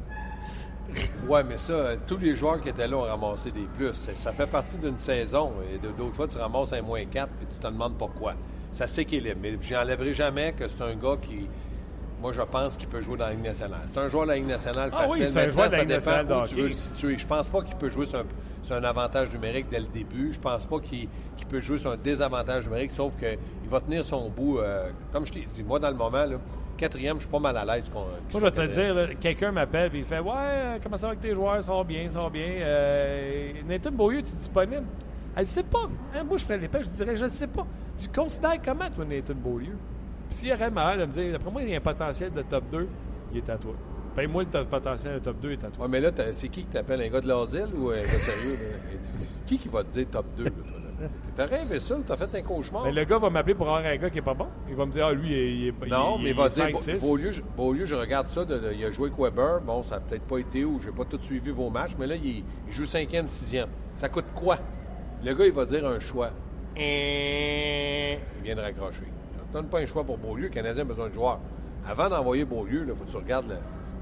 Ouais, 1.28 1.44
mais 1.44 1.60
ça, 1.60 1.96
tous 2.08 2.18
les 2.18 2.36
joueurs 2.36 2.60
qui 2.62 2.70
étaient 2.70 2.88
là 2.88 2.98
ont 2.98 3.02
ramassé 3.02 3.52
des 3.52 3.68
plus. 3.78 3.94
Ça, 3.94 4.16
ça 4.16 4.32
fait 4.34 4.48
partie 4.48 4.78
d'une 4.80 4.98
saison. 4.98 5.52
Et 5.72 5.78
de- 5.78 5.92
d'autres 5.92 6.16
fois, 6.16 6.28
tu 6.28 6.38
ramasses 6.40 6.74
un 6.74 6.82
moins 6.82 7.06
4 7.06 7.30
puis 7.38 7.46
tu 7.48 7.60
te 7.60 7.68
demandes 7.68 7.96
pourquoi. 7.98 8.34
Ça 8.72 8.88
s'équilibre. 8.88 9.38
Mais 9.42 9.58
j'enlèverai 9.62 10.14
jamais 10.16 10.54
que 10.54 10.68
c'est 10.68 10.82
un 10.84 10.96
gars 10.96 11.18
qui, 11.22 11.48
moi, 12.22 12.32
je 12.34 12.42
pense 12.42 12.76
qu'il 12.78 12.88
peut 12.88 13.02
jouer 13.02 13.18
dans 13.18 13.26
la 13.28 13.32
Ligue 13.32 13.44
nationale. 13.44 13.80
C'est 13.86 14.00
un 14.00 14.10
joueur 14.10 14.24
de 14.26 14.30
la 14.30 14.36
Ligue 14.38 14.48
nationale 14.48 14.90
Ah 14.94 15.06
oui, 15.10 15.20
facile. 15.20 15.30
c'est 15.30 15.42
un 15.48 15.50
joueur 15.50 15.68
de 15.68 15.72
la 15.72 15.80
Ligue 15.80 15.90
nationale 15.90 16.26
où 16.32 16.48
tu 16.48 16.56
veux 16.56 16.68
le 16.68 16.72
situer. 16.74 17.18
Je 17.18 17.28
pense 17.28 17.48
pas 17.48 17.62
qu'il 17.62 17.76
peut 17.76 17.90
jouer 17.90 18.06
sur 18.06 18.20
un, 18.20 18.24
sur 18.62 18.76
un 18.76 18.84
avantage 18.84 19.32
numérique 19.34 19.68
dès 19.70 19.80
le 19.80 19.88
début. 19.88 20.34
Je 20.34 20.40
pense 20.40 20.66
pas 20.66 20.80
qu'il 20.80 21.08
peut 21.50 21.60
jouer 21.60 21.78
sur 21.78 21.92
un 21.92 21.98
désavantage 21.98 22.66
numérique, 22.66 22.92
sauf 22.92 23.16
qu'il 23.18 23.70
va 23.70 23.80
tenir 23.82 24.04
son 24.04 24.30
bout. 24.30 24.60
euh, 24.60 24.90
comme 25.12 25.26
je 25.26 25.34
t'ai 25.34 25.42
dit, 25.42 25.64
moi, 25.64 25.80
dans 25.80 25.90
le 25.90 25.96
moment, 25.96 26.26
là, 26.26 26.38
quatrième, 26.78 27.16
je 27.18 27.22
suis 27.22 27.30
pas 27.32 27.40
mal 27.40 27.58
à 27.58 27.66
l'aise. 27.66 27.90
Moi, 27.94 28.06
je 28.34 28.38
vais 28.40 28.52
te 28.52 28.66
dire, 28.68 29.20
quelqu'un 29.20 29.52
m'appelle 29.52 29.92
et 29.94 29.98
il 30.00 30.04
fait 30.04 30.20
Ouais, 30.20 30.32
euh, 30.36 30.78
comment 30.84 30.98
ça 30.98 31.08
va 31.08 31.12
avec 31.12 31.22
tes 31.22 31.34
joueurs? 31.36 31.62
Ça 31.64 31.74
va 31.74 31.84
bien, 31.84 32.10
ça 32.10 32.22
va 32.22 32.30
bien. 32.30 32.48
Euh, 32.48 33.52
Nathan 33.68 33.92
Beaulieu, 33.92 34.22
tu 34.22 34.30
es 34.34 34.36
disponible? 34.38 34.84
Elle 35.36 35.46
dit 35.46 35.52
C'est 35.52 35.66
pas. 35.68 35.80
Hein, 36.16 36.24
moi, 36.26 36.38
je 36.38 36.44
ferais 36.44 36.58
l'épée, 36.58 36.80
je 36.82 36.88
dirais 36.90 37.16
Je 37.16 37.26
ne 37.26 37.30
sais 37.30 37.48
pas. 37.48 37.66
Tu 37.98 38.08
considères 38.10 38.62
comment, 38.64 38.90
toi, 38.90 39.06
Nathan 39.06 39.34
Beaulieu? 39.36 39.76
S'il 40.30 40.50
y 40.50 40.54
aurait 40.54 40.70
mal 40.72 41.00
de 41.00 41.06
me 41.06 41.12
dire 41.12 41.32
D'après 41.34 41.52
moi, 41.52 41.62
il 41.64 41.70
y 41.70 41.74
a 41.74 41.78
un 41.78 41.82
potentiel 41.82 42.32
de 42.32 42.42
top 42.44 42.64
2, 42.72 42.88
il 43.34 43.38
est 43.38 43.50
à 43.50 43.58
toi. 43.58 43.74
Paye-moi 44.16 44.44
le 44.54 44.66
potentiel 44.66 45.14
de 45.16 45.20
top 45.20 45.40
2, 45.40 45.50
il 45.50 45.52
est 45.54 45.64
à 45.64 45.70
toi. 45.70 45.86
Ouais, 45.86 45.92
mais 45.92 46.02
là, 46.02 46.12
c'est 46.32 46.50
qui 46.50 46.62
qui 46.62 46.68
t'appelle 46.68 47.02
un 47.02 47.08
gars 47.10 47.22
de 47.22 47.28
l'asile 47.28 47.68
ou 47.76 47.90
un 47.90 48.02
gars 48.02 48.08
sérieux? 48.20 48.54
là? 48.62 48.98
qui 49.46 49.58
qui 49.58 49.70
va 49.70 49.84
te 49.84 49.92
dire 49.92 50.08
top 50.12 50.26
2? 50.36 50.44
Là, 50.46 50.50
toi, 50.50 50.64
là? 51.02 51.08
T'as 51.36 51.46
rêvé 51.46 51.80
ça? 51.80 51.96
T'as 52.06 52.18
fait 52.18 52.36
un 52.38 52.42
cauchemar? 52.42 52.84
Mais 52.84 52.92
le 52.92 53.06
gars 53.06 53.18
va 53.20 53.30
m'appeler 53.30 53.56
pour 53.56 53.68
avoir 53.70 53.86
un 53.90 53.96
gars 53.96 54.10
qui 54.10 54.18
est 54.18 54.22
pas 54.24 54.34
bon. 54.34 54.48
Il 54.68 54.76
va 54.76 54.86
me 54.86 54.92
dire, 54.92 55.06
ah, 55.08 55.14
lui, 55.14 55.28
il 55.30 55.34
est, 55.34 55.56
il 55.56 55.68
est- 55.68 55.88
Non, 55.90 56.18
il, 56.18 56.24
mais 56.26 56.30
il 56.32 56.36
va 56.36 56.50
dire, 56.50 56.66
5-6. 56.66 57.00
Beaulieu, 57.00 57.32
je- 57.32 57.42
Beaulieu, 57.56 57.86
je 57.86 57.96
regarde 57.96 58.28
ça, 58.28 58.44
de- 58.44 58.58
de- 58.58 58.74
il 58.74 58.84
a 58.84 58.92
joué 58.92 59.08
avec 59.08 59.18
Weber, 59.20 59.62
bon, 59.62 59.82
ça 59.84 59.96
n'a 59.96 60.02
peut-être 60.02 60.24
pas 60.24 60.38
été 60.40 60.66
ou 60.66 60.80
j'ai 60.84 60.92
pas 60.92 61.06
tout 61.06 61.20
suivi 61.22 61.52
vos 61.52 61.70
matchs, 61.70 61.92
mais 61.98 62.08
là, 62.08 62.16
il, 62.16 62.44
il 62.68 62.74
joue 62.74 62.86
cinquième, 62.86 63.28
sixième. 63.30 63.70
Ça 63.96 64.10
coûte 64.10 64.26
quoi? 64.36 64.58
Le 65.24 65.34
gars, 65.34 65.46
il 65.46 65.54
va 65.54 65.64
dire 65.66 65.88
un 65.88 66.00
choix. 66.00 66.32
Il 66.76 68.44
vient 68.44 68.56
de 68.56 68.62
raccrocher. 68.62 69.04
Ça 69.52 69.58
ne 69.58 69.62
donne 69.64 69.70
pas 69.70 69.80
un 69.80 69.86
choix 69.86 70.04
pour 70.04 70.18
Beaulieu, 70.18 70.44
le 70.44 70.50
Canadien 70.50 70.84
a 70.84 70.86
besoin 70.86 71.08
de 71.10 71.14
joueurs. 71.14 71.40
Avant 71.88 72.08
d'envoyer 72.10 72.46
Beaulieu, 72.46 72.86
il 72.88 72.94
faut 72.96 73.04
que 73.04 73.10
tu 73.10 73.18
regardes 73.18 73.58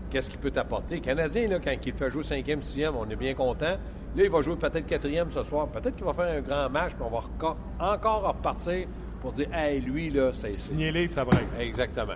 qu'est-ce 0.10 0.30
qu'il 0.30 0.40
peut 0.40 0.52
t'apporter. 0.52 0.96
Le 0.96 1.02
Canadien, 1.02 1.48
là, 1.48 1.60
quand 1.64 1.72
il 1.86 1.94
fait 1.94 2.12
jouer 2.12 2.24
cinquième, 2.24 2.62
sixième, 2.62 2.96
on 2.96 3.10
est 3.10 3.16
bien 3.16 3.34
content. 3.34 3.78
Là, 4.16 4.24
il 4.24 4.30
va 4.30 4.42
jouer 4.42 4.56
peut-être 4.56 4.86
quatrième 4.86 5.30
ce 5.30 5.44
soir. 5.44 5.68
Peut-être 5.68 5.96
qu'il 5.96 6.06
va 6.06 6.14
faire 6.14 6.38
un 6.38 6.42
grand 6.42 6.70
match, 6.70 6.92
puis 6.94 7.04
on 7.06 7.10
va 7.10 7.20
reco- 7.20 7.56
encore 7.80 8.28
repartir 8.28 8.88
pour 9.22 9.32
dire, 9.32 9.48
hey, 9.54 9.80
lui, 9.80 10.10
là, 10.10 10.32
c'est... 10.34 10.48
Signez-les, 10.50 11.08
ça 11.08 11.24
break. 11.24 11.44
Exactement. 11.60 12.14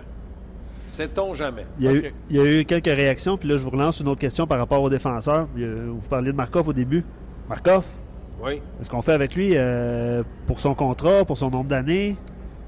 Sait-on 0.88 1.32
jamais? 1.32 1.64
Il 1.78 1.84
y, 1.86 1.88
a 1.88 1.92
eu, 1.94 2.12
il 2.28 2.36
y 2.36 2.40
a 2.40 2.44
eu 2.44 2.64
quelques 2.66 2.84
réactions, 2.86 3.38
puis 3.38 3.48
là, 3.48 3.56
je 3.56 3.64
vous 3.64 3.70
relance 3.70 4.00
une 4.00 4.08
autre 4.08 4.20
question 4.20 4.46
par 4.46 4.58
rapport 4.58 4.82
aux 4.82 4.90
défenseurs. 4.90 5.46
Vous 5.54 6.08
parliez 6.10 6.32
de 6.32 6.36
Markov 6.36 6.68
au 6.68 6.72
début. 6.74 7.02
Markov, 7.48 7.86
Oui. 8.42 8.60
est-ce 8.80 8.90
qu'on 8.90 9.00
fait 9.00 9.12
avec 9.12 9.34
lui 9.34 9.52
euh, 9.56 10.22
pour 10.46 10.60
son 10.60 10.74
contrat, 10.74 11.24
pour 11.24 11.38
son 11.38 11.50
nombre 11.50 11.68
d'années? 11.68 12.16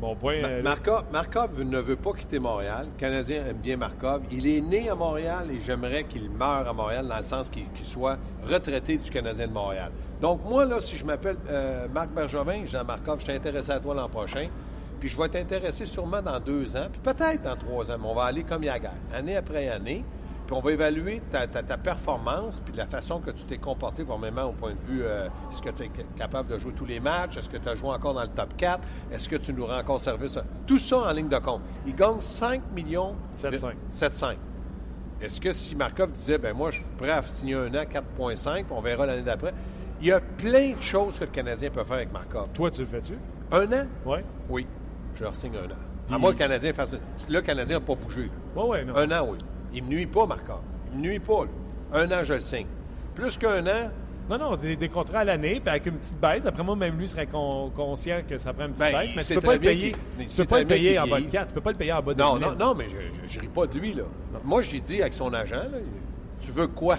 Bon 0.05 0.17
point. 0.17 0.43
Ma- 0.43 0.49
euh. 0.49 0.63
Markov, 0.63 1.05
Markov 1.11 1.63
ne 1.65 1.79
veut 1.79 1.97
pas 1.97 2.13
quitter 2.13 2.39
Montréal. 2.39 2.89
Le 2.93 3.01
Canadien 3.01 3.47
aime 3.47 3.57
bien 3.57 3.79
Markov. 3.79 4.21
Il 4.31 4.47
est 4.47 4.61
né 4.61 4.91
à 4.91 4.95
Montréal 4.95 5.49
et 5.51 5.63
j'aimerais 5.63 6.05
qu'il 6.05 6.29
meure 6.29 6.69
à 6.69 6.73
Montréal 6.75 7.07
dans 7.09 7.17
le 7.17 7.23
sens 7.23 7.49
qu'il 7.49 7.65
soit 7.75 8.19
retraité 8.47 8.99
du 8.99 9.11
Canadien 9.11 9.49
de 9.49 9.53
Montréal. 9.55 9.91
Donc, 10.21 10.45
moi, 10.45 10.67
là, 10.67 10.79
si 10.79 10.99
je 10.99 11.07
m'appelle 11.07 11.39
euh, 11.49 11.89
Marc 11.89 12.11
Bergevin, 12.11 12.67
je 12.67 12.71
dis 12.71 12.77
à 12.77 12.85
Markov, 12.85 13.21
je 13.21 13.25
suis 13.25 13.33
intéressé 13.33 13.71
à 13.71 13.81
toi 13.81 13.95
l'an 13.95 14.11
prochain. 14.11 14.49
Puis 15.01 15.09
je 15.09 15.17
vais 15.17 15.29
t'intéresser 15.31 15.87
sûrement 15.87 16.21
dans 16.21 16.39
deux 16.39 16.77
ans, 16.77 16.89
puis 16.93 17.01
peut-être 17.03 17.41
dans 17.41 17.57
trois 17.57 17.91
ans, 17.91 17.97
mais 17.99 18.07
on 18.07 18.15
va 18.15 18.25
aller 18.25 18.43
comme 18.43 18.63
Yaguer, 18.63 18.89
année 19.13 19.37
après 19.37 19.71
année. 19.71 20.05
Puis 20.47 20.55
on 20.55 20.61
va 20.61 20.73
évaluer 20.73 21.23
ta, 21.31 21.47
ta- 21.47 21.63
ta 21.63 21.79
performance, 21.79 22.61
puis 22.65 22.75
la 22.77 22.87
façon 22.87 23.19
que 23.21 23.31
tu 23.31 23.45
t'es 23.45 23.57
comporté, 23.59 24.03
vraiment 24.05 24.45
au 24.45 24.53
point 24.53 24.73
de 24.75 24.87
vue, 24.93 25.03
euh, 25.03 25.29
est-ce 25.51 25.63
que 25.63 25.71
tu 25.71 25.85
es 25.85 25.91
capable 26.19 26.51
de 26.51 26.59
jouer 26.59 26.73
tous 26.75 26.85
les 26.85 27.01
matchs? 27.01 27.39
Est-ce 27.39 27.49
que 27.49 27.57
tu 27.57 27.69
as 27.69 27.75
joué 27.75 27.89
encore 27.91 28.13
dans 28.15 28.23
le 28.23 28.29
top 28.29 28.55
4? 28.57 28.81
Est-ce 29.11 29.29
que 29.29 29.37
tu 29.37 29.55
nous 29.55 29.65
rends 29.67 29.79
encore 29.79 30.01
service? 30.01 30.39
Tout 30.67 30.79
ça 30.79 30.99
en 30.99 31.13
ligne 31.13 31.29
de 31.29 31.39
compte. 31.39 31.63
Il 31.87 31.95
gagne 31.95 32.21
5 32.21 32.61
millions... 32.75 33.17
7,5. 33.41 33.73
7,5. 33.91 34.37
Est-ce 35.23 35.41
que 35.41 35.53
si 35.53 35.75
Markov 35.77 36.13
disait, 36.13 36.37
ben 36.39 36.55
moi, 36.55 36.71
je 36.71 36.77
suis 36.79 36.87
prêt 36.99 37.11
à 37.11 37.23
signer 37.23 37.55
un 37.55 37.69
an, 37.69 37.85
4,5, 37.85 38.65
puis 38.65 38.73
on 38.73 38.81
verra 38.83 39.07
l'année 39.07 39.23
d'après? 39.23 39.55
Il 40.01 40.09
y 40.09 40.13
a 40.13 40.21
plein 40.21 40.75
de 40.75 40.81
choses 40.83 41.19
que 41.19 41.25
le 41.25 41.31
Canadien 41.31 41.71
peut 41.71 41.85
faire 41.85 41.97
avec 41.97 42.13
Markov. 42.13 42.49
Toi, 42.53 42.71
tu 42.71 42.83
le 42.83 42.87
fais-tu? 42.87 43.15
Un 43.51 43.65
an? 43.73 43.87
Oui. 44.05 44.19
Oui. 44.51 44.67
Je 45.15 45.23
leur 45.23 45.35
signe 45.35 45.53
un 45.57 45.67
an. 45.71 45.77
À 45.77 46.13
Puis- 46.13 46.19
moi, 46.21 46.31
le 46.33 46.37
Canadien 46.37 46.73
fasse. 46.75 46.93
Là, 46.93 46.99
le 47.31 47.41
Canadien 47.41 47.79
n'a 47.79 47.85
pas 47.85 47.95
bougé. 47.95 48.31
Oui, 48.57 48.63
oui, 48.69 48.85
non. 48.85 48.97
Un 48.97 49.11
an, 49.13 49.27
oui. 49.31 49.39
Il 49.75 49.83
ne 49.85 49.89
me 49.89 49.95
nuit 49.95 50.07
pas, 50.07 50.25
Markov. 50.27 50.61
Il 50.93 50.99
me 50.99 51.03
nuit 51.03 51.19
pas. 51.21 51.45
là. 51.45 52.01
Un 52.03 52.11
an, 52.13 52.25
je 52.25 52.35
le 52.35 52.41
signe. 52.41 52.67
Plus 53.15 53.37
qu'un 53.39 53.67
an, 53.67 53.91
Non, 54.31 54.39
non, 54.39 54.57
des, 54.57 54.75
des 54.77 54.89
contrats 54.89 55.19
à 55.21 55.25
l'année, 55.25 55.61
puis 55.61 55.69
avec 55.69 55.87
une 55.87 55.97
petite 55.99 56.19
baisse. 56.19 56.47
Après 56.47 56.63
moi, 56.65 56.75
même 56.77 56.97
lui 56.99 57.07
serait 57.07 57.27
con- 57.27 57.71
conscient 57.75 58.21
que 58.29 58.39
ça 58.39 58.53
prend 58.53 58.65
une 58.67 58.73
petite 58.73 58.91
Ben, 58.93 59.01
baisse, 59.01 59.13
mais 59.17 59.23
tu 59.23 59.35
peux 59.35 59.41
pas 59.41 59.53
le 59.55 59.59
payer. 59.61 59.93
Tu 60.19 60.37
peux 60.37 60.45
pas 60.47 60.61
le 60.61 60.67
payer 60.67 60.99
en 60.99 61.03
bas 61.03 61.09
de 61.09 61.15
vieillit. 61.17 61.29
4. 61.33 61.49
Tu 61.49 61.55
peux 61.55 61.61
pas 61.61 61.71
le 61.73 61.77
payer 61.77 61.93
en 61.93 62.03
bas 62.03 62.15
de 62.15 62.21
Non, 62.23 62.35
1000. 62.37 62.43
non, 62.49 62.55
non, 62.57 62.75
mais 62.75 62.87
je 62.89 63.37
ne 63.37 63.41
ris 63.43 63.49
pas 63.49 63.67
de 63.67 63.79
lui, 63.79 63.93
là. 63.95 64.05
Moi, 64.43 64.63
j'ai 64.63 64.81
dit 64.81 65.01
avec 65.03 65.13
son 65.15 65.33
agent, 65.35 65.57
là, 65.57 65.79
tu 66.41 66.51
veux 66.53 66.67
quoi? 66.69 66.99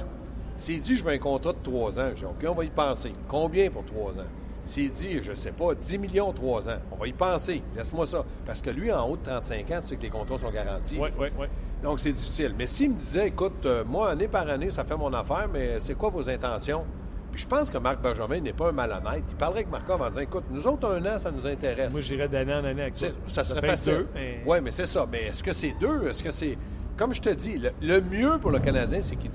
S'il 0.58 0.80
dit, 0.82 0.96
je 0.96 1.04
veux 1.04 1.12
un 1.12 1.18
contrat 1.18 1.52
de 1.54 1.58
trois 1.64 2.00
ans, 2.00 2.10
j'ai 2.16 2.22
dit, 2.22 2.26
OK, 2.26 2.46
on 2.50 2.54
va 2.56 2.64
y 2.64 2.70
penser. 2.70 3.12
Combien 3.28 3.70
pour 3.70 3.84
trois 3.86 4.12
ans? 4.14 4.28
S'il 4.64 4.90
dit, 4.90 5.20
je 5.22 5.34
sais 5.34 5.52
pas, 5.52 5.76
10 5.76 5.98
millions 6.00 6.32
trois 6.32 6.68
ans, 6.70 6.78
on 6.92 6.96
va 6.96 7.08
y 7.08 7.14
penser. 7.14 7.62
Laisse-moi 7.76 8.06
ça. 8.08 8.24
Parce 8.46 8.62
que 8.62 8.70
lui, 8.72 8.92
en 8.92 9.08
haut 9.08 9.16
de 9.18 9.22
35 9.24 9.70
ans, 9.72 9.80
tu 9.82 9.88
sais 9.90 9.96
que 9.96 10.02
les 10.04 10.10
contrats 10.10 10.38
sont 10.40 10.50
garantis. 10.50 10.98
Oui, 11.00 11.10
oui, 11.20 11.28
oui. 11.38 11.46
Donc, 11.84 12.00
c'est 12.00 12.12
difficile. 12.12 12.54
Mais 12.58 12.66
s'il 12.68 12.92
me 12.92 12.96
disait, 12.98 13.28
écoute, 13.28 13.66
euh, 13.66 13.84
moi, 13.86 14.10
année 14.10 14.28
par 14.28 14.48
année, 14.50 14.70
ça 14.70 14.84
fait 14.84 14.96
mon 14.98 15.14
affaire, 15.14 15.48
mais 15.52 15.80
c'est 15.80 15.96
quoi 15.96 16.10
vos 16.10 16.28
intentions? 16.30 16.84
Puis 17.32 17.44
je 17.44 17.48
pense 17.48 17.70
que 17.70 17.78
Marc 17.78 18.02
Benjamin 18.02 18.40
n'est 18.40 18.54
pas 18.54 18.70
un 18.70 18.72
malhonnête. 18.72 19.24
Il 19.30 19.36
parlerait 19.36 19.60
avec 19.60 19.72
Markov 19.72 20.02
en 20.02 20.08
disant, 20.08 20.22
écoute, 20.22 20.46
nous 20.50 20.66
autres, 20.68 20.90
un 20.90 21.06
an, 21.06 21.20
ça 21.20 21.32
nous 21.32 21.46
intéresse. 21.46 21.92
Moi, 21.92 22.02
j'irais 22.02 22.30
d'année 22.30 22.54
en 22.54 22.64
année 22.64 22.82
avec. 22.84 22.96
C'est- 22.96 23.14
Ça 23.28 23.44
serait 23.44 23.68
facile. 23.68 23.94
deux, 23.94 24.08
mais- 24.16 24.44
Oui, 24.46 24.58
mais 24.64 24.72
c'est 24.72 24.86
ça. 24.86 25.06
Mais 25.12 25.24
est-ce 25.26 25.44
que 25.44 25.54
c'est 25.54 25.76
deux? 25.80 26.08
Est-ce 26.08 26.24
que 26.24 26.32
c'est. 26.32 26.58
Comme 26.98 27.14
je 27.14 27.22
te 27.22 27.30
dis, 27.30 27.58
le, 27.58 27.72
le 27.82 28.00
mieux 28.02 28.38
pour 28.40 28.52
le 28.52 28.60
Canadien, 28.60 29.00
c'est 29.02 29.18
qu'il 29.18 29.30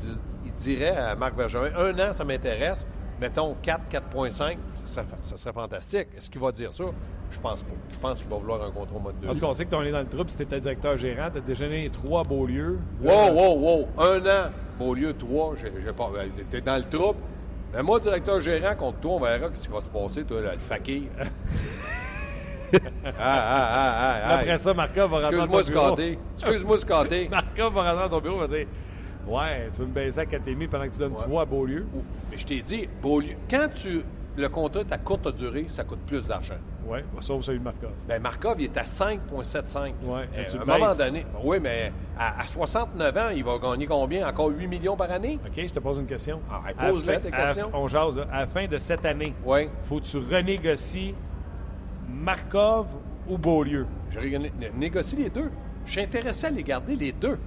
dirait 0.56 0.96
à 0.96 1.14
Marc 1.14 1.36
Bergevin 1.36 1.70
un 1.76 1.98
an, 1.98 2.12
ça 2.12 2.24
m'intéresse. 2.24 2.86
Mettons 3.20 3.54
4, 3.62 3.82
4,5, 3.90 4.56
ça, 4.72 4.86
serait- 4.86 5.04
ça 5.22 5.36
serait 5.36 5.52
fantastique. 5.52 6.08
Est-ce 6.16 6.30
qu'il 6.30 6.40
va 6.40 6.50
dire 6.52 6.72
ça? 6.72 6.84
Je 7.30 7.38
pense 7.38 7.62
pas. 7.62 7.72
Je 7.90 7.96
pense 7.98 8.20
qu'il 8.20 8.30
va 8.30 8.36
vouloir 8.36 8.62
un 8.62 8.70
contrat 8.70 8.96
au 8.96 9.00
mode 9.00 9.20
2. 9.20 9.28
En 9.28 9.34
tout 9.34 9.40
cas, 9.40 9.46
on 9.46 9.54
sait 9.54 9.66
que 9.66 9.76
tu 9.76 9.86
es 9.86 9.92
dans 9.92 10.00
le 10.00 10.06
trouble 10.08 10.30
si 10.30 10.36
tu 10.38 10.42
étais 10.42 10.58
directeur 10.58 10.96
gérant. 10.96 11.30
Tu 11.30 11.38
as 11.38 11.42
déjeuné 11.42 11.90
trois 11.90 12.24
beaux 12.24 12.46
lieux. 12.46 12.78
Wow, 13.02 13.32
wow, 13.32 13.58
wow! 13.58 13.88
Un 13.98 14.20
an, 14.26 14.50
Beaulieu, 14.78 15.12
trois, 15.12 15.54
j'ai 15.56 15.92
pas. 15.92 16.10
ben, 16.12 16.30
T'es 16.48 16.62
dans 16.62 16.76
le 16.76 16.84
trouble. 16.84 17.18
Mais 17.74 17.82
moi, 17.82 18.00
directeur 18.00 18.40
gérant, 18.40 18.74
contre 18.74 18.98
toi, 19.00 19.12
on 19.12 19.20
verra 19.20 19.48
ce 19.52 19.60
qui 19.60 19.68
va 19.68 19.80
se 19.80 19.88
passer, 19.90 20.24
toi, 20.24 20.40
là, 20.40 20.54
le 20.54 20.58
fakir. 20.58 21.02
ah, 22.72 22.78
ah, 23.04 23.12
ah, 23.20 23.94
ah, 24.00 24.20
ah. 24.24 24.34
Après 24.38 24.58
ça, 24.58 24.74
Markov 24.74 25.10
va 25.10 25.16
rentrer 25.20 25.36
dans 25.36 25.46
ton 25.46 25.58
Excuse-moi, 25.58 25.82
bureau. 25.82 25.96
Scotty. 25.96 26.18
Excuse-moi, 26.40 26.78
Scotty. 26.78 27.28
Va 27.28 27.38
rentrer 27.68 28.02
dans 28.02 28.08
ton 28.08 28.20
bureau 28.20 28.36
et 28.36 28.40
va 28.40 28.56
dire 28.56 28.66
Ouais, 29.30 29.68
tu 29.72 29.80
veux 29.80 29.86
me 29.86 29.92
baisser 29.92 30.20
à 30.20 30.24
4,5 30.24 30.68
pendant 30.68 30.84
que 30.86 30.90
tu 30.92 30.98
donnes 30.98 31.12
Ouais. 31.12 31.22
3 31.22 31.42
à 31.42 31.44
Beaulieu? 31.44 31.86
Mais 32.30 32.36
je 32.38 32.44
t'ai 32.46 32.60
dit, 32.62 32.88
Beaulieu, 33.02 33.34
quand 33.48 33.68
tu. 33.74 34.02
Le 34.36 34.48
contrat 34.48 34.80
est 34.80 34.92
à 34.92 34.96
courte 34.98 35.34
durée, 35.36 35.64
ça 35.68 35.82
coûte 35.84 35.98
plus 36.06 36.26
d'argent. 36.26 36.54
Ouais, 36.86 37.04
sauf 37.20 37.42
celui 37.42 37.58
de 37.58 37.64
Markov. 37.64 37.90
Ben 38.08 38.22
Markov, 38.22 38.56
il 38.58 38.64
est 38.64 38.76
à 38.76 38.84
5,75. 38.84 39.92
Ouais, 40.04 40.28
Euh, 40.36 40.58
à 40.58 40.62
un 40.62 40.64
moment 40.78 40.94
donné. 40.94 41.22
ben 41.24 41.40
oui, 41.44 41.58
mais 41.60 41.92
à, 42.18 42.40
à 42.40 42.46
69 42.46 43.16
ans, 43.16 43.28
il 43.34 43.44
va 43.44 43.58
gagner 43.58 43.86
combien? 43.86 44.26
Encore 44.26 44.48
8 44.50 44.66
millions 44.66 44.96
par 44.96 45.10
année? 45.10 45.38
OK, 45.44 45.52
je 45.56 45.72
te 45.72 45.78
pose 45.80 45.98
une 45.98 46.06
question. 46.06 46.40
Ah, 46.50 46.62
pose-la, 46.88 47.20
fin- 47.20 47.28
ta 47.30 47.36
à 47.36 47.40
la- 47.40 47.46
question. 47.46 47.70
on 47.74 47.86
jase, 47.88 48.16
là. 48.18 48.26
À 48.32 48.40
la 48.40 48.46
fin 48.46 48.66
de 48.66 48.78
cette 48.78 49.04
année, 49.04 49.34
Oui. 49.44 49.68
faut 49.84 49.98
que 50.00 50.04
tu 50.04 50.18
renégocies 50.18 51.14
Markov 52.08 52.86
ou 53.28 53.36
Beaulieu? 53.36 53.86
Je 54.10 54.20
né- 54.20 54.52
négocie 54.76 55.16
les 55.16 55.30
deux. 55.30 55.50
Je 55.84 55.92
suis 55.92 56.00
intéressé 56.00 56.46
à 56.46 56.50
les 56.50 56.62
garder, 56.62 56.96
les 56.96 57.12
deux. 57.12 57.38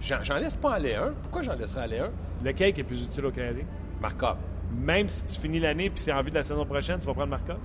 J'en 0.00 0.36
laisse 0.36 0.56
pas 0.56 0.74
aller 0.74 0.94
un. 0.94 1.12
Pourquoi 1.22 1.42
j'en 1.42 1.54
laisserais 1.54 1.82
aller 1.82 1.98
un? 1.98 2.10
Lequel 2.44 2.72
qui 2.72 2.80
est 2.80 2.84
plus 2.84 3.04
utile 3.04 3.26
au 3.26 3.30
Canadien? 3.30 3.64
Markov. 4.00 4.36
Même 4.74 5.08
si 5.08 5.24
tu 5.26 5.38
finis 5.40 5.60
l'année 5.60 5.90
puis 5.90 6.00
c'est 6.00 6.12
en 6.12 6.22
vue 6.22 6.30
de 6.30 6.36
la 6.36 6.42
saison 6.42 6.64
prochaine, 6.64 6.98
tu 7.00 7.06
vas 7.06 7.12
prendre 7.12 7.28
Markov? 7.30 7.58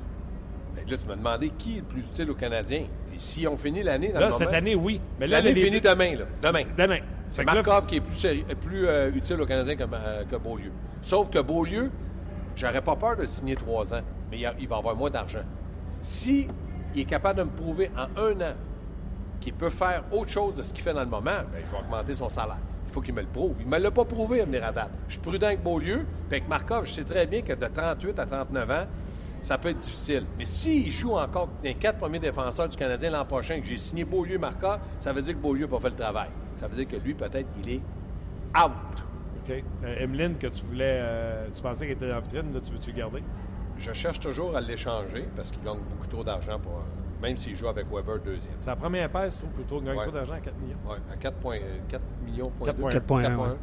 Ben 0.75 0.83
là, 0.89 0.97
tu 0.97 1.07
m'as 1.07 1.15
demandé 1.15 1.49
qui 1.57 1.75
est 1.77 1.79
le 1.79 1.83
plus 1.85 2.01
utile 2.01 2.29
aux 2.31 2.35
Canadiens. 2.35 2.83
Et 3.13 3.17
si 3.17 3.47
on 3.47 3.55
finit 3.55 3.83
l'année 3.83 4.11
dans 4.11 4.19
Là, 4.19 4.25
le 4.27 4.31
cette 4.33 4.47
moment- 4.47 4.57
année, 4.57 4.75
oui. 4.75 4.99
Mais 5.19 5.27
l'année 5.27 5.53
les- 5.53 5.63
finit 5.63 5.79
demain, 5.79 6.15
là. 6.15 6.25
Demain. 6.43 6.63
Demain. 6.77 6.99
C'est 7.27 7.45
là, 7.45 7.53
Markov 7.53 7.85
qui 7.85 7.95
est 7.97 8.01
plus, 8.01 8.27
plus 8.59 8.85
euh, 8.87 9.11
utile 9.13 9.39
aux 9.41 9.45
Canadiens 9.45 9.75
que, 9.77 9.83
euh, 9.83 10.23
que 10.29 10.35
Beaulieu. 10.35 10.71
Sauf 11.01 11.29
que 11.29 11.39
Beaulieu, 11.39 11.89
j'aurais 12.57 12.81
pas 12.81 12.95
peur 12.97 13.15
de 13.15 13.25
signer 13.25 13.55
trois 13.55 13.93
ans, 13.93 14.01
mais 14.29 14.39
il, 14.39 14.45
a- 14.45 14.53
il 14.59 14.67
va 14.67 14.77
avoir 14.77 14.95
moins 14.95 15.09
d'argent. 15.09 15.43
Si 16.01 16.47
il 16.93 17.01
est 17.01 17.05
capable 17.05 17.39
de 17.39 17.43
me 17.45 17.49
prouver 17.51 17.89
en 17.95 18.07
un 18.21 18.41
an 18.41 18.53
qu'il 19.39 19.53
peut 19.53 19.69
faire 19.69 20.03
autre 20.11 20.29
chose 20.29 20.55
de 20.55 20.63
ce 20.63 20.71
qu'il 20.73 20.83
fait 20.83 20.93
dans 20.93 21.03
le 21.03 21.09
moment, 21.09 21.41
ben, 21.51 21.61
je 21.65 21.71
vais 21.71 21.77
augmenter 21.77 22.13
son 22.13 22.29
salaire. 22.29 22.57
Il 22.87 22.91
faut 22.91 23.01
qu'il 23.01 23.13
me 23.13 23.21
le 23.21 23.27
prouve. 23.27 23.55
Il 23.59 23.65
ne 23.65 23.71
me 23.71 23.77
l'a 23.79 23.91
pas 23.91 24.05
prouvé 24.05 24.41
à 24.41 24.45
venir 24.45 24.63
à 24.63 24.71
date. 24.71 24.89
Je 25.07 25.13
suis 25.13 25.21
prudent 25.21 25.47
avec 25.47 25.61
Beaulieu, 25.63 26.05
puis 26.29 26.37
avec 26.37 26.47
Markov, 26.47 26.85
je 26.85 26.93
sais 26.93 27.03
très 27.03 27.25
bien 27.27 27.41
que 27.41 27.53
de 27.53 27.67
38 27.67 28.19
à 28.19 28.25
39 28.25 28.71
ans, 28.71 28.85
ça 29.41 29.57
peut 29.57 29.69
être 29.69 29.77
difficile. 29.77 30.25
Mais 30.37 30.45
s'il 30.45 30.89
joue 30.91 31.13
encore 31.15 31.49
les 31.61 31.75
quatre 31.75 31.97
premiers 31.97 32.19
défenseurs 32.19 32.67
du 32.67 32.77
Canadien 32.77 33.11
l'an 33.11 33.25
prochain, 33.25 33.59
que 33.59 33.65
j'ai 33.67 33.77
signé 33.77 34.05
Beaulieu 34.05 34.37
Markov, 34.39 34.79
ça 34.99 35.13
veut 35.13 35.21
dire 35.21 35.33
que 35.33 35.39
Beaulieu 35.39 35.65
n'a 35.65 35.71
pas 35.71 35.79
fait 35.79 35.89
le 35.89 35.95
travail. 35.95 36.29
Ça 36.55 36.67
veut 36.67 36.75
dire 36.75 36.87
que 36.87 36.95
lui, 37.03 37.13
peut-être, 37.13 37.47
il 37.63 37.69
est 37.69 37.81
out. 38.57 38.71
OK. 39.47 39.63
Euh, 39.83 39.95
Emeline, 39.99 40.37
que 40.37 40.47
tu 40.47 40.63
voulais. 40.65 40.99
euh, 41.01 41.47
tu 41.53 41.61
pensais 41.61 41.85
qu'elle 41.85 41.95
était 41.97 42.07
dans 42.07 42.15
la 42.15 42.21
vitrine, 42.21 42.51
là, 42.53 42.59
tu 42.65 42.71
veux-tu 42.71 42.91
le 42.91 42.97
garder? 42.97 43.23
Je 43.77 43.91
cherche 43.93 44.19
toujours 44.19 44.55
à 44.55 44.61
l'échanger 44.61 45.27
parce 45.35 45.51
qu'il 45.51 45.61
gagne 45.61 45.79
beaucoup 45.79 46.07
trop 46.07 46.23
d'argent 46.23 46.57
pour. 46.59 46.81
Euh, 47.25 47.27
même 47.29 47.37
s'il 47.37 47.55
joue 47.55 47.67
avec 47.67 47.85
Weber 47.91 48.19
deuxième. 48.19 48.53
C'est 48.59 48.69
la 48.69 48.75
première 48.75 49.09
passe, 49.09 49.37
trouves, 49.37 49.49
plutôt 49.51 49.79
que 49.79 49.85
gagner 49.85 49.97
Ouais. 49.97 50.03
trop 50.05 50.13
d'argent 50.13 50.33
à 50.33 50.39
4 50.39 50.57
millions. 50.59 50.77
Ouais, 50.87 50.97
à 51.11 51.15
4, 51.17 51.35
points- 51.37 51.55
euh, 51.57 51.77
4 51.89 52.01
millions. 52.25 52.49
point 52.51 52.65
4 52.67 52.75
deux. 52.77 52.81
points. 52.81 52.91
4,1, 52.91 53.21
4,1. 53.23 53.49
ouais. 53.51 53.57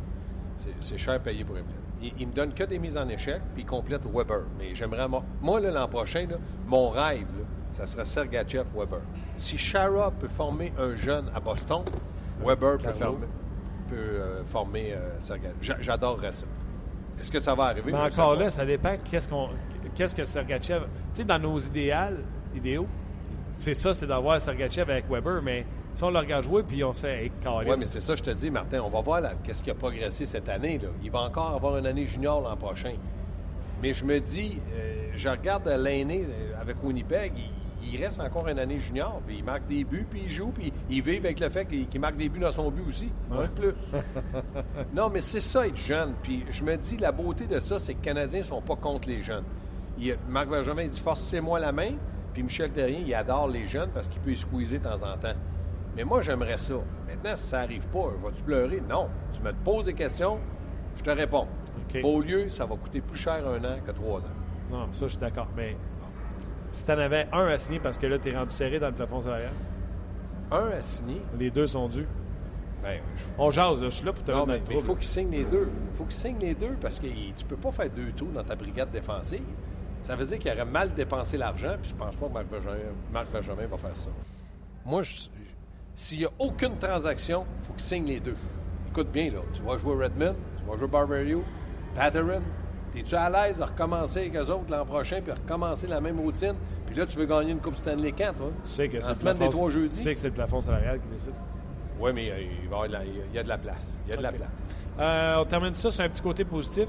C'est- 0.80 0.98
cher 0.98 1.20
payé 1.20 1.44
pour 1.44 1.56
Emeline. 1.56 1.74
Il, 2.02 2.12
il 2.18 2.26
me 2.28 2.32
donne 2.32 2.52
que 2.52 2.64
des 2.64 2.78
mises 2.78 2.96
en 2.96 3.08
échec, 3.08 3.40
puis 3.54 3.62
il 3.62 3.66
complète 3.66 4.02
Weber. 4.12 4.42
Mais 4.58 4.74
j'aimerais. 4.74 5.08
mo- 5.08 5.22
Moi, 5.40 5.60
là, 5.60 5.70
l'an 5.70 5.88
prochain, 5.88 6.26
là, 6.28 6.36
mon 6.66 6.88
rêve, 6.90 7.26
là, 7.38 7.44
ça 7.72 7.86
serait 7.86 8.04
Sergachev 8.04 8.64
Weber. 8.76 9.00
Si 9.36 9.56
Shara 9.56 10.10
peut 10.10 10.28
former 10.28 10.72
un 10.78 10.94
jeune 10.96 11.24
à 11.34 11.40
Boston, 11.40 11.82
Weber 12.44 12.78
peut, 12.78 12.92
fermer- 12.92 13.16
peut, 13.88 13.94
euh, 13.96 14.44
former 14.44 14.92
euh, 14.94 15.18
Sergachev. 15.20 15.54
J'a- 15.62 15.80
J'adorerais 15.80 16.32
ça. 16.32 16.46
Est-ce 17.18 17.30
que 17.30 17.40
ça 17.40 17.54
va 17.54 17.64
arriver? 17.64 17.92
Mais 17.92 18.10
Je 18.10 18.14
encore 18.20 18.34
là, 18.36 18.50
ça 18.50 18.64
dépend 18.66 18.94
qu'est-ce 19.10 19.28
qu'on, 19.28 19.48
qu'est-ce 19.94 20.14
que 20.14 20.24
Sergachev. 20.24 20.82
Tu 21.12 21.18
sais, 21.18 21.24
dans 21.24 21.38
nos 21.38 21.58
idéals, 21.58 22.18
idéaux, 22.54 22.86
c'est 23.52 23.74
ça, 23.74 23.94
c'est 23.94 24.06
d'avoir 24.06 24.40
Sergachev 24.40 24.90
avec 24.90 25.08
Weber, 25.10 25.42
mais 25.42 25.64
si 25.94 26.02
on 26.04 26.10
le 26.10 26.18
regarde 26.18 26.44
jouer 26.44 26.62
puis 26.62 26.82
on 26.84 26.92
fait, 26.92 27.24
hey, 27.24 27.32
Oui, 27.44 27.76
mais 27.78 27.86
c'est 27.86 28.00
ça, 28.00 28.16
je 28.16 28.22
te 28.22 28.30
dis, 28.30 28.50
Martin. 28.50 28.80
On 28.84 28.88
va 28.90 29.00
voir 29.00 29.20
là, 29.20 29.32
qu'est-ce 29.44 29.62
qui 29.62 29.70
a 29.70 29.74
progressé 29.74 30.26
cette 30.26 30.48
année. 30.48 30.78
Là. 30.78 30.88
Il 31.02 31.10
va 31.10 31.20
encore 31.20 31.50
avoir 31.50 31.76
une 31.78 31.86
année 31.86 32.06
junior 32.06 32.40
l'an 32.40 32.56
prochain. 32.56 32.94
Mais 33.82 33.92
je 33.94 34.04
me 34.04 34.20
dis, 34.20 34.58
euh, 34.74 35.10
je 35.16 35.28
regarde 35.28 35.66
l'aîné 35.68 36.24
euh, 36.24 36.60
avec 36.60 36.76
Winnipeg, 36.82 37.32
il, 37.36 37.94
il 37.94 38.02
reste 38.02 38.20
encore 38.20 38.46
une 38.46 38.60
année 38.60 38.78
junior, 38.78 39.20
puis 39.26 39.38
il 39.38 39.44
marque 39.44 39.66
des 39.66 39.82
buts, 39.82 40.06
puis 40.08 40.22
il 40.26 40.30
joue, 40.30 40.52
puis 40.54 40.72
il 40.88 41.02
vit 41.02 41.16
avec 41.16 41.40
le 41.40 41.48
fait 41.48 41.66
qu'il 41.66 42.00
marque 42.00 42.16
des 42.16 42.28
buts 42.28 42.38
dans 42.38 42.52
son 42.52 42.70
but 42.70 42.86
aussi. 42.88 43.08
Un 43.32 43.42
de 43.42 43.46
plus. 43.48 43.74
non, 44.94 45.10
mais 45.10 45.20
c'est 45.20 45.40
ça, 45.40 45.66
être 45.66 45.76
jeune. 45.76 46.14
Puis 46.22 46.44
je 46.50 46.62
me 46.64 46.76
dis, 46.76 46.96
la 46.96 47.10
beauté 47.12 47.46
de 47.46 47.58
ça, 47.60 47.78
c'est 47.80 47.94
que 47.94 47.98
les 47.98 48.04
Canadiens 48.04 48.40
ne 48.40 48.44
sont 48.44 48.62
pas 48.62 48.76
contre 48.76 49.08
les 49.08 49.20
jeunes. 49.20 49.44
Il- 49.98 50.16
Marc 50.28 50.48
Benjamin 50.48 50.82
il 50.84 50.88
dit 50.88 51.00
forcez-moi 51.00 51.58
la 51.58 51.72
main. 51.72 51.90
Puis 52.32 52.42
Michel 52.42 52.70
Terrien, 52.70 53.00
il 53.06 53.14
adore 53.14 53.48
les 53.48 53.66
jeunes 53.66 53.90
parce 53.90 54.08
qu'il 54.08 54.20
peut 54.20 54.30
les 54.30 54.36
squeezer 54.36 54.78
de 54.78 54.84
temps 54.84 55.02
en 55.06 55.16
temps. 55.16 55.34
Mais 55.96 56.04
moi, 56.04 56.22
j'aimerais 56.22 56.56
ça. 56.58 56.74
Maintenant, 57.06 57.36
si 57.36 57.42
ça 57.48 57.60
n'arrive 57.60 57.86
pas, 57.88 58.08
vas-tu 58.22 58.42
pleurer? 58.42 58.82
Non. 58.88 59.08
Tu 59.32 59.42
me 59.42 59.52
poses 59.52 59.84
des 59.86 59.92
questions, 59.94 60.38
je 60.96 61.02
te 61.02 61.10
réponds. 61.10 61.46
OK. 61.88 62.00
Beaulieu, 62.00 62.48
ça 62.48 62.64
va 62.64 62.76
coûter 62.76 63.00
plus 63.02 63.18
cher 63.18 63.46
un 63.46 63.62
an 63.64 63.76
que 63.84 63.90
trois 63.92 64.20
ans. 64.20 64.30
Non, 64.70 64.88
ça, 64.92 65.06
je 65.06 65.08
suis 65.12 65.18
d'accord. 65.18 65.48
Mais 65.54 65.76
si 66.72 66.84
t'en 66.86 66.96
avais 66.98 67.28
un 67.32 67.46
à 67.48 67.58
signer 67.58 67.78
parce 67.80 67.98
que 67.98 68.06
là, 68.06 68.18
t'es 68.18 68.34
rendu 68.34 68.50
serré 68.50 68.78
dans 68.80 68.86
le 68.88 68.94
plafond 68.94 69.20
salarial, 69.20 69.52
Un 70.50 70.68
à 70.68 70.80
signer, 70.80 71.20
les 71.38 71.50
deux 71.50 71.66
sont 71.66 71.88
dus. 71.88 72.06
ben, 72.82 73.00
je- 73.14 73.22
On 73.38 73.50
jase, 73.50 73.82
là. 73.82 73.90
Je 73.90 73.94
suis 73.94 74.06
là 74.06 74.12
pour 74.14 74.24
te 74.24 74.32
non, 74.32 74.46
mettre 74.46 74.64
mais 74.70 74.76
il 74.76 74.82
faut 74.82 74.94
qu'il 74.96 75.06
signe 75.08 75.30
les 75.30 75.44
deux. 75.44 75.68
Il 75.92 75.96
faut 75.96 76.04
qu'il 76.04 76.12
signe 76.14 76.38
les 76.40 76.54
deux 76.54 76.76
parce 76.80 76.98
que 76.98 77.06
tu 77.06 77.44
peux 77.46 77.56
pas 77.56 77.70
faire 77.70 77.90
deux 77.90 78.12
tours 78.12 78.28
dans 78.32 78.42
ta 78.42 78.54
brigade 78.54 78.90
défensive. 78.90 79.42
Ça 80.02 80.16
veut 80.16 80.24
dire 80.24 80.38
qu'il 80.38 80.50
aurait 80.50 80.64
mal 80.64 80.92
dépensé 80.94 81.36
l'argent, 81.36 81.76
puis 81.80 81.90
je 81.90 81.94
pense 81.94 82.16
pas 82.16 82.26
que 82.26 82.32
Marc 82.32 82.46
Benjamin, 82.46 82.78
Marc 83.12 83.30
Benjamin 83.32 83.66
va 83.66 83.76
faire 83.76 83.96
ça. 83.96 84.10
Moi, 84.84 85.02
s'il 85.94 86.18
n'y 86.18 86.24
a 86.24 86.30
aucune 86.38 86.76
transaction, 86.78 87.44
il 87.60 87.66
faut 87.66 87.72
qu'il 87.74 87.82
signe 87.82 88.06
les 88.06 88.20
deux. 88.20 88.34
Écoute 88.90 89.10
bien, 89.12 89.30
là, 89.30 89.38
tu 89.52 89.62
vas 89.62 89.76
jouer 89.78 90.04
Redmond, 90.04 90.34
tu 90.56 90.64
vas 90.70 90.76
jouer 90.76 90.88
Barberio, 90.88 91.42
Patterson. 91.94 92.42
Es-tu 92.94 93.14
à 93.14 93.30
l'aise 93.30 93.58
de 93.58 93.62
recommencer 93.62 94.18
avec 94.20 94.36
eux 94.36 94.50
autres 94.50 94.70
l'an 94.70 94.84
prochain, 94.84 95.20
puis 95.22 95.32
recommencer 95.32 95.86
la 95.86 96.00
même 96.00 96.20
routine? 96.20 96.54
Puis 96.86 96.96
là, 96.96 97.06
tu 97.06 97.16
veux 97.16 97.24
gagner 97.24 97.52
une 97.52 97.60
Coupe 97.60 97.76
Stanley 97.76 98.12
quand, 98.12 98.34
toi? 98.36 98.50
Tu 98.64 98.68
sais 98.68 98.88
que 98.88 99.00
c'est 99.00 99.08
le 99.08 99.14
semaine 99.14 99.38
des 99.38 99.48
plafond- 99.48 99.70
Tu 99.70 99.88
sais 99.94 100.12
que 100.12 100.20
c'est 100.20 100.28
le 100.28 100.34
plafond 100.34 100.60
salarial 100.60 101.00
qui 101.00 101.08
décide. 101.08 101.32
Oui, 101.98 102.10
mais 102.12 102.30
euh, 102.30 102.42
il, 102.62 102.68
va 102.68 102.86
y 103.32 103.38
a 103.38 103.42
de 103.42 103.48
la 103.48 103.56
place. 103.56 103.98
Il 104.06 104.10
y 104.10 104.14
a 104.14 104.16
de 104.18 104.22
la 104.22 104.32
place. 104.32 104.74
Euh, 104.98 105.36
on 105.38 105.44
termine 105.46 105.74
ça 105.74 105.90
sur 105.90 106.04
un 106.04 106.08
petit 106.10 106.20
côté 106.20 106.44
positif. 106.44 106.88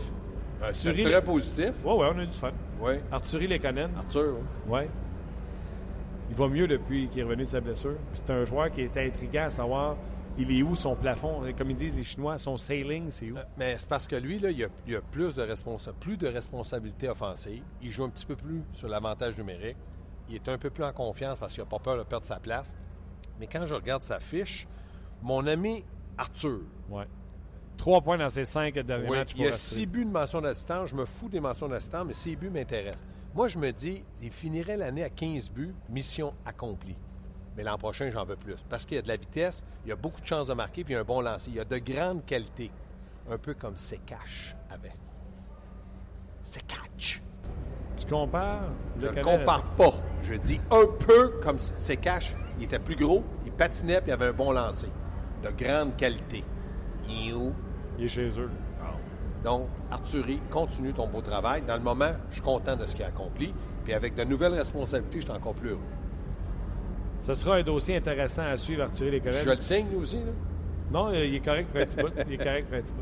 Euh, 0.64 0.70
c'est 0.74 0.94
très 1.02 1.24
positif. 1.24 1.72
Ouais, 1.84 1.94
ouais, 1.94 2.10
on 2.14 2.20
a 2.20 2.24
eu 2.24 2.28
du 2.28 2.34
fun. 2.34 2.52
Oui. 2.80 2.94
Arthurie 3.12 3.48
Lekonen, 3.48 3.92
Arthur, 3.98 4.36
oui. 4.68 4.72
ouais. 4.72 4.90
Il 6.30 6.36
va 6.36 6.48
mieux 6.48 6.68
depuis 6.68 7.08
qu'il 7.10 7.20
est 7.20 7.24
revenu 7.24 7.46
de 7.46 7.50
sa 7.50 7.60
blessure. 7.62 7.96
C'est 8.14 8.30
un 8.30 8.46
joueur 8.46 8.72
qui 8.72 8.82
est 8.82 8.98
intriguant 8.98 9.44
à 9.46 9.50
savoir 9.50 9.98
il 10.38 10.52
est 10.58 10.64
où 10.64 10.76
son 10.76 10.96
plafond? 10.96 11.44
Comme 11.56 11.70
ils 11.72 11.76
disent 11.76 11.96
les 11.96 12.04
Chinois, 12.04 12.40
son 12.40 12.58
sailing, 12.58 13.12
c'est 13.12 13.30
où? 13.32 13.36
Mais 13.58 13.78
c'est 13.78 13.88
parce 13.88 14.08
que 14.08 14.16
lui, 14.16 14.40
là, 14.40 14.50
il, 14.50 14.64
a, 14.64 14.68
il 14.88 14.96
a 14.96 15.02
plus, 15.02 15.36
de 15.36 15.44
responsa- 15.44 15.94
plus 16.00 16.18
de 16.18 16.28
responsabilités 16.28 17.08
offensives. 17.08 17.62
Il 17.84 17.92
joue 17.92 18.06
un 18.06 18.10
petit 18.10 18.26
peu 18.26 18.36
plus 18.36 18.64
sur 18.72 18.88
l'avantage 18.88 19.38
numérique. 19.38 19.78
Il 20.30 20.36
est 20.36 20.50
un 20.50 20.58
peu 20.58 20.72
plus 20.72 20.84
en 20.84 20.92
confiance 20.94 21.38
parce 21.38 21.54
qu'il 21.54 21.62
n'a 21.62 21.70
pas 21.70 21.78
peur 21.78 21.98
de 21.98 22.04
perdre 22.04 22.26
sa 22.26 22.40
place. 22.40 22.76
Mais 23.40 23.46
quand 23.46 23.66
je 23.68 23.76
regarde 23.76 24.02
sa 24.02 24.20
fiche, 24.20 24.68
mon 25.22 25.46
ami 25.46 25.84
Arthur, 26.18 26.62
Ouais. 26.90 27.06
Trois 27.78 28.02
points 28.02 28.18
dans 28.18 28.30
ses 28.30 28.46
cinq 28.46 28.76
derniers 28.80 29.10
oui, 29.10 29.18
matchs 29.18 29.34
il 29.36 29.44
y 29.44 29.48
a 29.48 29.54
six 29.54 29.86
buts 29.86 30.06
de 30.06 30.12
mention 30.12 30.42
d'assistant. 30.42 30.86
Je 30.86 30.96
me 30.96 31.06
fous 31.06 31.30
des 31.30 31.40
mentions 31.40 31.68
d'assistant, 31.68 32.06
mais 32.06 32.14
six 32.14 32.36
buts 32.36 32.50
m'intéressent. 32.50 33.04
Moi, 33.36 33.48
je 33.48 33.58
me 33.58 33.72
dis, 33.72 34.04
il 34.22 34.32
finirait 34.32 34.78
l'année 34.78 35.04
à 35.04 35.10
15 35.10 35.50
buts, 35.50 35.74
mission 35.90 36.34
accomplie. 36.46 36.96
Mais 37.58 37.64
l'an 37.64 37.78
prochain, 37.78 38.10
j'en 38.12 38.26
veux 38.26 38.36
plus. 38.36 38.56
Parce 38.70 38.86
qu'il 38.86 38.96
y 38.96 39.00
a 39.00 39.02
de 39.02 39.08
la 39.08 39.18
vitesse, 39.18 39.64
il 39.86 39.90
y 39.90 39.92
a 39.92 39.96
beaucoup 39.96 40.22
de 40.22 40.28
chances 40.28 40.48
de 40.48 40.54
marquer, 40.54 40.84
puis 40.84 40.94
il 40.94 40.96
y 40.96 40.98
a 40.98 41.02
un 41.02 41.06
bon 41.06 41.22
lancer. 41.22 41.50
Il 41.50 41.56
y 41.56 41.60
a 41.60 41.66
de 41.66 41.78
grandes 41.78 42.26
qualités. 42.26 42.72
Un 43.30 43.38
peu 43.38 43.54
comme 43.54 43.78
Sekash 43.78 44.56
avait. 44.70 44.94
Sekash. 46.42 47.22
Tu 47.96 48.06
compares? 48.08 48.70
Je 49.00 49.08
ne 49.08 49.24
compare 49.24 49.64
pas. 49.76 49.94
Je 50.24 50.34
dis 50.34 50.60
un 50.72 50.86
peu 51.06 51.40
comme 51.42 51.58
Sekash. 51.60 52.34
Il 52.58 52.66
était 52.66 52.80
plus 52.80 52.96
gros, 52.96 53.24
il 53.46 53.52
patinait, 53.52 54.02
puis 54.02 54.10
il 54.10 54.14
avait 54.14 54.28
un 54.28 54.34
bon 54.34 54.52
lancer. 54.52 54.90
De 55.42 55.50
grande 55.50 55.96
qualité. 55.96 56.44
Iou. 57.08 57.54
Il 57.98 58.06
est 58.06 58.10
chez 58.10 58.30
eux. 58.40 58.50
Donc, 59.44 59.68
Arthurie, 59.92 60.40
continue 60.50 60.94
ton 60.94 61.08
beau 61.08 61.22
travail. 61.22 61.64
Dans 61.68 61.76
le 61.76 61.82
moment, 61.82 62.12
je 62.30 62.36
suis 62.36 62.42
content 62.42 62.78
de 62.78 62.86
ce 62.86 62.96
qu'il 62.96 63.04
a 63.04 63.10
accompli. 63.10 63.54
Puis 63.84 63.94
avec 63.94 64.16
de 64.16 64.24
nouvelles 64.24 64.54
responsabilités, 64.54 65.20
je 65.20 65.26
suis 65.26 65.32
encore 65.32 65.54
plus 65.54 65.72
heureux. 65.72 65.80
Ce 67.20 67.34
sera 67.34 67.58
un 67.58 67.64
dossier 67.64 67.98
intéressant 67.98 68.44
à 68.44 68.56
suivre, 68.58 68.84
Arthurie 68.84 69.12
Lekonen. 69.12 69.34
Je 69.44 69.50
le 69.50 69.60
signe, 69.60 69.90
lui 69.90 69.98
aussi. 69.98 70.18
Là? 70.18 70.32
Non, 70.92 71.10
euh, 71.10 71.26
il 71.26 71.36
est 71.36 71.40
correct 71.40 71.70
pour 71.70 71.82
un 71.82 71.86
petit 71.86 71.96
bout. 71.98 72.12
Il 72.28 72.34
est 72.34 72.38
correct 72.38 72.68
pour 72.68 72.78
un 72.78 72.82
petit 72.82 72.94
bout. 72.94 73.02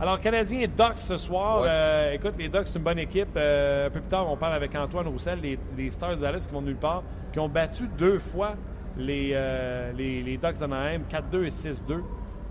Alors, 0.00 0.18
Canadiens 0.18 0.60
et 0.60 0.66
Ducks 0.66 0.98
ce 0.98 1.16
soir. 1.16 1.60
Ouais. 1.60 1.68
Euh, 1.70 2.12
écoute, 2.12 2.36
les 2.38 2.48
Ducks, 2.48 2.66
c'est 2.66 2.78
une 2.78 2.84
bonne 2.84 2.98
équipe. 2.98 3.28
Euh, 3.36 3.86
un 3.86 3.90
peu 3.90 4.00
plus 4.00 4.08
tard, 4.08 4.30
on 4.30 4.36
parle 4.36 4.54
avec 4.54 4.74
Antoine 4.74 5.06
Roussel, 5.08 5.40
les, 5.40 5.58
les 5.76 5.90
Stars 5.90 6.16
de 6.16 6.22
Dallas 6.22 6.44
qui 6.48 6.54
vont 6.54 6.62
nulle 6.62 6.76
part, 6.76 7.02
qui 7.32 7.38
ont 7.38 7.48
battu 7.48 7.86
deux 7.98 8.18
fois 8.18 8.54
les, 8.96 9.32
euh, 9.34 9.92
les, 9.92 10.22
les 10.22 10.38
Ducks 10.38 10.58
d'Anaheim, 10.58 11.02
4-2 11.10 11.44
et 11.44 11.48
6-2. 11.48 12.00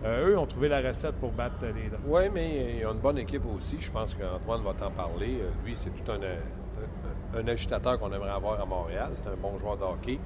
Euh, 0.04 0.30
eux 0.30 0.38
ont 0.38 0.48
trouvé 0.48 0.68
la 0.68 0.82
recette 0.82 1.16
pour 1.16 1.32
battre 1.32 1.58
euh, 1.64 1.72
les 1.74 1.90
Ducks. 1.90 2.00
Oui, 2.08 2.24
mais 2.34 2.74
il 2.76 2.80
y 2.80 2.84
a 2.84 2.92
une 2.92 3.00
bonne 3.00 3.20
équipe 3.20 3.44
aussi. 3.56 3.78
Je 3.80 3.92
pense 3.92 4.16
qu'Antoine 4.16 4.64
va 4.64 4.74
t'en 4.74 4.90
parler. 4.90 5.38
Euh, 5.42 5.50
Lui, 5.64 5.76
c'est 5.76 5.92
tout 5.92 6.12
un, 6.12 6.22
euh, 6.22 6.40
un, 7.36 7.48
agitateur 7.48 8.00
qu'on 8.00 8.12
aimerait 8.12 8.32
avoir 8.32 8.60
à 8.60 8.66
Montréal. 8.66 9.12
C'est 9.14 9.28
un 9.28 9.36
bon 9.36 9.58
joueur 9.60 9.78
de 9.78 9.84
hockey. 9.84 10.20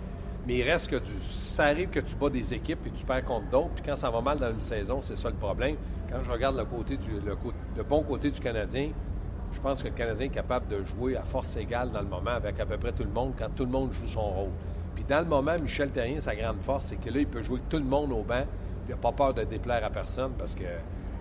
Mais 0.48 0.58
il 0.58 0.64
reste 0.64 0.90
que 0.90 0.96
du. 0.96 1.20
Ça 1.22 1.66
arrive 1.66 1.90
que 1.90 2.00
tu 2.00 2.16
bats 2.16 2.30
des 2.30 2.54
équipes 2.54 2.88
et 2.88 2.92
tu 2.92 3.04
perds 3.04 3.26
contre 3.26 3.50
d'autres. 3.50 3.72
Puis 3.76 3.84
quand 3.86 3.98
ça 3.98 4.10
va 4.10 4.22
mal 4.22 4.40
dans 4.40 4.52
une 4.52 4.62
saison, 4.62 5.02
c'est 5.02 5.18
ça 5.18 5.30
le 5.30 5.36
problème. 5.36 5.76
Quand 6.10 6.24
je 6.24 6.32
regarde 6.32 6.56
le, 6.56 6.66
côté 6.66 6.98
le, 7.26 7.36
le 7.76 7.84
bon 7.84 8.02
côté 8.04 8.32
du 8.32 8.40
Canadien, 8.40 8.92
je 9.52 9.60
pense 9.60 9.82
que 9.82 9.88
le 9.88 9.94
Canadien 9.94 10.28
est 10.28 10.30
capable 10.30 10.70
de 10.70 10.84
jouer 10.84 11.18
à 11.18 11.24
force 11.24 11.56
égale 11.58 11.90
dans 11.90 12.02
le 12.02 12.08
moment 12.08 12.32
avec 12.32 12.60
à 12.60 12.66
peu 12.66 12.78
près 12.78 12.92
tout 12.92 13.04
le 13.04 13.10
monde 13.10 13.34
quand 13.38 13.50
tout 13.56 13.66
le 13.66 13.72
monde 13.72 13.92
joue 13.94 14.08
son 14.08 14.22
rôle. 14.22 14.52
Puis 14.94 15.04
dans 15.04 15.20
le 15.20 15.26
moment, 15.26 15.56
Michel 15.62 15.92
Terrien, 15.92 16.20
sa 16.20 16.36
grande 16.36 16.62
force, 16.62 16.86
c'est 16.86 16.96
que 16.96 17.10
là, 17.10 17.20
il 17.20 17.28
peut 17.28 17.42
jouer 17.42 17.60
tout 17.70 17.78
le 17.78 17.84
monde 17.84 18.14
au 18.14 18.24
banc. 18.24 18.46
Puis 18.86 18.90
il 18.90 18.92
n'a 18.92 18.98
pas 18.98 19.12
peur 19.12 19.34
de 19.34 19.44
déplaire 19.44 19.84
à 19.84 19.90
personne 19.90 20.34
parce 20.38 20.54
que 20.54 20.64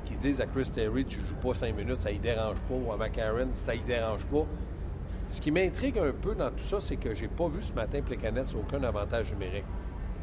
qu'ils 0.05 0.18
disent 0.18 0.40
à 0.40 0.46
Chris 0.46 0.70
Terry, 0.74 1.05
tu 1.07 1.18
joues 1.18 1.37
pas 1.37 1.55
cinq 1.55 1.74
minutes, 1.74 1.96
ça 1.96 2.12
ne 2.12 2.18
dérange 2.18 2.59
pas, 2.68 2.74
ou 2.74 2.92
à 2.92 2.96
McCarron, 2.98 3.48
ça 3.55 3.74
ne 3.74 3.81
dérange 3.81 4.24
pas. 4.27 4.44
Ce 5.29 5.40
qui 5.40 5.50
m'intrigue 5.50 5.98
un 5.98 6.12
peu 6.12 6.35
dans 6.35 6.50
tout 6.50 6.59
ça, 6.59 6.79
c'est 6.79 6.96
que 6.96 7.14
j'ai 7.14 7.29
pas 7.29 7.48
vu 7.48 7.62
ce 7.62 7.72
matin 7.72 8.03
Plecanet 8.03 8.44
sur 8.44 8.61
aucun 8.61 8.83
avantage 8.83 9.33
numérique. 9.33 9.64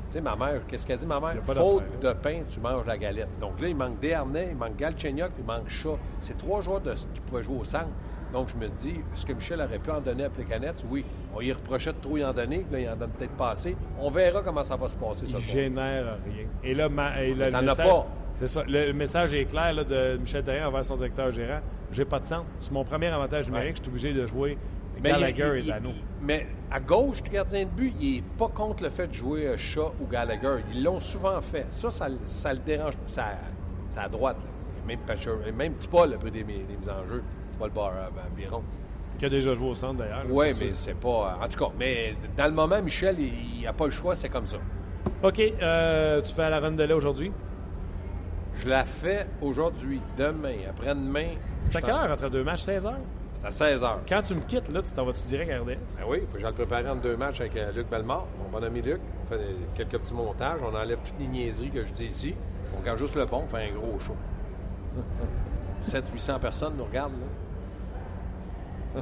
Tu 0.05 0.13
sais, 0.13 0.21
ma 0.21 0.35
mère, 0.35 0.61
qu'est-ce 0.67 0.85
qu'elle 0.85 0.99
dit, 0.99 1.07
ma 1.07 1.19
mère? 1.19 1.43
Faute 1.43 1.99
de 1.99 2.13
pain, 2.13 2.41
tu 2.47 2.59
manges 2.59 2.85
la 2.85 2.97
galette. 2.97 3.29
Donc 3.39 3.59
là, 3.59 3.69
il 3.69 3.75
manque 3.75 3.99
Desharnais, 3.99 4.49
il 4.51 4.57
manque 4.57 4.75
Galchenyuk, 4.75 5.31
il 5.39 5.45
manque 5.45 5.69
Chat. 5.69 5.97
C'est 6.19 6.37
trois 6.37 6.61
joueurs 6.61 6.81
de, 6.81 6.93
qui 6.93 7.21
pouvaient 7.25 7.41
jouer 7.41 7.57
au 7.59 7.63
centre. 7.63 7.89
Donc 8.31 8.49
je 8.49 8.57
me 8.57 8.67
dis, 8.67 9.01
est-ce 9.13 9.25
que 9.25 9.33
Michel 9.33 9.61
aurait 9.61 9.79
pu 9.79 9.89
en 9.89 9.99
donner 9.99 10.25
à 10.25 10.29
Plecanet? 10.29 10.73
Oui. 10.89 11.03
On 11.35 11.41
y 11.41 11.51
reprochait 11.53 11.93
de 11.93 11.97
trop 12.01 12.17
y 12.17 12.25
en 12.25 12.33
donner, 12.33 12.59
puis 12.59 12.73
là, 12.73 12.79
il 12.79 12.89
en 12.89 12.95
donne 12.97 13.11
peut-être 13.11 13.31
pas 13.37 13.51
assez. 13.51 13.75
On 13.99 14.09
verra 14.11 14.41
comment 14.41 14.63
ça 14.63 14.75
va 14.75 14.89
se 14.89 14.95
passer 14.95 15.27
ce 15.27 15.37
Il 15.37 15.41
génère 15.41 16.17
rien. 16.25 16.45
Et 16.63 16.73
là, 16.73 16.89
ma- 16.89 17.21
et 17.23 17.33
là, 17.33 17.49
le 17.49 17.61
message- 17.65 17.87
pas. 17.87 18.07
C'est 18.35 18.47
ça. 18.47 18.63
Le 18.67 18.91
message 18.93 19.33
est 19.33 19.45
clair 19.45 19.73
là, 19.73 19.83
de 19.83 20.17
Michel 20.17 20.43
Terrien 20.43 20.67
envers 20.67 20.83
son 20.85 20.95
directeur 20.95 21.31
gérant. 21.31 21.59
J'ai 21.91 22.05
pas 22.05 22.19
de 22.19 22.25
centre. 22.25 22.45
C'est 22.59 22.71
mon 22.71 22.83
premier 22.83 23.07
avantage 23.07 23.47
numérique. 23.47 23.77
Je 23.77 23.81
suis 23.83 23.89
obligé 23.89 24.13
de 24.13 24.25
jouer 24.25 24.57
Mais 25.01 25.11
Gallagher 25.11 25.51
il- 25.59 25.65
et 25.69 25.71
Dano. 25.71 25.89
il- 25.93 26.03
Mais 26.25 26.47
à 26.71 26.79
gauche 26.79 27.21
du 27.23 27.29
gardien 27.29 27.65
de 27.65 27.69
but, 27.69 27.93
il 27.99 28.15
n'est 28.15 28.23
pas 28.37 28.47
contre 28.47 28.83
le 28.83 28.89
fait 28.89 29.07
de 29.07 29.13
jouer 29.13 29.47
euh, 29.47 29.57
Shaw 29.57 29.93
ou 30.01 30.07
Gallagher. 30.07 30.63
Ils 30.73 30.83
l'ont 30.83 30.99
souvent 30.99 31.39
fait. 31.41 31.65
Ça, 31.69 31.91
ça, 31.91 32.07
ça 32.23 32.53
le 32.53 32.59
dérange. 32.59 32.93
Ça, 33.05 33.25
c'est 33.89 33.99
à 33.99 34.07
droite. 34.09 34.37
là. 34.41 34.49
Même, 34.87 34.99
Patcher, 35.05 35.31
même 35.55 35.73
petit 35.73 35.87
Paul 35.87 36.13
a 36.13 36.17
pris 36.17 36.31
des, 36.31 36.43
des 36.43 36.53
mises 36.53 36.89
en 36.89 37.05
jeu. 37.07 37.23
C'est 37.49 37.59
pas 37.59 37.67
le 37.67 37.71
bar, 37.73 37.91
euh, 37.95 38.09
Biron. 38.35 38.63
Qui 39.21 39.27
a 39.27 39.29
déjà 39.29 39.53
joué 39.53 39.69
au 39.69 39.75
centre 39.75 39.99
d'ailleurs. 39.99 40.23
Oui, 40.31 40.47
mais 40.59 40.71
c'est 40.73 40.95
pas. 40.95 41.37
En 41.39 41.47
tout 41.47 41.63
cas, 41.63 41.71
mais 41.77 42.15
dans 42.35 42.47
le 42.47 42.53
moment, 42.53 42.81
Michel, 42.81 43.17
il 43.19 43.61
n'a 43.61 43.71
pas 43.71 43.85
le 43.85 43.91
choix, 43.91 44.15
c'est 44.15 44.29
comme 44.29 44.47
ça. 44.47 44.57
OK. 45.21 45.39
euh, 45.39 46.21
tu 46.23 46.33
fais 46.33 46.41
à 46.41 46.49
la 46.49 46.59
run 46.59 46.71
de 46.71 46.83
lait 46.83 46.95
aujourd'hui? 46.95 47.31
Je 48.55 48.67
la 48.67 48.83
fais 48.83 49.27
aujourd'hui, 49.39 50.01
demain, 50.17 50.55
après-demain. 50.67 51.35
C'est 51.65 51.77
à 51.77 51.81
quelle 51.81 51.91
heure 51.91 52.11
entre 52.11 52.31
deux 52.31 52.43
matchs? 52.43 52.61
16 52.61 52.87
heures? 52.87 52.97
C'est 53.33 53.45
à 53.45 53.51
16 53.51 53.81
h. 53.81 53.97
Quand 54.09 54.23
tu 54.23 54.33
me 54.33 54.39
quittes, 54.39 54.69
là, 54.69 54.81
tu 54.81 54.91
t'en 54.91 55.05
vas-tu 55.05 55.21
direct 55.27 55.51
à 55.51 55.59
RDS? 55.59 55.67
Ben 55.67 56.05
oui, 56.07 56.17
il 56.23 56.27
faut 56.27 56.33
que 56.33 56.39
j'aille 56.39 56.49
le 56.49 56.55
préparer 56.55 56.89
en 56.89 56.95
deux 56.95 57.15
matchs 57.15 57.41
avec 57.41 57.55
euh, 57.57 57.71
Luc 57.73 57.91
Bellemare, 57.91 58.25
mon 58.39 58.49
bon 58.49 58.65
ami 58.65 58.81
Luc. 58.81 59.01
On 59.21 59.27
fait 59.27 59.39
quelques 59.75 59.99
petits 59.99 60.15
montages, 60.15 60.61
on 60.63 60.75
enlève 60.75 60.97
toutes 61.05 61.19
les 61.19 61.27
niaiseries 61.27 61.69
que 61.69 61.85
je 61.85 61.93
dis 61.93 62.05
ici. 62.05 62.33
On 62.75 62.79
regarde 62.79 62.97
juste 62.97 63.13
le 63.13 63.27
bon, 63.27 63.43
on 63.45 63.47
fait 63.47 63.69
un 63.69 63.75
gros 63.75 63.99
show. 63.99 64.15
700-800 65.79 66.39
personnes 66.39 66.73
nous 66.75 66.85
regardent, 66.85 67.19
là. 67.19 67.40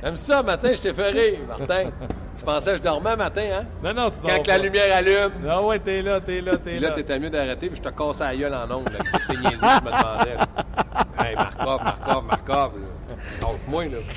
T'aimes 0.00 0.16
ça, 0.16 0.42
matin, 0.42 0.70
je 0.74 0.80
t'ai 0.80 0.94
fait 0.94 1.10
rire, 1.10 1.38
Martin. 1.46 1.90
Tu 2.34 2.42
pensais 2.42 2.70
que 2.70 2.76
je 2.78 2.82
dormais 2.82 3.16
matin, 3.16 3.42
hein? 3.52 3.66
Non, 3.82 3.92
non, 3.92 4.10
tu 4.10 4.16
Quand 4.26 4.42
que 4.42 4.48
la 4.48 4.56
lumière 4.58 4.96
allume. 4.96 5.32
Ah 5.46 5.60
ouais, 5.62 5.78
t'es 5.78 6.00
là, 6.00 6.20
t'es 6.20 6.40
là, 6.40 6.56
t'es 6.56 6.78
là. 6.78 6.88
là, 6.88 6.94
t'étais 6.94 7.18
mieux 7.18 7.28
d'arrêter, 7.28 7.68
puis 7.68 7.76
je 7.76 7.82
te 7.82 7.90
casse 7.94 8.20
la 8.20 8.34
gueule 8.34 8.54
en 8.54 8.70
ongle, 8.70 8.94
avec 8.94 9.12
toutes 9.12 9.26
tes 9.26 9.36
niaiseries 9.36 9.58
que 9.58 9.78
tu 9.78 9.84
me 9.84 9.90
demandais. 9.90 10.34
là. 10.36 10.46
Hey, 11.22 11.34
Markov, 11.36 11.84
Markov, 11.84 12.24
Markov, 12.24 12.72
là. 12.80 13.16
Donc, 13.42 13.58
moi, 13.68 13.84
là. 13.84 13.98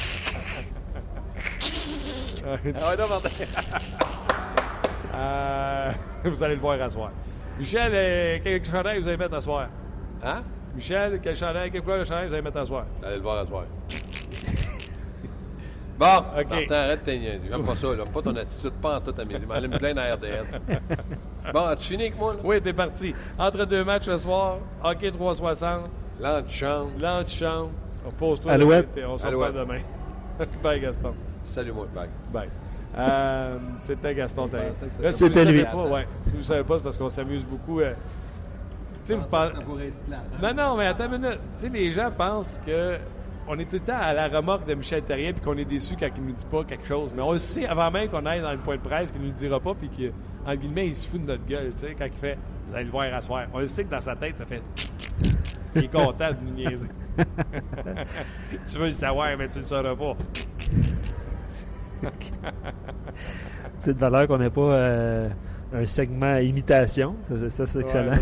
Ah 2.45 2.89
ouais, 2.89 2.97
non, 2.97 3.08
Martin. 3.10 3.30
Euh, 5.15 5.91
vous 6.23 6.43
allez 6.43 6.56
le 6.56 6.62
voir 6.62 6.82
à 6.82 6.89
soir. 6.89 7.12
Michel, 7.60 7.91
euh, 7.93 8.39
quel 8.43 8.63
chandail 8.65 8.99
vous 9.02 9.08
allez 9.08 9.17
mettre 9.17 9.36
à 9.36 9.41
soir? 9.41 9.67
Hein? 10.23 10.43
Michel, 10.75 11.19
quel 11.21 11.36
chandail, 11.36 11.69
quelle 11.71 11.81
couleur 11.81 11.99
de 11.99 12.03
chandail 12.03 12.27
vous 12.27 12.33
allez 12.33 12.41
mettre 12.43 12.57
à 12.57 12.65
soir? 12.65 12.86
Allez 13.03 13.15
le 13.17 13.21
voir 13.21 13.39
à 13.39 13.45
soir. 13.45 13.63
Bon, 15.95 16.05
OK. 16.39 16.49
Martin, 16.49 16.75
arrête 16.75 17.03
tes 17.03 17.19
niaiseries. 17.19 17.41
J'aime 17.51 17.63
pas 17.63 17.75
ça, 17.75 17.88
là. 17.93 18.03
Pas 18.12 18.21
ton 18.23 18.36
attitude, 18.36 18.71
pas 18.81 18.97
en 18.97 18.99
tout 18.99 19.13
à 19.15 19.23
mes 19.25 19.36
Il 19.36 19.69
m'en 19.69 19.77
plein 19.77 19.93
dans 19.93 20.01
RDS. 20.01 20.57
Bon, 21.53 21.65
as-tu 21.65 21.88
fini 21.89 22.03
avec 22.03 22.17
moi, 22.17 22.33
là? 22.33 22.39
Oui, 22.43 22.59
t'es 22.62 22.73
parti. 22.73 23.13
Entre 23.38 23.65
deux 23.65 23.83
matchs 23.83 24.05
ce 24.05 24.17
soir, 24.17 24.57
hockey 24.83 25.12
360, 25.12 25.81
L'antichambre. 26.19 26.89
l'antichambre. 26.99 27.69
Repose-toi. 28.05 28.51
Alouette. 28.53 28.88
On 29.07 29.17
Alouette. 29.23 29.53
parle 29.53 29.65
demain. 29.67 29.79
Bye, 30.63 30.79
Gaston. 30.79 31.13
Salut-moi, 31.43 31.86
bye. 31.93 32.09
Bye. 32.33 32.49
Euh, 32.97 33.57
C'était 33.81 34.15
Gaston 34.15 34.49
c'était- 35.12 35.45
le 35.45 35.51
lui. 35.51 35.63
savez 35.63 35.71
pas, 35.71 35.88
ouais, 35.89 36.07
si 36.23 36.31
vous 36.31 36.38
ne 36.39 36.43
savez 36.43 36.63
pas, 36.63 36.77
c'est 36.77 36.83
parce 36.83 36.97
qu'on 36.97 37.09
s'amuse 37.09 37.43
beaucoup. 37.45 37.81
euh, 37.81 37.93
tu 37.93 38.22
sais, 39.07 39.15
vous 39.15 39.29
parlez- 39.29 39.51
Non, 40.41 40.53
non, 40.53 40.77
mais 40.77 40.87
attends 40.87 41.05
une 41.11 41.21
minute. 41.21 41.39
Tu 41.57 41.63
sais, 41.63 41.69
les 41.69 41.91
gens 41.91 42.11
pensent 42.11 42.59
que 42.65 42.97
on 43.47 43.55
est 43.59 43.65
tout 43.69 43.75
le 43.75 43.81
temps 43.81 43.99
à 43.99 44.13
la 44.13 44.29
remorque 44.29 44.65
de 44.65 44.73
Michel 44.73 45.01
Terrien 45.03 45.33
puis 45.33 45.41
qu'on 45.41 45.57
est 45.57 45.65
déçu 45.65 45.95
quand 45.99 46.07
il 46.15 46.23
nous 46.23 46.31
dit 46.31 46.45
pas 46.45 46.63
quelque 46.63 46.87
chose. 46.87 47.09
Mais 47.15 47.21
on 47.21 47.33
le 47.33 47.39
sait 47.39 47.65
avant 47.65 47.91
même 47.91 48.07
qu'on 48.07 48.25
aille 48.25 48.41
dans 48.41 48.51
le 48.53 48.57
point 48.57 48.77
de 48.77 48.81
presse 48.81 49.11
qu'il 49.11 49.19
nous 49.21 49.27
le 49.27 49.33
dira 49.33 49.59
pas 49.59 49.73
puis 49.73 49.89
qu'en 49.89 50.55
guillemets, 50.55 50.87
il 50.87 50.95
se 50.95 51.07
fout 51.09 51.21
de 51.21 51.27
notre 51.27 51.45
gueule, 51.45 51.73
tu 51.73 51.87
sais, 51.87 51.95
quand 51.97 52.05
il 52.05 52.13
fait 52.13 52.37
«Vous 52.69 52.75
allez 52.75 52.85
le 52.85 52.91
voir 52.91 53.13
à 53.13 53.21
soir». 53.21 53.45
On 53.53 53.59
le 53.59 53.67
sait 53.67 53.83
que 53.83 53.91
dans 53.91 53.99
sa 53.99 54.15
tête, 54.15 54.37
ça 54.37 54.45
fait 54.45 54.61
«Il 55.75 55.83
est 55.83 55.91
content 55.91 56.29
de 56.31 56.37
nous 56.45 56.53
niaiser.» 56.53 56.87
Tu 58.67 58.77
veux 58.77 58.85
le 58.85 58.91
savoir, 58.91 59.35
mais 59.37 59.47
tu 59.49 59.59
le 59.59 59.65
sauras 59.65 59.93
pas. 59.95 60.15
C'est 63.79 63.93
de 63.93 63.99
valeur 63.99 64.27
qu'on 64.27 64.37
n'ait 64.37 64.49
pas 64.49 64.61
euh, 64.61 65.29
un 65.73 65.85
segment 65.85 66.37
imitation. 66.37 67.15
Ça, 67.27 67.37
ça, 67.39 67.49
ça, 67.49 67.65
c'est 67.65 67.79
excellent. 67.79 68.11
Ouais, 68.11 68.17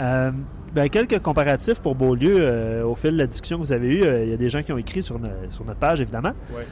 Euh, 0.00 0.30
ben, 0.74 0.88
quelques 0.88 1.18
comparatifs 1.20 1.80
pour 1.80 1.94
Beaulieu 1.94 2.36
euh, 2.40 2.84
au 2.84 2.94
fil 2.94 3.12
de 3.12 3.18
la 3.18 3.26
discussion 3.26 3.58
que 3.58 3.62
vous 3.64 3.72
avez 3.72 3.88
eue. 3.88 4.04
euh, 4.04 4.24
Il 4.24 4.30
y 4.30 4.34
a 4.34 4.36
des 4.38 4.48
gens 4.48 4.62
qui 4.62 4.72
ont 4.72 4.78
écrit 4.78 5.02
sur, 5.02 5.18
no- 5.18 5.28
sur 5.50 5.64
notre 5.64 5.78
page, 5.78 6.00
évidemment. 6.00 6.32
Ouais. 6.54 6.66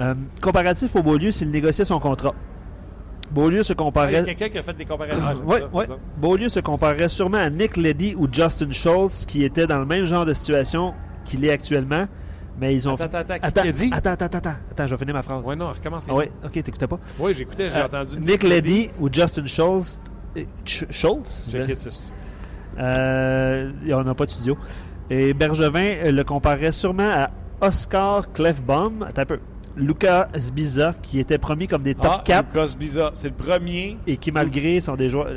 Euh, 0.00 0.14
comparatif 0.42 0.90
pour 0.90 1.04
Beaulieu, 1.04 1.30
s'il 1.30 1.50
négociait 1.50 1.84
son 1.84 2.00
contrat. 2.00 2.34
Beaulieu 3.30 3.62
se 3.62 3.72
Ah, 3.72 3.76
Il 3.76 3.78
y 3.78 3.80
a 3.80 3.84
comparait. 3.84 4.24
quelqu'un 4.24 4.48
qui 4.48 4.58
a 4.58 4.62
fait 4.62 4.74
des 4.74 4.84
comparaisons. 4.84 5.20
Ah, 5.24 5.32
j'aime 5.36 5.46
Ouais, 5.46 5.60
ça, 5.60 5.68
ouais. 5.72 5.86
ça. 5.86 5.96
Beaulieu 6.18 6.48
se 6.48 6.60
comparait 6.60 7.08
sûrement 7.08 7.38
à 7.38 7.50
Nick 7.50 7.76
Leddy 7.76 8.14
ou 8.16 8.26
Justin 8.30 8.72
Schultz, 8.72 9.24
qui 9.26 9.44
étaient 9.44 9.66
dans 9.66 9.78
le 9.78 9.86
même 9.86 10.04
genre 10.04 10.26
de 10.26 10.32
situation 10.32 10.92
qu'il 11.24 11.44
est 11.44 11.50
actuellement, 11.52 12.06
mais 12.60 12.74
ils 12.74 12.88
ont. 12.88 12.94
Attends, 12.94 13.04
attends, 13.18 13.34
attends. 13.40 13.46
attends, 13.60 13.70
dit? 13.70 13.90
attends, 13.92 14.10
attends, 14.10 14.24
attends, 14.26 14.50
attends, 14.72 14.86
je 14.86 14.94
vais 14.94 14.98
finir 14.98 15.14
ma 15.14 15.22
phrase. 15.22 15.44
Ouais, 15.46 15.56
non, 15.56 15.68
recommence. 15.70 16.06
Ah 16.08 16.14
ouais, 16.14 16.30
ok, 16.44 16.52
t'écoutais 16.52 16.86
pas. 16.86 16.98
Oui, 17.18 17.32
j'écoutais, 17.32 17.70
j'ai 17.70 17.80
entendu. 17.80 18.18
Nick 18.20 18.42
Leddy 18.42 18.90
ou 19.00 19.08
Justin 19.10 19.46
Schultz. 19.46 20.00
Sch- 20.64 20.90
Schultz 20.90 21.46
ça. 21.76 21.90
Euh, 22.78 23.70
on 23.92 24.02
n'a 24.02 24.14
pas 24.14 24.26
de 24.26 24.30
studio. 24.30 24.56
Et 25.10 25.34
Bergevin 25.34 25.94
euh, 26.04 26.12
le 26.12 26.24
comparait 26.24 26.72
sûrement 26.72 27.10
à 27.10 27.30
Oscar 27.60 28.32
Clefbaum. 28.32 29.02
Attends 29.02 29.22
un 29.22 29.26
peu. 29.26 29.40
Lucas 29.76 30.28
Sbiza, 30.36 30.94
qui 31.02 31.18
était 31.18 31.38
promis 31.38 31.66
comme 31.66 31.82
des 31.82 31.94
top 31.94 32.06
ah, 32.18 32.22
4 32.24 32.46
Lucas 32.54 32.74
Biza, 32.78 33.10
c'est 33.14 33.28
le 33.28 33.34
premier. 33.34 33.98
et 34.06 34.16
qui, 34.16 34.30
malgré 34.30 34.80
sont 34.80 34.94
des 34.94 35.08
joueurs 35.08 35.30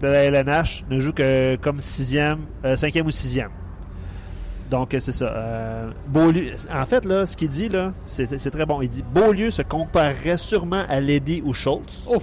de 0.00 0.06
la 0.06 0.24
LNH, 0.24 0.84
ne 0.90 0.98
joue 0.98 1.12
que 1.12 1.56
comme 1.56 1.80
sixième, 1.80 2.40
euh, 2.64 2.76
cinquième 2.76 3.06
ou 3.06 3.10
sixième. 3.10 3.50
Donc, 4.70 4.92
euh, 4.92 5.00
c'est 5.00 5.12
ça. 5.12 5.26
Euh, 5.26 5.90
Beaulieu, 6.08 6.52
en 6.72 6.84
fait, 6.84 7.04
là, 7.06 7.24
ce 7.24 7.36
qu'il 7.36 7.48
dit, 7.48 7.68
là, 7.68 7.92
c'est 8.06 8.38
c'est 8.38 8.50
très 8.50 8.66
bon. 8.66 8.82
Il 8.82 8.88
dit 8.88 9.02
Beaulieu 9.02 9.50
se 9.50 9.62
comparerait 9.62 10.36
sûrement 10.36 10.84
à 10.88 11.00
Ledy 11.00 11.42
ou 11.44 11.54
Schultz. 11.54 12.06
Oh! 12.10 12.22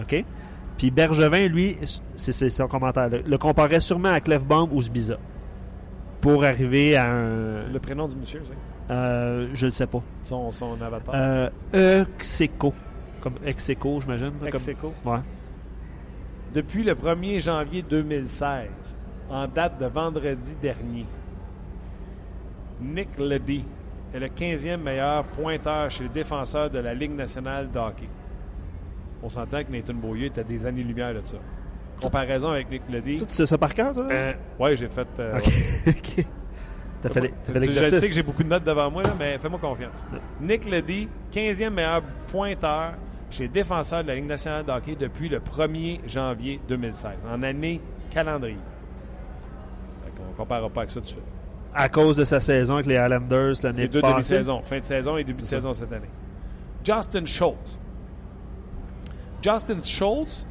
OK? 0.00 0.24
Puis 0.78 0.90
Bergevin, 0.90 1.48
lui, 1.48 1.76
c'est 2.16 2.48
son 2.50 2.66
commentaire, 2.68 3.08
là, 3.08 3.18
le 3.24 3.38
comparait 3.38 3.80
sûrement 3.80 4.10
à 4.12 4.20
Clefbaum 4.20 4.68
ou 4.72 4.82
Sbiza. 4.82 5.16
Pour 6.20 6.44
arriver 6.44 6.96
à 6.96 7.10
un. 7.10 7.60
C'est 7.60 7.72
le 7.72 7.78
prénom 7.78 8.08
du 8.08 8.16
monsieur, 8.16 8.42
c'est 8.44 8.52
euh, 8.92 9.48
je 9.54 9.66
ne 9.66 9.70
sais 9.70 9.86
pas. 9.86 10.02
son, 10.22 10.52
son 10.52 10.80
avatar. 10.80 11.14
Euh, 11.74 12.04
Execo. 12.18 12.72
Comme 13.20 13.34
Execo, 13.44 14.00
j'imagine. 14.00 14.26
là, 14.26 14.32
comme- 14.40 14.48
Execo. 14.48 14.92
Ouais. 15.04 15.18
Depuis 16.52 16.84
le 16.84 16.94
1er 16.94 17.40
janvier 17.40 17.82
2016, 17.82 18.96
en 19.30 19.46
date 19.48 19.80
de 19.80 19.86
vendredi 19.86 20.54
dernier, 20.60 21.04
Nick 22.80 23.18
Leddy 23.18 23.64
est 24.14 24.20
le 24.20 24.28
15e 24.28 24.76
meilleur 24.82 25.24
pointeur 25.24 25.90
chez 25.90 26.04
les 26.04 26.10
défenseurs 26.10 26.70
de 26.70 26.78
la 26.78 26.94
Ligue 26.94 27.14
nationale 27.14 27.70
de 27.70 27.78
hockey. 27.78 28.08
On 29.26 29.28
s'entend 29.28 29.64
que 29.64 29.72
Nathan 29.72 29.94
Beaulieu 29.94 30.26
était 30.26 30.42
à 30.42 30.44
des 30.44 30.66
années-lumière 30.66 31.12
de 31.12 31.20
ça. 31.24 31.34
Comparaison 32.00 32.50
avec 32.50 32.70
Nick 32.70 32.82
tu 32.86 33.18
sais 33.28 33.44
ça 33.44 33.58
par 33.58 33.74
cœur, 33.74 33.92
toi? 33.92 34.06
Euh, 34.08 34.32
ouais, 34.60 34.76
j'ai 34.76 34.86
fait. 34.88 35.08
euh, 35.18 35.38
OK. 35.38 35.44
OK. 35.88 36.26
T'as 37.02 37.08
fait, 37.10 37.20
Tu- 37.44 37.70
Je 37.72 37.84
sais 37.84 38.08
que 38.08 38.14
j'ai 38.14 38.22
beaucoup 38.22 38.44
de 38.44 38.48
notes 38.48 38.62
devant 38.62 38.88
moi, 38.88 39.02
là, 39.02 39.14
mais 39.18 39.36
fais-moi 39.38 39.58
confiance. 39.58 40.06
Nick 40.40 40.64
Leddy, 40.70 41.08
15e 41.32 41.70
meilleur 41.74 42.02
pointeur 42.28 42.92
chez 43.28 43.44
les 43.44 43.48
défenseurs 43.48 44.04
de 44.04 44.08
la 44.08 44.14
Ligue 44.14 44.26
nationale 44.28 44.64
de 44.64 44.70
hockey 44.70 44.94
depuis 44.94 45.28
le 45.28 45.40
1er 45.40 46.08
janvier 46.08 46.60
2016, 46.68 47.10
en 47.28 47.42
année 47.42 47.80
calendrier. 48.10 48.56
On 50.24 50.30
ne 50.30 50.36
comparera 50.36 50.70
pas 50.70 50.80
avec 50.82 50.90
ça 50.90 51.00
tout 51.00 51.06
de 51.06 51.10
suite. 51.10 51.24
À 51.74 51.88
cause 51.88 52.14
de 52.14 52.22
sa 52.22 52.38
saison 52.38 52.74
avec 52.74 52.86
les 52.86 52.94
Islanders 52.94 53.54
l'année 53.64 53.76
C'est 53.82 53.88
deux 53.88 54.00
passée. 54.00 54.12
demi-saisons, 54.14 54.62
fin 54.62 54.78
de 54.78 54.84
saison 54.84 55.16
et 55.16 55.24
début 55.24 55.40
de 55.40 55.46
saison 55.46 55.72
cette 55.74 55.92
année. 55.92 56.08
Justin 56.84 57.24
Schultz. 57.26 57.80
Justin 59.46 59.80
Schultz 59.80 60.44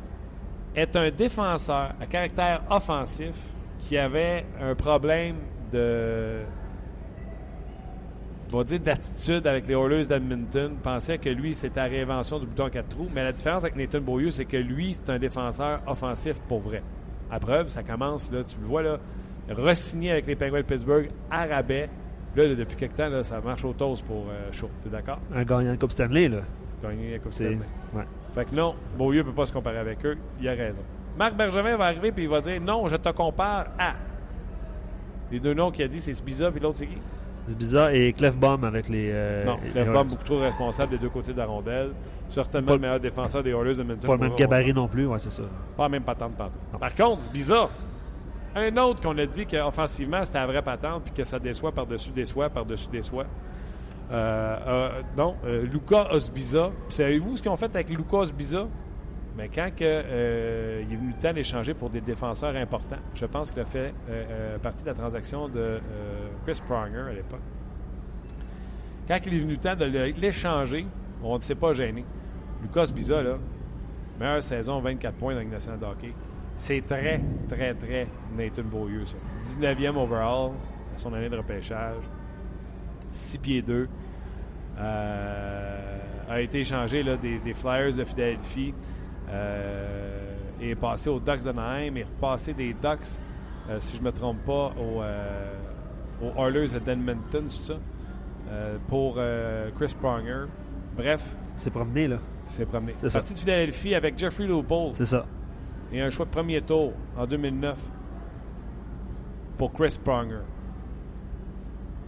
est 0.73 0.95
un 0.95 1.11
défenseur 1.11 1.93
à 1.99 2.05
caractère 2.05 2.61
offensif 2.69 3.35
qui 3.77 3.97
avait 3.97 4.45
un 4.61 4.73
problème 4.73 5.35
de 5.69 6.43
on 8.53 8.59
va 8.59 8.63
dire 8.63 8.79
d'attitude 8.79 9.45
avec 9.47 9.67
les 9.67 9.73
Oilers 9.73 10.05
d'Edmonton, 10.05 10.77
pensait 10.81 11.17
que 11.17 11.27
lui, 11.27 11.53
c'était 11.53 11.81
la 11.81 11.87
réinvention 11.87 12.39
du 12.39 12.47
bouton 12.47 12.69
4 12.69 12.87
trous. 12.87 13.09
Mais 13.13 13.23
la 13.23 13.33
différence 13.33 13.65
avec 13.65 13.75
Nathan 13.75 13.99
Beaulieu, 13.99 14.29
c'est 14.29 14.45
que 14.45 14.55
lui, 14.55 14.93
c'est 14.93 15.09
un 15.09 15.19
défenseur 15.19 15.81
offensif 15.87 16.39
pour 16.47 16.61
vrai. 16.61 16.81
À 17.29 17.37
preuve, 17.39 17.67
ça 17.67 17.83
commence, 17.83 18.31
là, 18.31 18.43
tu 18.43 18.59
le 18.61 18.65
vois, 18.65 18.81
là, 18.81 18.99
re-signé 19.49 20.11
avec 20.11 20.25
les 20.27 20.37
Penguins 20.37 20.59
de 20.59 20.65
Pittsburgh 20.65 21.09
à 21.29 21.47
rabais. 21.47 21.89
Là, 22.37 22.47
là, 22.47 22.55
depuis 22.55 22.77
quelque 22.77 22.95
temps, 22.95 23.09
là, 23.09 23.23
ça 23.23 23.41
marche 23.41 23.65
au 23.65 23.73
toast 23.73 24.05
pour 24.05 24.27
euh, 24.29 24.53
Schultz. 24.53 24.71
T'es 24.83 24.89
d'accord? 24.89 25.19
Un 25.33 25.43
gagnant 25.43 25.73
de 25.73 25.77
Coupe 25.77 25.91
Stanley, 25.91 26.29
là. 26.29 26.41
Gagner 26.81 27.11
la 27.13 27.19
Coupe. 27.19 27.33
Stanley. 27.33 27.57
Ouais. 27.93 28.05
Fait 28.35 28.45
que 28.45 28.53
non, 28.55 28.75
Beaulieu 28.97 29.19
ne 29.19 29.23
peut 29.23 29.31
pas 29.33 29.45
se 29.45 29.53
comparer 29.53 29.77
avec 29.77 30.05
eux. 30.05 30.15
Il 30.41 30.47
a 30.47 30.51
raison. 30.53 30.81
Marc 31.17 31.33
Bergevin 31.35 31.77
va 31.77 31.85
arriver 31.85 32.09
et 32.09 32.21
il 32.21 32.27
va 32.29 32.41
dire 32.41 32.59
non, 32.61 32.87
je 32.87 32.97
te 32.97 33.09
compare 33.09 33.67
à. 33.79 33.93
Les 35.31 35.39
deux 35.39 35.53
noms 35.53 35.71
qu'il 35.71 35.83
a 35.85 35.87
dit, 35.87 35.99
c'est 36.01 36.13
Sbiza 36.13 36.51
puis 36.51 36.59
l'autre, 36.59 36.77
c'est 36.77 36.87
qui? 36.87 36.97
Sbiza 37.47 37.93
et 37.93 38.11
Clefbaum 38.13 38.63
avec 38.63 38.89
les. 38.89 39.09
euh, 39.13 39.45
Non, 39.45 39.57
Clef 39.57 39.87
Oilers. 39.87 40.03
beaucoup 40.03 40.23
trop 40.23 40.39
responsable 40.39 40.91
des 40.91 40.97
deux 40.97 41.09
côtés 41.09 41.31
de 41.31 41.37
la 41.37 41.45
rondelle. 41.45 41.91
Certainement 42.27 42.67
Pas- 42.67 42.73
le 42.73 42.79
meilleur 42.79 42.99
défenseur 42.99 43.43
des 43.43 43.51
Oilers 43.51 43.75
de 43.75 43.81
Edmonton. 43.81 44.07
Pas 44.07 44.13
le 44.13 44.19
même 44.29 44.35
gabarit 44.35 44.71
on 44.71 44.75
non 44.75 44.87
plus, 44.87 45.05
ouais, 45.05 45.19
c'est 45.19 45.31
ça. 45.31 45.43
Pas 45.77 45.83
la 45.83 45.89
même 45.89 46.03
patente 46.03 46.33
partout. 46.35 46.57
Non. 46.73 46.79
Par 46.79 46.93
contre, 46.93 47.21
Sbiza, 47.23 47.69
un 48.55 48.77
autre 48.77 49.01
qu'on 49.01 49.17
a 49.17 49.25
dit 49.25 49.45
qu'offensivement, 49.45 50.23
c'était 50.23 50.39
la 50.39 50.47
vraie 50.47 50.61
patente 50.63 51.03
puis 51.03 51.13
que 51.13 51.23
ça 51.23 51.37
déçoit 51.39 51.71
par-dessus 51.71 52.09
déçoit 52.11 52.49
par-dessus 52.49 52.87
déçoit. 52.91 53.23
Euh, 53.23 53.27
non, 55.17 55.35
euh, 55.45 55.65
Luca 55.65 56.11
Osbiza. 56.13 56.71
Savez-vous 56.89 57.37
ce 57.37 57.41
qu'ils 57.41 57.51
ont 57.51 57.55
fait 57.57 57.73
avec 57.73 57.89
Luca 57.89 58.17
Osbiza? 58.17 58.67
Mais 59.37 59.49
quand 59.49 59.69
euh, 59.81 60.81
il 60.87 60.93
est 60.93 60.95
venu 60.95 61.13
le 61.15 61.21
temps 61.21 61.33
d'échanger 61.33 61.73
pour 61.73 61.89
des 61.89 61.99
défenseurs 61.99 62.55
importants, 62.55 62.95
je 63.13 63.25
pense 63.25 63.51
qu'il 63.51 63.61
a 63.61 63.65
fait 63.65 63.93
euh, 64.09 64.23
euh, 64.29 64.57
partie 64.59 64.83
de 64.83 64.87
la 64.89 64.93
transaction 64.93 65.49
de 65.49 65.59
euh, 65.59 65.79
Chris 66.45 66.61
Pronger 66.65 67.09
à 67.09 67.13
l'époque. 67.13 67.41
Quand 69.07 69.17
il 69.25 69.33
est 69.33 69.39
venu 69.39 69.51
le 69.51 69.57
temps 69.57 69.75
de 69.75 69.85
le- 69.85 70.05
l'échanger, 70.17 70.87
on 71.21 71.35
ne 71.35 71.41
s'est 71.41 71.55
pas 71.55 71.73
gêné. 71.73 72.05
Lucas 72.61 72.87
Biza, 72.93 73.21
là, 73.21 73.37
meilleure 74.19 74.41
saison, 74.41 74.79
24 74.79 75.15
points 75.15 75.35
dans 75.35 75.43
nationale 75.49 75.79
de 75.79 75.85
hockey. 75.85 76.13
C'est 76.55 76.81
très, 76.85 77.21
très, 77.49 77.73
très 77.73 78.07
Nathan 78.37 78.63
Beaulieu, 78.63 79.05
ça. 79.05 79.17
19e 79.41 79.97
overall 79.97 80.51
à 80.95 80.97
son 80.97 81.13
année 81.13 81.29
de 81.29 81.35
repêchage. 81.35 82.03
6 83.15 83.37
pieds 83.39 83.61
2. 83.61 83.87
Euh, 84.77 85.97
a 86.29 86.41
été 86.41 86.59
échangé 86.59 87.03
là, 87.03 87.17
des, 87.17 87.39
des 87.39 87.53
Flyers 87.53 87.95
de 87.95 88.03
Philadelphie. 88.03 88.73
Euh, 89.29 90.33
et 90.61 90.71
est 90.71 90.75
passé 90.75 91.09
aux 91.09 91.19
Ducks 91.19 91.43
d'Anaheim. 91.43 91.95
Et 91.97 92.03
repassé 92.03 92.53
des 92.53 92.73
Ducks, 92.73 93.19
euh, 93.69 93.77
si 93.79 93.97
je 93.97 94.01
ne 94.01 94.07
me 94.07 94.11
trompe 94.11 94.43
pas, 94.45 94.73
aux, 94.79 95.01
aux 96.25 96.41
Oilers 96.41 96.79
d'Edmonton, 96.79 97.45
c'est 97.47 97.65
ça? 97.65 97.75
Pour 98.87 99.17
Chris 99.77 99.95
Pronger. 99.99 100.45
Bref, 100.95 101.35
C'est 101.57 101.71
promené, 101.71 102.07
là. 102.07 102.17
c'est 102.47 102.65
promené. 102.65 102.93
C'est. 103.01 103.11
Parti 103.11 103.33
de 103.33 103.39
Philadelphie 103.39 103.95
avec 103.95 104.17
Jeffrey 104.17 104.45
Lupul 104.45 104.91
C'est 104.93 105.05
ça. 105.05 105.25
et 105.91 105.99
un 106.01 106.09
choix 106.09 106.25
de 106.25 106.29
premier 106.31 106.61
tour 106.61 106.93
en 107.17 107.25
2009 107.25 107.77
pour 109.57 109.73
Chris 109.73 109.97
Pronger. 110.01 110.39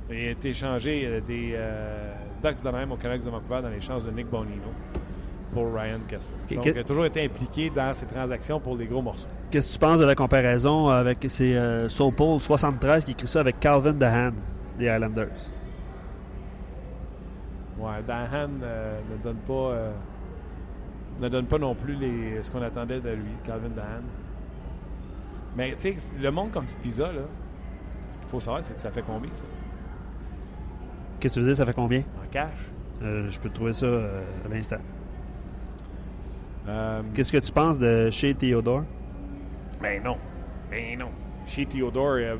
Il 0.09 0.15
a 0.15 0.29
été 0.31 0.49
échangé 0.49 1.05
euh, 1.05 1.21
des 1.21 1.51
euh, 1.53 2.13
Ducks 2.41 2.63
d'Anaheim 2.63 2.91
aux 2.91 2.97
Canucks 2.97 3.25
de 3.25 3.29
Vancouver 3.29 3.61
dans 3.61 3.69
l'échange 3.69 4.05
de 4.05 4.11
Nick 4.11 4.29
Bonino 4.29 4.71
pour 5.53 5.73
Ryan 5.73 5.99
Kessler. 6.07 6.35
Donc, 6.51 6.65
il 6.65 6.77
a 6.77 6.83
toujours 6.83 7.05
été 7.05 7.23
impliqué 7.23 7.69
dans 7.69 7.93
ces 7.93 8.05
transactions 8.05 8.59
pour 8.59 8.77
les 8.77 8.85
gros 8.85 9.01
morceaux. 9.01 9.29
Qu'est-ce 9.49 9.69
que 9.69 9.73
tu 9.73 9.79
penses 9.79 9.99
de 9.99 10.05
la 10.05 10.15
comparaison 10.15 10.89
avec 10.89 11.25
c'est 11.29 11.55
euh, 11.55 11.89
Soul 11.89 12.13
Paul 12.13 12.39
73 12.39 13.05
qui 13.05 13.11
écrit 13.11 13.27
ça 13.27 13.39
avec 13.39 13.59
Calvin 13.59 13.93
Dehan 13.93 14.33
des 14.77 14.85
Islanders? 14.85 15.49
Ouais, 17.79 18.01
Dahan 18.07 18.49
euh, 18.63 18.99
ne 19.11 19.23
donne 19.23 19.37
pas 19.37 19.53
euh, 19.53 19.91
ne 21.19 21.29
donne 21.29 21.45
pas 21.45 21.57
non 21.59 21.75
plus 21.75 21.95
les, 21.95 22.43
ce 22.43 22.51
qu'on 22.51 22.61
attendait 22.61 22.99
de 22.99 23.09
lui, 23.09 23.31
Calvin 23.43 23.69
Dahan. 23.69 24.03
Mais 25.55 25.73
tu 25.75 25.93
sais, 25.93 25.95
le 26.19 26.29
monde 26.29 26.51
comme 26.51 26.65
Pizza, 26.81 27.11
là, 27.11 27.21
ce 28.09 28.19
qu'il 28.19 28.27
faut 28.27 28.39
savoir, 28.39 28.63
c'est 28.63 28.75
que 28.75 28.81
ça 28.81 28.91
fait 28.91 29.03
combien, 29.05 29.33
ça? 29.33 29.45
Qu'est-ce 31.19 31.33
que 31.35 31.39
tu 31.39 31.39
veux 31.41 31.45
dire, 31.47 31.55
ça 31.55 31.65
fait 31.65 31.73
combien? 31.73 31.99
En 31.99 32.27
cash? 32.31 32.49
Euh, 33.03 33.29
je 33.29 33.39
peux 33.39 33.49
te 33.49 33.55
trouver 33.55 33.73
ça 33.73 33.85
euh, 33.85 34.21
à 34.45 34.47
l'instant. 34.53 34.77
Euh, 36.67 37.01
Qu'est-ce 37.13 37.31
que 37.31 37.37
tu 37.37 37.51
penses 37.51 37.79
de 37.79 38.09
chez 38.11 38.33
Theodore? 38.35 38.83
Ben 39.81 40.03
non. 40.03 40.17
Ben 40.69 40.97
non. 40.99 41.09
Chez 41.45 41.65
Theodore, 41.65 42.19
il 42.19 42.23
y 42.23 42.25
a 42.25 42.33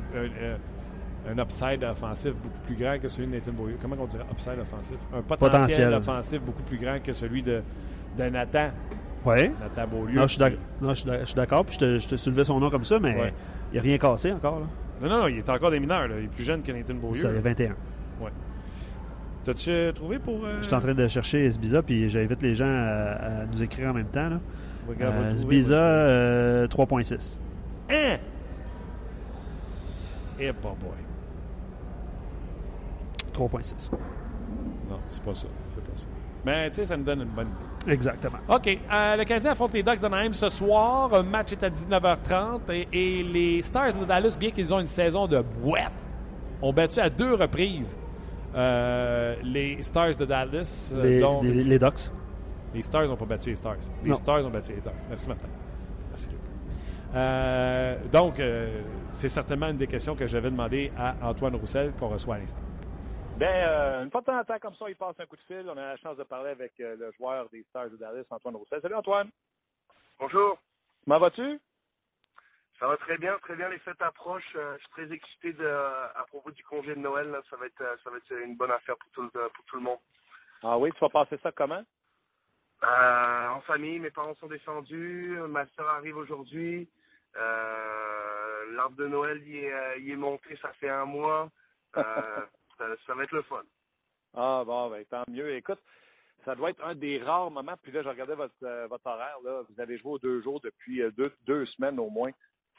un, 1.31 1.37
upside 1.39 1.83
offensif 1.83 2.33
beaucoup 2.35 2.59
plus 2.65 2.75
grand 2.75 2.99
que 2.99 3.07
celui 3.07 3.27
de 3.27 3.33
Nathan 3.35 3.51
Beaulieu. 3.51 3.77
Comment 3.81 3.95
on 3.99 4.05
dirait 4.05 4.25
upside 4.31 4.59
offensif? 4.59 4.97
Un 5.13 5.21
potentiel, 5.21 5.49
Potentiel. 5.89 5.93
offensif 5.93 6.41
beaucoup 6.41 6.63
plus 6.63 6.77
grand 6.77 7.01
que 7.01 7.13
celui 7.13 7.41
de, 7.43 7.61
de 8.17 8.23
Nathan. 8.29 8.67
Ouais. 9.25 9.51
Nathan 9.61 9.87
Beaulieu. 9.87 10.15
Non, 10.15 10.27
je 10.27 11.23
suis 11.25 11.35
d'accord, 11.35 11.65
puis 11.65 11.75
je 11.75 11.79
te, 11.79 11.99
je 11.99 12.07
te 12.09 12.15
soulevais 12.15 12.43
son 12.43 12.59
nom 12.59 12.69
comme 12.69 12.83
ça, 12.83 12.99
mais 12.99 13.15
Ouais. 13.15 13.33
il 13.71 13.73
n'y 13.73 13.79
a 13.79 13.81
rien 13.81 13.97
cassé 13.97 14.31
encore. 14.31 14.59
Là. 14.59 14.65
Non, 15.01 15.09
non, 15.09 15.19
non, 15.21 15.27
il 15.27 15.37
est 15.37 15.49
encore 15.49 15.71
des 15.71 15.79
mineurs. 15.79 16.07
là. 16.07 16.15
Il 16.19 16.25
est 16.25 16.29
plus 16.29 16.43
jeune 16.43 16.61
que 16.63 16.71
Nathan 16.71 16.95
Beaulieu. 16.95 17.21
Ça, 17.21 17.31
il 17.31 17.37
a 17.37 17.41
21. 17.41 17.75
T'as-tu 19.47 19.71
euh, 19.71 19.91
trouvé 19.93 20.19
pour. 20.19 20.43
euh, 20.43 20.57
Je 20.61 20.65
suis 20.65 20.73
en 20.75 20.79
train 20.81 20.93
de 20.93 21.07
chercher 21.07 21.49
Sbiza, 21.49 21.81
puis 21.81 22.09
j'invite 22.09 22.41
les 22.43 22.53
gens 22.53 22.67
à, 22.67 23.41
à 23.43 23.45
nous 23.45 23.63
écrire 23.63 23.91
en 23.91 23.93
même 23.93 24.07
temps. 24.07 24.27
Là. 24.29 24.39
Regarde, 24.89 25.15
Euh, 25.15 25.37
Sbiza, 25.37 25.75
euh, 25.75 26.67
3.6. 26.67 27.39
Hein? 27.89 28.17
Eh, 30.37 30.51
pas 30.51 30.75
boy. 30.79 30.97
3.6. 33.33 33.91
Non, 34.89 34.99
c'est 35.09 35.23
pas 35.23 35.33
ça. 35.33 35.47
C'est 35.73 35.83
pas 35.83 35.95
ça. 35.97 36.07
Mais 36.45 36.69
tu 36.69 36.75
sais, 36.77 36.85
ça 36.85 36.97
me 36.97 37.03
donne 37.05 37.21
une 37.21 37.29
bonne 37.29 37.47
idée. 37.47 37.93
Exactement. 37.93 38.37
OK. 38.49 38.67
euh, 38.67 39.15
le 39.15 39.23
Canadien 39.23 39.51
affronte 39.51 39.73
les 39.73 39.83
Ducks 39.83 39.99
d'Anaheim 40.01 40.33
ce 40.33 40.49
soir. 40.49 41.13
Un 41.13 41.23
match 41.23 41.53
est 41.53 41.63
à 41.63 41.69
19h30. 41.69 42.69
Et, 42.71 42.87
et 42.91 43.23
les 43.23 43.61
Stars 43.61 43.93
de 43.93 44.05
Dallas, 44.05 44.35
bien 44.39 44.51
qu'ils 44.51 44.73
ont 44.73 44.79
une 44.79 44.87
saison 44.87 45.25
de 45.27 45.41
boîte, 45.61 45.93
ont 46.61 46.73
battu 46.73 46.99
à 46.99 47.09
deux 47.09 47.33
reprises 47.33 47.95
euh, 48.57 49.35
les 49.43 49.81
Stars 49.83 50.15
de 50.15 50.25
Dallas. 50.25 50.91
euh, 50.95 51.03
Les, 51.03 51.19
dont- 51.19 51.41
les, 51.41 51.63
les 51.63 51.79
Ducks. 51.79 52.11
les 52.73 52.81
Stars 52.81 53.07
n'ont 53.07 53.15
pas 53.15 53.25
battu 53.25 53.49
les 53.51 53.55
Stars. 53.55 53.75
Les 54.03 54.09
Non. 54.09 54.15
Stars 54.15 54.45
ont 54.45 54.49
battu 54.49 54.71
les 54.73 54.81
Ducks. 54.81 54.93
Merci, 55.09 55.27
Martin. 55.29 55.47
Merci, 56.09 56.29
Luc. 56.31 56.39
Euh, 57.15 57.97
donc, 58.11 58.39
euh, 58.39 58.81
c'est 59.11 59.29
certainement 59.29 59.67
une 59.69 59.77
des 59.77 59.87
questions 59.87 60.15
que 60.15 60.27
j'avais 60.27 60.49
demandé 60.51 60.91
à 60.97 61.15
Antoine 61.21 61.55
Roussel 61.55 61.93
qu'on 61.97 62.09
reçoit 62.09 62.35
à 62.35 62.39
l'instant. 62.39 62.61
Ben, 63.37 63.45
euh, 63.47 64.03
une 64.03 64.11
fois 64.11 64.21
de 64.21 64.25
temps 64.25 64.39
en 64.39 64.43
temps, 64.43 64.59
comme 64.59 64.73
ça, 64.75 64.85
il 64.89 64.95
passe 64.95 65.15
un 65.19 65.25
coup 65.25 65.35
de 65.35 65.41
fil. 65.47 65.63
On 65.67 65.77
a 65.77 65.89
la 65.89 65.97
chance 65.97 66.17
de 66.17 66.23
parler 66.23 66.49
avec 66.49 66.73
euh, 66.79 66.95
le 66.99 67.11
joueur 67.17 67.47
des 67.51 67.63
Stars 67.69 67.89
de 67.91 67.95
Dallas, 67.97 68.23
Antoine 68.31 68.55
Roussel. 68.55 68.79
Salut, 68.81 68.95
Antoine. 68.95 69.29
Bonjour, 70.19 70.57
Comment 71.05 71.19
vas-tu? 71.19 71.59
Ça 72.79 72.87
va 72.87 72.97
très 72.97 73.17
bien, 73.17 73.37
très 73.39 73.55
bien. 73.55 73.69
Les 73.69 73.79
fêtes 73.79 74.01
approchent. 74.01 74.55
Euh, 74.55 74.75
je 74.75 74.79
suis 74.81 74.89
très 74.91 75.11
excité 75.13 75.53
de, 75.53 75.65
à 75.67 76.23
propos 76.27 76.51
du 76.51 76.63
congé 76.63 76.93
de 76.95 76.99
Noël. 76.99 77.29
là. 77.31 77.41
Ça 77.49 77.55
va 77.57 77.65
être, 77.65 77.81
euh, 77.81 77.95
ça 78.03 78.09
va 78.09 78.17
être 78.17 78.31
une 78.31 78.55
bonne 78.55 78.71
affaire 78.71 78.97
pour 78.97 79.09
tout, 79.11 79.23
le- 79.23 79.49
pour 79.49 79.65
tout 79.65 79.75
le 79.77 79.81
monde. 79.83 79.99
Ah 80.63 80.77
oui, 80.77 80.91
tu 80.93 80.99
vas 80.99 81.09
passer 81.09 81.37
ça 81.43 81.51
comment? 81.51 81.83
Euh, 82.83 83.47
en 83.47 83.61
famille, 83.61 83.99
mes 83.99 84.11
parents 84.11 84.35
sont 84.35 84.47
descendus. 84.47 85.37
Ma 85.47 85.65
soeur 85.69 85.87
arrive 85.89 86.17
aujourd'hui. 86.17 86.87
Euh, 87.35 88.71
L'arbre 88.73 88.95
de 88.97 89.07
Noël 89.07 89.41
y 89.47 89.57
est, 89.59 89.99
y 90.01 90.11
est 90.11 90.15
monté. 90.15 90.55
Ça 90.61 90.71
fait 90.73 90.89
un 90.89 91.05
mois. 91.05 91.49
Euh, 91.95 92.01
ça, 92.77 92.85
ça 93.05 93.13
va 93.15 93.23
être 93.23 93.31
le 93.31 93.41
fun. 93.43 93.63
Ah 94.35 94.63
bon, 94.65 94.89
ben, 94.91 95.03
tant 95.05 95.23
mieux. 95.27 95.55
Écoute, 95.55 95.79
ça 96.45 96.53
doit 96.53 96.69
être 96.69 96.83
un 96.83 96.93
des 96.95 97.17
rares 97.23 97.49
moments. 97.49 97.77
Puis 97.81 97.91
là, 97.91 98.03
je 98.03 98.09
regardais 98.09 98.35
votre, 98.35 98.85
votre 98.87 99.07
horaire. 99.07 99.37
Là. 99.43 99.63
Vous 99.69 99.81
avez 99.81 99.97
joué 99.97 100.11
aux 100.11 100.19
deux 100.19 100.41
jours 100.41 100.59
depuis 100.61 101.01
deux, 101.13 101.33
deux 101.45 101.65
semaines 101.65 101.99
au 101.99 102.09
moins. 102.09 102.29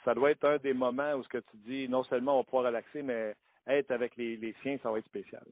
Ça 0.05 0.15
doit 0.15 0.31
être 0.31 0.45
un 0.45 0.59
des 0.59 0.75
moments 0.75 1.15
où 1.15 1.23
ce 1.23 1.29
que 1.29 1.39
tu 1.39 1.57
dis, 1.59 1.89
non 1.89 2.05
seulement 2.05 2.35
on 2.35 2.39
va 2.39 2.45
pouvoir 2.45 2.65
relaxer, 2.65 3.03
mais 3.03 3.35
être 3.67 3.91
avec 3.91 4.17
les, 4.17 4.37
les 4.37 4.55
siens, 4.63 4.79
ça 4.83 4.91
va 4.91 4.99
être 4.99 5.07
spécial. 5.07 5.45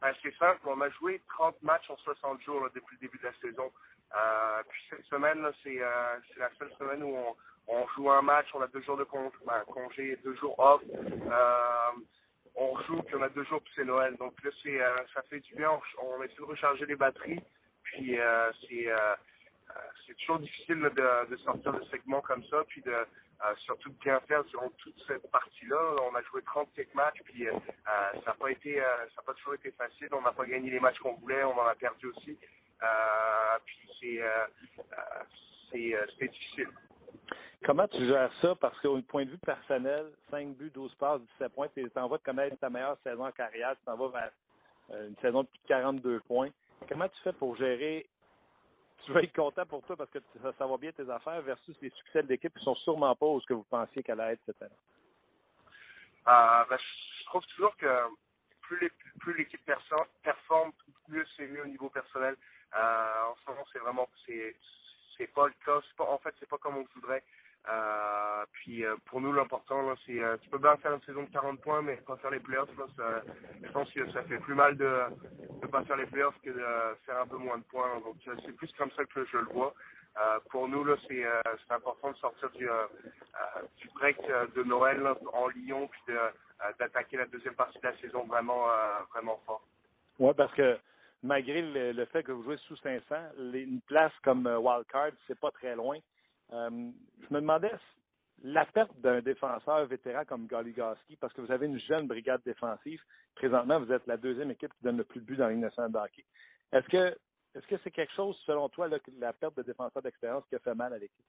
Ben, 0.00 0.14
c'est 0.22 0.34
simple, 0.36 0.60
on 0.64 0.80
a 0.80 0.88
joué 0.90 1.20
30 1.28 1.62
matchs 1.62 1.90
en 1.90 1.96
60 1.98 2.40
jours 2.42 2.66
depuis 2.74 2.96
le 2.96 3.06
début 3.06 3.18
de 3.18 3.24
la 3.24 3.34
saison. 3.34 3.70
Euh, 4.16 4.62
puis 4.68 4.80
cette 4.88 5.04
semaine, 5.04 5.44
euh, 5.44 5.52
c'est 5.64 6.38
la 6.38 6.50
seule 6.58 6.72
semaine 6.78 7.02
où 7.02 7.14
on, 7.14 7.36
on 7.68 7.86
joue 7.88 8.10
un 8.10 8.22
match, 8.22 8.46
on 8.54 8.62
a 8.62 8.66
deux 8.68 8.80
jours 8.80 8.96
de 8.96 9.06
ben, 9.46 9.62
congé, 9.66 10.16
deux 10.24 10.34
jours 10.36 10.58
off. 10.58 10.82
Euh, 10.94 11.90
on 12.56 12.78
joue, 12.80 13.02
puis 13.02 13.14
on 13.16 13.22
a 13.22 13.28
deux 13.28 13.44
jours, 13.44 13.60
puis 13.60 13.72
c'est 13.76 13.84
Noël. 13.84 14.16
Donc 14.16 14.32
là, 14.42 14.50
ça 15.14 15.22
fait 15.28 15.40
du 15.40 15.54
bien, 15.54 15.70
on, 16.02 16.22
essaie 16.22 16.34
de 16.36 16.42
recharger 16.42 16.86
les 16.86 16.96
batteries. 16.96 17.40
Puis 17.82 18.18
c'est, 18.68 20.16
toujours 20.16 20.40
difficile 20.40 20.80
de, 20.80 21.30
de 21.30 21.36
sortir 21.36 21.72
de 21.72 21.84
segments 21.84 22.22
comme 22.22 22.42
ça, 22.44 22.64
puis 22.68 22.80
de 22.82 22.94
euh, 23.42 23.54
surtout 23.64 23.92
bien 24.04 24.20
faire 24.20 24.44
durant 24.44 24.68
toute 24.78 24.94
cette 25.06 25.30
partie-là. 25.30 25.96
On 26.02 26.14
a 26.14 26.22
joué 26.22 26.42
37 26.42 26.94
matchs, 26.94 27.22
puis 27.24 27.48
euh, 27.48 27.52
euh, 27.54 27.58
ça 28.24 28.30
n'a 28.30 28.34
pas 28.34 28.50
été, 28.50 28.80
euh, 28.80 28.84
ça 29.14 29.22
pas 29.22 29.32
toujours 29.34 29.54
été 29.54 29.70
facile. 29.72 30.08
On 30.12 30.20
n'a 30.20 30.32
pas 30.32 30.44
gagné 30.44 30.70
les 30.70 30.80
matchs 30.80 30.98
qu'on 30.98 31.14
voulait, 31.14 31.42
on 31.44 31.58
en 31.58 31.66
a 31.66 31.74
perdu 31.74 32.06
aussi. 32.06 32.36
Puis 33.64 33.78
c'est, 35.70 36.28
difficile. 36.28 36.68
Comment 37.64 37.88
tu 37.88 38.06
gères 38.06 38.32
ça? 38.40 38.54
Parce 38.54 38.78
qu'au 38.80 39.00
point 39.02 39.24
de 39.24 39.30
vue 39.30 39.38
personnel, 39.38 40.12
5 40.30 40.48
buts, 40.56 40.70
12 40.70 40.94
passes, 40.96 41.20
17 41.38 41.52
points, 41.52 41.68
tu 41.74 41.88
t'en 41.90 42.08
vas 42.08 42.18
de 42.18 42.22
connaître 42.22 42.58
ta 42.58 42.70
meilleure 42.70 42.98
saison 43.02 43.26
en 43.26 43.32
carrière, 43.32 43.74
tu 43.76 43.84
t'en 43.84 43.96
vas 43.96 44.08
vers 44.08 44.30
une 45.06 45.16
saison 45.22 45.42
de 45.42 45.48
42 45.68 46.20
points. 46.20 46.50
Comment 46.88 47.08
tu 47.08 47.20
fais 47.22 47.32
pour 47.32 47.56
gérer, 47.56 48.06
tu 49.04 49.12
vas 49.12 49.22
être 49.22 49.34
content 49.34 49.66
pour 49.66 49.82
toi 49.84 49.96
parce 49.96 50.10
que 50.10 50.18
ça, 50.58 50.66
va 50.66 50.76
bien 50.76 50.92
tes 50.92 51.08
affaires 51.10 51.42
versus 51.42 51.76
les 51.80 51.90
succès 51.90 52.22
de 52.22 52.28
l'équipe 52.28 52.56
qui 52.56 52.64
sont 52.64 52.74
sûrement 52.76 53.14
pas 53.14 53.26
où 53.26 53.40
ce 53.40 53.46
que 53.46 53.54
vous 53.54 53.64
pensiez 53.64 54.02
qu'elle 54.02 54.20
allait 54.20 54.34
être? 54.34 54.70
Euh, 56.28 56.64
ben, 56.68 56.78
je 56.78 57.24
trouve 57.24 57.44
toujours 57.46 57.76
que 57.76 57.86
plus 58.62 58.92
plus 59.20 59.36
l'équipe 59.36 59.64
performe, 60.22 60.72
mieux 61.08 61.26
c'est 61.36 61.46
mieux 61.46 61.62
au 61.62 61.66
niveau 61.66 61.88
personnel. 61.90 62.36
Euh, 62.76 63.22
en 63.30 63.36
ce 63.36 63.50
moment, 63.50 63.66
c'est 63.72 63.78
vraiment 63.78 64.08
c'est 64.26 65.26
pas 65.34 65.46
le 65.46 65.54
cas. 65.64 65.80
Pas, 65.96 66.04
en 66.04 66.18
fait, 66.18 66.34
c'est 66.38 66.48
pas 66.48 66.58
comme 66.58 66.76
on 66.76 66.86
voudrait. 66.94 67.24
Euh, 67.68 68.44
puis 68.52 68.84
euh, 68.84 68.96
pour 69.06 69.20
nous, 69.20 69.32
l'important, 69.32 69.94
c'est 70.06 70.22
euh, 70.22 70.36
tu 70.38 70.48
peux 70.48 70.58
bien 70.58 70.76
faire 70.78 70.94
une 70.94 71.02
saison 71.02 71.24
de 71.24 71.30
40 71.30 71.60
points, 71.60 71.82
mais 71.82 71.96
pas 71.96 72.16
faire 72.16 72.30
les 72.30 72.40
playoffs. 72.40 72.70
Je 72.70 73.70
pense 73.72 73.92
que 73.92 74.10
ça 74.12 74.22
fait 74.22 74.38
plus 74.38 74.54
mal 74.54 74.76
de 74.76 74.90
ne 75.62 75.66
pas 75.66 75.84
faire 75.84 75.96
les 75.96 76.06
playoffs 76.06 76.40
que 76.42 76.50
de 76.50 76.64
faire 77.04 77.20
un 77.20 77.26
peu 77.26 77.36
moins 77.36 77.58
de 77.58 77.64
points. 77.64 78.00
Donc 78.00 78.16
euh, 78.28 78.34
c'est 78.44 78.52
plus 78.52 78.72
comme 78.78 78.90
ça 78.92 79.04
que 79.04 79.24
je 79.26 79.36
le 79.36 79.52
vois. 79.52 79.74
Pour 80.50 80.68
nous, 80.68 80.84
c'est 81.08 81.24
important 81.70 82.10
de 82.10 82.16
sortir 82.16 82.50
du, 82.50 82.68
break 83.94 84.18
de 84.56 84.62
Noël 84.64 85.00
en 85.32 85.48
Lyon, 85.48 85.88
puis 85.88 86.14
d'attaquer 86.80 87.16
la 87.16 87.26
deuxième 87.26 87.54
partie 87.54 87.78
de 87.78 87.86
la 87.86 87.96
saison 87.98 88.24
vraiment, 88.24 88.66
vraiment 89.14 89.40
fort. 89.46 89.62
Oui, 90.18 90.32
parce 90.36 90.52
que 90.54 90.78
malgré 91.22 91.62
le, 91.62 92.04
fait 92.06 92.24
que 92.24 92.32
vous 92.32 92.42
jouez 92.42 92.56
sous 92.56 92.76
500, 92.78 93.14
les- 93.38 93.62
une 93.62 93.80
place 93.82 94.12
comme 94.24 94.46
wildcard, 94.46 95.12
c'est 95.28 95.38
pas 95.38 95.52
très 95.52 95.76
loin. 95.76 95.98
Euh, 96.52 96.90
je 97.20 97.34
me 97.34 97.40
demandais 97.40 97.72
la 98.42 98.64
perte 98.64 98.96
d'un 99.00 99.20
défenseur 99.20 99.86
vétéran 99.86 100.24
comme 100.24 100.46
Goligoski, 100.46 101.16
parce 101.16 101.32
que 101.32 101.40
vous 101.40 101.52
avez 101.52 101.66
une 101.66 101.78
jeune 101.80 102.06
brigade 102.06 102.42
défensive. 102.44 103.02
Présentement, 103.34 103.80
vous 103.80 103.92
êtes 103.92 104.06
la 104.06 104.16
deuxième 104.16 104.50
équipe 104.50 104.72
qui 104.74 104.82
donne 104.82 104.96
le 104.96 105.04
plus 105.04 105.20
de 105.20 105.26
buts 105.26 105.36
dans 105.36 105.48
Ligue 105.48 105.58
nationale. 105.58 106.08
Est-ce 106.72 106.88
que 106.88 107.18
est-ce 107.54 107.66
que 107.66 107.76
c'est 107.82 107.90
quelque 107.90 108.14
chose, 108.14 108.40
selon 108.46 108.68
toi, 108.68 108.88
la 109.18 109.32
perte 109.32 109.56
de 109.56 109.62
défenseur 109.62 110.02
d'expérience 110.02 110.44
qui 110.48 110.54
a 110.54 110.60
fait 110.60 110.74
mal 110.74 110.92
à 110.92 110.98
l'équipe? 110.98 111.26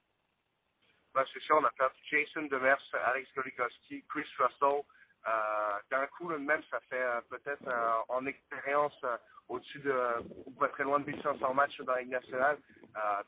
Ben, 1.14 1.24
c'est 1.32 1.42
sûr, 1.42 1.56
on 1.60 1.64
a 1.64 1.70
perdu 1.72 1.98
Jason 2.10 2.42
Demers, 2.42 2.80
Alex 3.06 3.28
Goligoski, 3.34 4.04
Chris 4.08 4.26
Russell. 4.38 4.82
Euh, 5.26 5.78
D'un 5.90 6.06
coup, 6.08 6.28
là, 6.28 6.38
même, 6.38 6.62
ça 6.70 6.80
fait 6.90 7.00
euh, 7.02 7.20
peut-être 7.30 7.66
euh, 7.68 7.92
en 8.08 8.26
expérience 8.26 8.98
au-dessus 9.48 9.78
de, 9.80 9.94
ou 10.46 10.50
pas 10.52 10.68
très 10.68 10.84
loin 10.84 11.00
de 11.00 11.06
1500 11.06 11.54
matchs 11.54 11.78
dans 11.82 11.92
la 11.94 12.00
Ligue 12.00 12.10
nationale. 12.12 12.58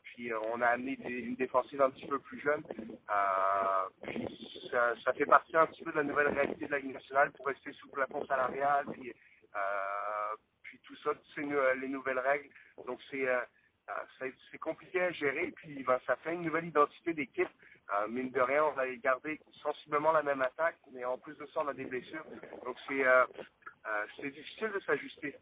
Puis 0.03 0.31
on 0.53 0.61
a 0.61 0.67
amené 0.67 0.97
une 1.07 1.35
défensive 1.35 1.81
un 1.81 1.89
petit 1.89 2.07
peu 2.07 2.19
plus 2.19 2.39
jeune. 2.39 2.63
Puis 4.03 4.69
ça, 4.71 5.13
fait 5.13 5.25
partie 5.25 5.55
un 5.57 5.65
petit 5.67 5.83
peu 5.83 5.91
de 5.91 5.97
la 5.97 6.03
nouvelle 6.03 6.27
réalité 6.27 6.65
de 6.65 6.71
la 6.71 6.79
Ligue 6.79 6.93
nationale 6.93 7.31
pour 7.31 7.47
rester 7.47 7.71
sous 7.73 7.89
plafond 7.89 8.25
salarial. 8.25 8.85
Puis, 8.93 9.13
puis 10.63 10.79
tout 10.83 10.95
ça, 10.97 11.11
toutes 11.13 11.33
ces 11.35 11.43
nou- 11.45 11.57
les 11.81 11.87
nouvelles 11.87 12.19
règles. 12.19 12.49
Donc 12.85 12.99
c'est 13.09 13.27
c'est 14.19 14.33
c'est 14.51 14.57
compliqué 14.59 15.01
à 15.01 15.11
gérer. 15.11 15.51
Puis 15.55 15.83
ben, 15.83 15.99
ça 16.05 16.15
fait 16.17 16.33
une 16.33 16.43
nouvelle 16.43 16.65
identité 16.67 17.13
d'équipe. 17.13 17.49
Euh, 17.93 18.07
mine 18.07 18.31
de 18.31 18.41
rien, 18.41 18.63
on 18.63 18.77
a 18.79 18.87
gardé 18.95 19.39
sensiblement 19.61 20.11
la 20.11 20.23
même 20.23 20.41
attaque, 20.41 20.77
mais 20.91 21.05
en 21.05 21.17
plus 21.17 21.37
de 21.37 21.45
ça, 21.47 21.61
on 21.63 21.67
a 21.67 21.73
des 21.73 21.85
blessures. 21.85 22.25
Donc 22.65 22.77
c'est 22.87 23.05
euh, 23.05 23.25
euh, 23.87 24.05
c'est 24.17 24.31
difficile 24.31 24.71
de 24.73 24.79
s'ajuster. 24.79 25.35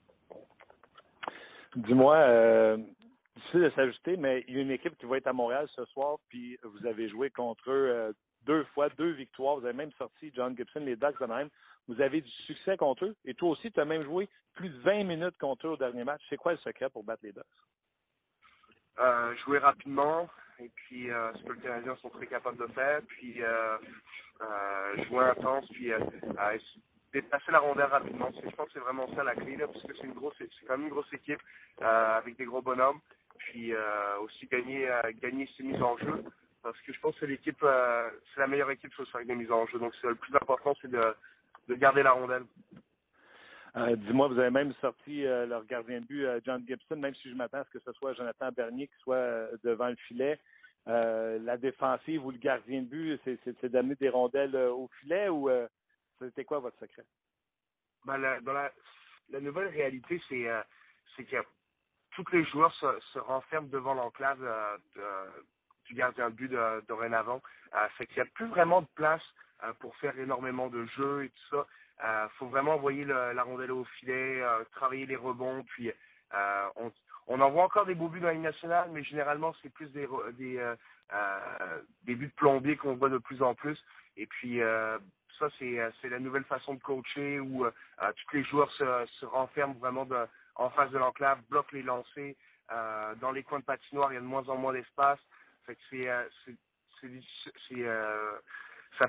Dis-moi, 1.76 2.16
euh, 2.16 2.78
difficile 3.36 3.62
de 3.62 3.70
s'ajuster, 3.70 4.18
mais 4.18 4.44
il 4.48 4.56
y 4.56 4.60
a 4.60 4.62
une 4.62 4.72
équipe 4.72 4.98
qui 4.98 5.06
va 5.06 5.18
être 5.18 5.28
à 5.28 5.34
Montréal 5.34 5.68
ce 5.74 5.86
soir, 5.86 6.18
puis 6.28 6.58
vous 6.64 6.86
avez 6.86 7.08
joué 7.08 7.30
contre 7.30 7.72
eux 7.72 8.14
deux 8.46 8.64
fois, 8.74 8.90
deux 8.90 9.12
victoires. 9.12 9.56
Vous 9.56 9.66
avez 9.66 9.78
même 9.78 9.92
sorti 9.94 10.32
John 10.36 10.56
Gibson, 10.56 10.82
les 10.82 10.96
Ducks 10.96 11.20
de 11.20 11.26
même. 11.26 11.50
Vous 11.88 12.02
avez 12.02 12.22
du 12.22 12.30
succès 12.30 12.78
contre 12.78 13.06
eux. 13.06 13.16
Et 13.26 13.34
toi 13.34 13.50
aussi, 13.50 13.72
tu 13.72 13.80
as 13.80 13.86
même 13.86 14.04
joué 14.04 14.30
plus 14.54 14.70
de 14.70 14.78
20 14.80 15.04
minutes 15.06 15.38
contre 15.38 15.68
eux 15.68 15.72
au 15.72 15.78
dernier 15.78 16.04
match. 16.04 16.22
C'est 16.30 16.38
quoi 16.38 16.52
le 16.52 16.58
secret 16.60 16.90
pour 16.90 17.04
battre 17.04 17.24
les 17.24 17.32
Ducks? 17.32 17.44
Euh, 19.00 19.36
jouer 19.38 19.58
rapidement, 19.58 20.30
et 20.64 20.72
puis 20.76 21.12
euh, 21.12 21.34
ce 21.34 21.44
que 21.44 21.54
les 21.54 21.60
Canadiens 21.60 21.96
sont 21.98 22.10
très 22.10 22.28
capables 22.28 22.58
de 22.58 22.72
faire, 22.74 23.02
puis 23.08 23.44
euh, 23.44 23.78
euh, 24.42 25.04
jouer 25.04 25.26
intense, 25.26 25.68
puis 25.72 25.92
déplacer 27.12 27.52
la 27.52 27.60
rondelle 27.60 27.86
rapidement. 27.86 28.32
Je 28.34 28.50
pense 28.56 28.68
que 28.68 28.74
c'est 28.74 28.80
vraiment 28.80 29.08
ça 29.16 29.24
la 29.24 29.36
clé, 29.36 29.58
là, 29.58 29.68
parce 29.68 29.84
que 29.84 29.94
c'est 29.94 30.08
quand 30.66 30.78
même 30.78 30.88
une 30.88 30.90
grosse 30.90 31.14
équipe 31.14 31.42
avec 31.82 32.38
des 32.38 32.46
gros 32.46 32.62
bonhommes, 32.62 33.00
puis 33.38 33.74
aussi 34.22 34.48
gagner, 34.48 34.90
gagner 35.22 35.48
ses 35.56 35.64
mises 35.64 35.82
en 35.82 35.98
jeu, 35.98 36.24
parce 36.64 36.80
que 36.82 36.94
je 36.94 37.00
pense 37.00 37.18
que 37.20 37.26
l'équipe, 37.26 37.60
c'est 37.62 38.40
la 38.40 38.48
meilleure 38.48 38.72
équipe 38.72 38.94
sur 38.94 39.08
faire 39.10 39.26
des 39.26 39.36
mises 39.36 39.52
en 39.52 39.68
jeu. 39.68 39.80
Donc 39.80 39.94
le 40.04 40.16
plus 40.16 40.36
important, 40.36 40.74
c'est 40.82 40.90
de, 40.90 41.02
de 41.68 41.76
garder 41.76 42.04
la 42.04 42.14
rondelle. 42.14 42.46
Dis-moi, 43.76 44.28
vous 44.28 44.40
avez 44.40 44.52
même 44.52 44.74
sorti 44.82 45.24
leur 45.24 45.66
gardien 45.66 46.02
de 46.02 46.06
but, 46.06 46.26
John 46.46 46.64
Gibson, 46.66 46.96
même 46.96 47.16
si 47.16 47.30
je 47.30 47.36
m'attends 47.36 47.60
à 47.60 47.66
ce 47.66 47.78
que 47.78 47.84
ce 47.86 47.92
soit 47.94 48.14
Jonathan 48.14 48.52
Bernier 48.52 48.88
qui 48.88 48.98
soit 49.04 49.50
devant 49.64 49.90
le 49.90 49.96
filet. 50.08 50.40
Euh, 50.88 51.40
la 51.40 51.58
défensive 51.58 52.26
ou 52.26 52.32
le 52.32 52.40
gardien 52.40 52.82
de 52.82 52.88
but, 52.88 53.22
c'est- 53.24 53.40
c'est 53.46 53.56
c'est 53.62 53.70
d'amener 53.70 53.96
des 53.96 54.10
rondelles 54.10 54.56
euh, 54.56 54.72
au 54.74 54.90
filet 55.00 55.30
ou 55.30 55.50
euh, 55.50 55.68
c'était 56.20 56.44
quoi 56.46 56.60
votre 56.60 56.78
secret? 56.80 57.06
Ben, 58.06 58.18
la, 58.18 58.40
la, 58.42 58.72
nouvelle 59.42 59.68
réalité, 59.70 60.22
c'est 60.30 60.50
euh, 60.50 60.62
c'est 61.16 61.26
que 61.26 61.38
tous 62.12 62.26
les 62.34 62.44
joueurs 62.46 62.74
se, 62.76 63.20
renferment 63.20 63.70
devant 63.70 63.94
l'enclave 63.94 64.40
du 65.86 65.96
gardien 65.96 66.30
de 66.30 66.36
but 66.36 66.52
dorénavant. 66.88 67.42
Fait 67.98 68.08
qu'il 68.08 68.18
n'y 68.18 68.30
a 68.30 68.32
plus 68.34 68.48
vraiment 68.48 68.82
de 68.82 68.88
place 68.96 69.24
pour 69.80 69.96
faire 69.98 70.18
énormément 70.20 70.70
de 70.70 70.86
jeux 70.86 71.26
et 71.26 71.30
tout 71.30 71.58
ça. 71.58 71.68
Il 72.28 72.38
faut 72.38 72.48
vraiment 72.48 72.74
envoyer 72.76 73.06
le- 73.06 73.34
la 73.34 73.44
rondelle 73.44 73.72
au 73.72 73.86
filet, 73.86 74.44
travailler 74.74 75.06
les 75.08 75.16
rebonds, 75.16 75.64
puis 75.64 75.92
on, 76.76 76.92
on 77.28 77.40
en 77.42 77.50
voit 77.50 77.64
encore 77.64 77.86
des 77.86 77.96
beaux 77.96 78.10
buts 78.10 78.20
dans 78.20 78.28
la 78.28 78.34
Ligue 78.34 78.44
nationale, 78.44 78.90
mais 78.92 79.04
généralement 79.04 79.54
c'est 79.62 79.70
plus 79.70 79.88
des, 79.92 80.08
euh, 80.08 80.76
euh, 81.14 81.82
des 82.04 82.16
buts 82.16 82.28
de 82.28 82.34
plombier 82.34 82.76
qu'on 82.76 82.96
voit 82.96 83.10
de 83.10 83.18
plus 83.18 83.42
en 83.42 83.56
plus. 83.56 83.82
Et 84.18 84.28
puis 84.28 84.62
euh, 84.62 84.98
ça, 85.40 85.48
c'est 85.58 86.10
la 86.10 86.20
nouvelle 86.20 86.44
façon 86.44 86.76
de 86.76 86.82
coacher 86.82 87.40
où 87.40 87.66
tous 87.66 88.36
les 88.36 88.44
joueurs 88.44 88.72
se, 88.72 89.26
renferment 89.26 89.76
vraiment 89.80 90.08
en 90.56 90.70
face 90.70 90.92
de 90.92 90.98
l'enclave, 90.98 91.40
bloquent 91.50 91.72
les 91.74 91.82
lancers. 91.82 92.36
Dans 93.20 93.32
les 93.32 93.44
coins 93.44 93.60
de 93.60 93.66
patinoire, 93.66 94.12
il 94.12 94.16
y 94.16 94.18
a 94.18 94.22
de 94.22 94.26
moins 94.26 94.48
en 94.48 94.58
moins 94.58 94.74
d'espace. 94.74 95.20
Ça 95.66 95.74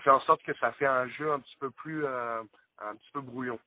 fait 0.00 0.10
en 0.10 0.20
sorte 0.20 0.42
que 0.44 0.54
ça 0.54 0.72
fait 0.72 0.86
un 0.86 1.06
jeu 1.08 1.30
un 1.30 1.40
petit 1.40 1.56
peu 1.60 1.70
plus, 1.70 2.06
un 2.06 2.46
petit 2.96 3.10
peu 3.12 3.20
brouillon. 3.20 3.58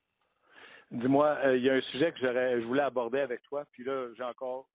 Dis-moi, 0.90 1.38
euh, 1.44 1.56
il 1.56 1.64
y 1.64 1.70
a 1.70 1.74
un 1.74 1.80
sujet 1.82 2.12
que 2.12 2.18
je 2.20 2.64
voulais 2.64 2.82
aborder 2.82 3.20
avec 3.20 3.42
toi, 3.42 3.64
puis 3.72 3.84
là, 3.84 4.08
j'ai 4.16 4.22
encore 4.22 4.68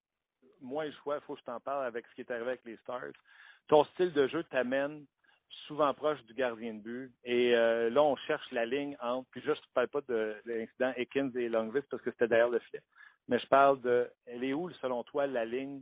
moins 0.62 0.86
le 0.86 0.92
choix, 1.04 1.16
il 1.16 1.22
faut 1.26 1.34
que 1.34 1.40
je 1.40 1.46
t'en 1.46 1.60
parle 1.60 1.86
avec 1.86 2.06
ce 2.08 2.16
qui 2.16 2.22
est 2.22 2.32
arrivé 2.32 2.50
avec 2.50 2.66
les 2.66 2.78
Stars. 2.78 3.14
Ton 3.68 3.84
style 3.86 4.14
de 4.14 4.28
jeu 4.28 4.44
t'amène 4.44 5.06
souvent 5.68 5.94
proche 5.94 6.24
du 6.26 6.34
gardien 6.34 6.74
de 6.74 6.80
but. 6.80 7.12
Et 7.24 7.56
euh, 7.56 7.90
là, 7.90 8.04
on 8.04 8.16
cherche 8.16 8.50
la 8.52 8.66
ligne 8.66 8.96
entre, 9.02 9.28
puis 9.32 9.42
juste, 9.42 9.62
je 9.64 9.70
ne 9.70 9.74
parle 9.74 9.88
pas 9.88 10.02
de, 10.02 10.36
de 10.46 10.54
l'incident 10.54 10.94
Ekins 10.96 11.32
et 11.36 11.50
Longvis 11.50 11.82
parce 11.90 12.02
que 12.02 12.12
c'était 12.12 12.28
derrière 12.28 12.50
le 12.50 12.60
filet. 12.60 12.82
Mais 13.28 13.40
je 13.40 13.48
parle 13.48 13.82
de, 13.82 14.10
elle 14.26 14.44
est 14.44 14.54
où, 14.54 14.70
selon 14.82 15.04
toi, 15.04 15.28
la 15.28 15.46
ligne 15.46 15.82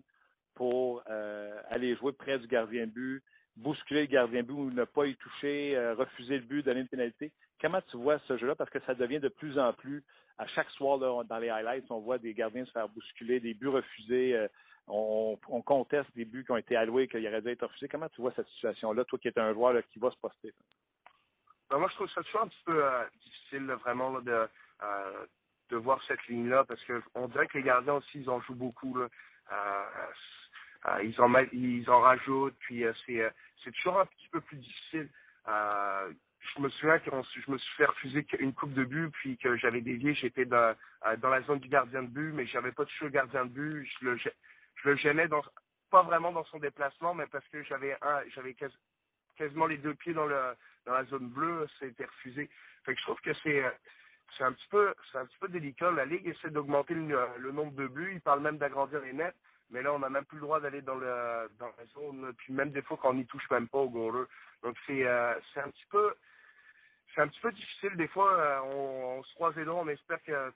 pour 0.56 1.04
euh, 1.10 1.62
aller 1.70 1.96
jouer 1.96 2.14
près 2.14 2.38
du 2.40 2.48
gardien 2.48 2.86
de 2.86 2.92
but, 2.92 3.24
bousculer 3.56 4.02
le 4.02 4.08
gardien 4.08 4.42
de 4.42 4.48
but 4.48 4.54
ou 4.54 4.72
ne 4.72 4.84
pas 4.84 5.08
y 5.08 5.16
toucher, 5.16 5.78
refuser 5.98 6.38
le 6.38 6.46
but, 6.46 6.64
donner 6.64 6.82
une 6.82 6.88
pénalité? 6.88 7.32
Comment 7.62 7.82
tu 7.84 7.98
vois 7.98 8.18
ce 8.28 8.38
jeu-là? 8.38 8.56
Parce 8.56 8.72
que 8.72 8.80
ça 8.82 8.96
devient 8.96 9.20
de 9.20 9.30
plus 9.30 9.60
en 9.60 9.72
plus, 9.72 10.04
à 10.40 10.48
chaque 10.48 10.70
soir, 10.72 10.98
dans 10.98 11.38
les 11.38 11.50
highlights, 11.50 11.92
on 11.92 12.00
voit 12.00 12.18
des 12.18 12.34
gardiens 12.34 12.66
se 12.66 12.72
faire 12.72 12.90
bousculer, 12.90 13.40
des 13.40 13.54
buts 13.54 13.68
refusés. 13.68 14.36
euh, 14.36 14.48
on, 14.88 15.38
on 15.48 15.62
conteste 15.62 16.10
des 16.16 16.26
buts 16.26 16.44
qui 16.44 16.52
ont 16.52 16.58
été 16.58 16.76
alloués, 16.76 17.08
qu'il 17.08 17.26
aurait 17.28 17.42
dû 17.44 17.50
être 17.50 17.68
refusés. 17.68 17.88
Comment 17.88 18.10
tu 18.10 18.22
vois 18.22 18.34
cette 18.36 18.48
situation-là, 18.48 19.06
toi 19.06 19.20
qui 19.20 19.28
es 19.28 19.40
un 19.40 19.54
joueur 19.54 19.80
qui 19.90 20.00
va 20.00 20.10
se 20.10 20.18
poster? 20.18 20.54
Ben, 21.70 21.78
moi, 21.78 21.88
je 21.90 21.96
trouve 21.96 22.10
ça 22.10 22.24
toujours 22.24 22.42
un 22.42 22.48
petit 22.48 22.64
peu 22.66 22.84
euh, 22.84 23.04
difficile, 23.24 23.66
vraiment, 23.84 24.20
de, 24.20 24.48
euh, 24.84 25.26
de 25.70 25.78
voir 25.78 26.02
cette 26.08 26.26
ligne-là, 26.28 26.66
parce 26.66 26.84
que 26.86 27.00
on 27.14 27.28
dirait 27.28 27.46
que 27.48 27.60
les 27.60 27.64
gardiens 27.64 27.94
aussi, 27.94 28.22
ils 28.22 28.30
en 28.30 28.42
jouent 28.42 28.56
beaucoup. 28.56 28.98
Ils 31.04 31.22
en 31.22 31.34
ils 31.54 31.90
en 31.92 32.00
rajoutent, 32.00 32.56
puis 32.60 32.84
c'est 33.06 33.72
toujours 33.72 34.00
un 34.00 34.06
petit 34.08 34.28
peu 34.32 34.42
plus 34.42 34.58
difficile. 34.58 35.10
Je 36.42 36.62
me 36.62 36.70
souviens 36.70 37.00
que 37.00 37.12
je 37.12 37.52
me 37.52 37.58
suis 37.58 37.76
fait 37.76 37.86
refuser 37.86 38.26
une 38.40 38.54
coupe 38.54 38.74
de 38.74 38.84
but, 38.84 39.10
puis 39.12 39.38
que 39.38 39.56
j'avais 39.58 39.82
dévié, 39.82 40.14
j'étais 40.16 40.46
dans, 40.46 40.76
euh, 41.06 41.16
dans 41.18 41.30
la 41.30 41.42
zone 41.44 41.60
du 41.60 41.70
gardien 41.70 42.04
de 42.04 42.08
but, 42.10 42.34
mais 42.34 42.46
j'avais 42.48 42.72
pas 42.72 42.86
touché 42.86 43.06
le 43.06 43.12
gardien 43.12 43.46
de 43.46 43.52
but. 43.52 43.88
Je 44.00 44.06
le, 44.06 44.18
je 44.18 44.30
le 44.90 44.96
gênais 44.96 45.28
pas 45.92 46.04
vraiment 46.04 46.32
dans 46.32 46.46
son 46.46 46.60
déplacement, 46.60 47.14
mais 47.14 47.28
parce 47.28 47.48
que 47.50 47.64
j'avais 47.64 47.96
quasiment 49.38 49.68
les 49.68 49.78
deux 49.78 49.94
pieds 49.94 50.14
dans 50.14 50.28
la 50.28 51.06
zone 51.06 51.30
bleue, 51.30 51.68
c'était 51.80 52.06
refusé. 52.06 52.50
Fait 52.84 52.94
que 52.94 53.00
je 53.00 53.06
trouve 53.06 53.22
que 53.22 53.34
c'est 53.44 53.64
euh, 53.64 53.70
un 54.40 54.54
petit 54.54 54.68
peu 54.70 54.94
un 55.14 55.26
petit 55.26 55.38
peu 55.40 55.48
délicat. 55.50 55.92
La 55.92 56.06
ligue 56.06 56.28
essaie 56.28 56.50
d'augmenter 56.50 56.96
le, 56.96 57.52
nombre 57.52 57.74
de 57.74 57.88
buts. 57.88 58.12
Ils 58.14 58.22
parlent 58.22 58.42
même 58.42 58.58
d'agrandir 58.58 59.02
les 59.02 59.14
nets, 59.14 59.36
mais 59.70 59.82
là 59.82 59.94
on 59.94 60.00
n'a 60.00 60.10
même 60.10 60.26
plus 60.26 60.38
le 60.38 60.42
droit 60.42 60.60
d'aller 60.60 60.82
dans 60.82 60.96
dans 60.96 61.72
la 61.78 61.86
zone. 61.94 62.34
Puis 62.38 62.54
même 62.54 62.72
des 62.72 62.82
fois 62.82 62.98
qu'on 62.98 63.14
n'y 63.14 63.26
touche 63.26 63.50
même 63.52 63.68
pas 63.68 63.80
au 63.80 63.90
goaler. 63.90 64.26
Donc 64.64 64.76
c'est 64.88 65.06
euh, 65.06 65.34
c'est 65.54 65.60
un 65.60 65.70
petit 65.70 65.86
peu 65.90 66.14
c'est 67.14 67.22
un 67.22 67.28
petit 67.28 67.40
peu 67.42 67.52
difficile. 67.52 67.96
Des 67.98 68.08
fois 68.08 68.34
euh, 68.34 68.60
on, 68.66 69.20
on 69.20 69.24
se 69.24 69.34
croise 69.36 69.56
les 69.56 69.66
doigts, 69.66 69.76
on 69.82 69.88
espère 69.88 70.22
que 70.24 70.54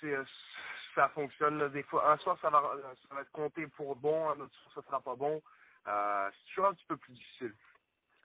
c'est 0.00 0.14
euh, 0.14 0.24
ça 0.94 1.08
fonctionne. 1.10 1.58
là. 1.58 1.68
Des 1.68 1.82
fois 1.84 2.10
un 2.12 2.16
soir 2.18 2.38
ça 2.40 2.50
va 2.50 2.60
ça 3.08 3.14
va 3.14 3.20
être 3.22 3.32
compté 3.32 3.66
pour 3.68 3.96
bon, 3.96 4.28
un 4.30 4.40
autre 4.40 4.54
soir 4.54 4.74
ça 4.76 4.82
sera 4.82 5.00
pas 5.00 5.16
bon. 5.16 5.42
Euh, 5.86 6.30
c'est 6.32 6.48
toujours 6.50 6.66
un 6.70 6.74
petit 6.74 6.86
peu 6.86 6.96
plus 6.96 7.12
difficile. 7.12 7.54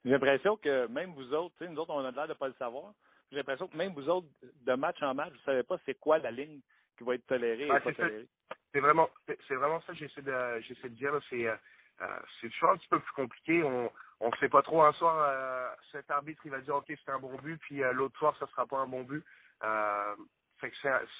J'ai 0.05 0.11
l'impression 0.11 0.55
que 0.55 0.87
même 0.87 1.11
vous 1.13 1.33
autres, 1.33 1.53
tu 1.57 1.65
sais, 1.65 1.69
nous 1.69 1.77
autres, 1.79 1.91
on 1.93 2.05
a 2.05 2.11
l'air 2.11 2.27
de 2.27 2.33
pas 2.33 2.47
le 2.47 2.53
savoir. 2.53 2.93
J'ai 3.29 3.37
l'impression 3.37 3.67
que 3.67 3.75
même 3.75 3.93
vous 3.93 4.07
autres, 4.09 4.27
de 4.61 4.73
match 4.73 5.01
en 5.03 5.13
match, 5.13 5.31
vous 5.31 5.39
ne 5.39 5.43
savez 5.43 5.63
pas 5.63 5.77
c'est 5.85 5.95
quoi 5.99 6.17
la 6.19 6.31
ligne 6.31 6.61
qui 6.97 7.03
va 7.03 7.15
être 7.15 7.27
tolérée 7.27 7.67
et 7.67 7.71
Ouais, 7.71 7.79
pas 7.81 7.89
c'est 7.91 7.97
ça. 7.97 8.03
tolérée. 8.03 8.27
c'est 8.73 8.79
vraiment 8.79 9.09
c'est 9.27 9.37
c'est 9.47 9.55
vraiment 9.55 9.81
ça 9.81 9.93
que 9.93 9.99
j'essaie 9.99 10.21
de 10.21 10.59
j'essaie 10.61 10.89
de 10.89 10.95
dire 10.95 11.11
là. 11.13 11.19
c'est 11.29 11.47
euh, 11.47 11.55
euh, 12.01 12.19
c'est 12.39 12.49
toujours 12.49 12.71
un 12.71 12.77
petit 12.77 12.87
peu 12.87 12.99
plus 12.99 13.13
compliqué 13.13 13.63
on 13.63 13.91
on 14.21 14.31
sait 14.33 14.49
pas 14.49 14.61
trop 14.61 14.83
un 14.83 14.93
soir 14.93 15.15
euh, 15.19 15.69
cet 15.91 16.09
arbitre 16.11 16.41
il 16.45 16.51
va 16.51 16.59
dire 16.61 16.75
ok 16.75 16.85
c'est 16.87 17.11
un 17.11 17.19
bon 17.19 17.35
but 17.37 17.57
puis 17.57 17.83
euh, 17.83 17.91
l'autre 17.91 18.17
soir 18.17 18.35
ça 18.39 18.47
sera 18.47 18.65
pas 18.65 18.79
un 18.79 18.87
bon 18.87 19.03
but 19.03 19.23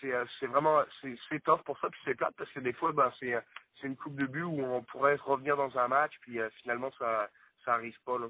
c'est 0.02 0.48
vraiment 0.48 0.82
c'est 1.02 1.44
tough 1.44 1.62
pour 1.66 1.78
ça 1.80 1.90
puis 1.90 2.00
c'est 2.06 2.16
plate 2.16 2.36
parce 2.38 2.52
que 2.52 2.62
des 2.62 2.74
fois 2.74 2.92
ben 2.94 3.12
c'est 3.20 3.44
une 3.84 3.98
coupe 3.98 4.16
de 4.16 4.26
but 4.26 4.44
où 4.44 4.62
on 4.62 4.82
pourrait 4.84 5.16
revenir 5.16 5.58
dans 5.58 5.78
un 5.78 5.88
match 5.88 6.14
puis 6.22 6.40
finalement 6.62 6.92
ça 6.98 7.30
ça 7.66 7.74
arrive 7.74 7.98
pas 8.06 8.18
là 8.18 8.28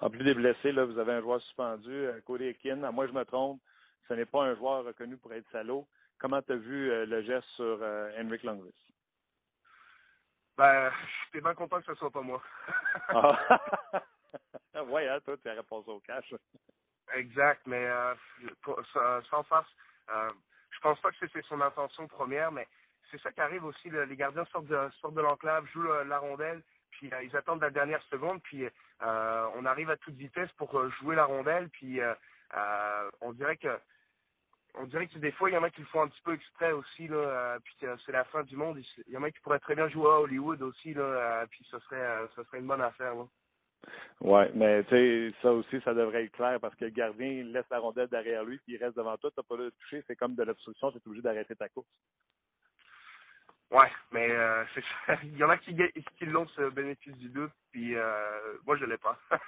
En 0.00 0.10
plus 0.10 0.22
des 0.24 0.34
blessés, 0.34 0.72
là, 0.72 0.84
vous 0.84 0.98
avez 0.98 1.12
un 1.12 1.20
joueur 1.22 1.40
suspendu, 1.40 2.08
Cody 2.26 2.48
Ekin. 2.48 2.92
Moi, 2.92 3.06
je 3.06 3.12
me 3.12 3.24
trompe, 3.24 3.60
ce 4.06 4.14
n'est 4.14 4.26
pas 4.26 4.44
un 4.44 4.54
joueur 4.54 4.84
reconnu 4.84 5.16
pour 5.16 5.32
être 5.32 5.50
salaud. 5.50 5.88
Comment 6.18 6.42
tu 6.42 6.52
as 6.52 6.56
vu 6.56 7.06
le 7.06 7.22
geste 7.22 7.48
sur 7.56 7.80
Henrik 8.20 8.42
Lundqvist? 8.42 8.88
Ben 10.58 10.90
j'étais 11.26 11.40
bien 11.40 11.54
content 11.54 11.78
que 11.80 11.86
ce 11.86 11.94
soit 11.94 12.10
pas 12.10 12.20
moi 12.20 12.42
Ah. 13.08 13.60
ouais, 14.86 15.08
hein, 15.08 15.20
toi, 15.24 15.36
tu 15.36 15.42
passé 15.44 15.90
au 15.90 16.00
cash. 16.00 16.34
Exact, 17.14 17.62
mais 17.66 17.86
euh, 17.86 18.14
pour- 18.62 18.80
sans 19.30 19.42
farce, 19.44 19.70
euh, 20.10 20.28
je 20.70 20.80
pense 20.80 21.00
pas 21.00 21.10
que 21.10 21.16
c'était 21.20 21.42
son 21.42 21.60
intention 21.60 22.06
première, 22.06 22.52
mais 22.52 22.66
c'est 23.10 23.20
ça 23.20 23.32
qui 23.32 23.40
arrive 23.40 23.64
aussi. 23.64 23.88
les 23.88 24.16
gardiens 24.16 24.44
sortent 24.52 24.66
de, 24.66 24.90
sortent 25.00 25.14
de 25.14 25.22
l'enclave, 25.22 25.64
jouent 25.72 25.88
la, 26.06 26.18
rondelle, 26.18 26.62
puis 26.90 27.10
euh, 27.12 27.22
ils 27.22 27.34
attendent 27.36 27.62
la 27.62 27.70
dernière 27.70 28.02
seconde, 28.10 28.42
puis 28.42 28.66
euh, 28.66 29.48
on 29.54 29.64
arrive 29.64 29.88
à 29.90 29.96
toute 29.96 30.16
vitesse 30.16 30.52
pour 30.52 30.78
euh, 30.78 30.90
jouer 31.00 31.16
la 31.16 31.24
rondelle, 31.24 31.70
puis 31.70 32.00
on 33.20 33.32
dirait 33.32 33.56
que 33.56 33.78
on 34.74 34.84
dirait 34.86 35.06
que 35.06 35.18
des 35.18 35.32
fois, 35.32 35.50
il 35.50 35.54
y 35.54 35.56
en 35.56 35.62
a 35.62 35.70
qui 35.70 35.80
le 35.80 35.86
font 35.86 36.02
un 36.02 36.08
petit 36.08 36.22
peu 36.22 36.34
exprès 36.34 36.72
aussi, 36.72 37.08
là, 37.08 37.16
euh, 37.16 37.58
puis 37.62 37.74
que 37.80 37.86
c'est 38.04 38.12
la 38.12 38.24
fin 38.24 38.42
du 38.42 38.56
monde. 38.56 38.80
Il 39.06 39.12
y 39.12 39.16
en 39.16 39.22
a 39.22 39.30
qui 39.30 39.40
pourraient 39.40 39.58
très 39.58 39.74
bien 39.74 39.88
jouer 39.88 40.08
à 40.10 40.20
Hollywood 40.20 40.62
aussi, 40.62 40.94
là, 40.94 41.02
euh, 41.02 41.46
puis 41.50 41.66
ce 41.70 41.78
serait, 41.80 41.96
euh, 41.96 42.26
ce 42.36 42.44
serait 42.44 42.58
une 42.58 42.66
bonne 42.66 42.80
affaire. 42.80 43.14
Là. 43.14 43.26
Ouais, 44.20 44.50
mais 44.54 44.84
tu 44.84 44.90
sais, 44.90 45.28
ça 45.42 45.52
aussi, 45.52 45.80
ça 45.82 45.94
devrait 45.94 46.24
être 46.24 46.32
clair 46.32 46.58
parce 46.60 46.74
que 46.74 46.84
le 46.84 46.90
gardien 46.90 47.28
il 47.28 47.52
laisse 47.52 47.68
la 47.70 47.78
rondelle 47.78 48.08
derrière 48.08 48.44
lui, 48.44 48.58
puis 48.58 48.74
il 48.74 48.84
reste 48.84 48.96
devant 48.96 49.16
toi, 49.16 49.30
tu 49.30 49.38
n'as 49.38 49.44
pas 49.44 49.56
le 49.56 49.70
toucher, 49.70 50.02
c'est 50.06 50.16
comme 50.16 50.34
de 50.34 50.42
l'obstruction, 50.42 50.90
tu 50.90 50.98
es 50.98 51.06
obligé 51.06 51.22
d'arrêter 51.22 51.54
ta 51.54 51.68
course. 51.68 51.86
Ouais, 53.70 53.90
mais 54.10 54.28
il 55.22 55.36
y 55.36 55.44
en 55.44 55.50
a 55.50 55.58
qui, 55.58 55.76
qui 56.18 56.26
l'ont 56.26 56.48
ce 56.48 56.70
bénéfice 56.70 57.16
du 57.18 57.28
doute, 57.28 57.52
puis 57.70 57.94
euh, 57.94 58.54
moi 58.66 58.76
je 58.76 58.84
l'ai 58.84 58.98
pas. 58.98 59.18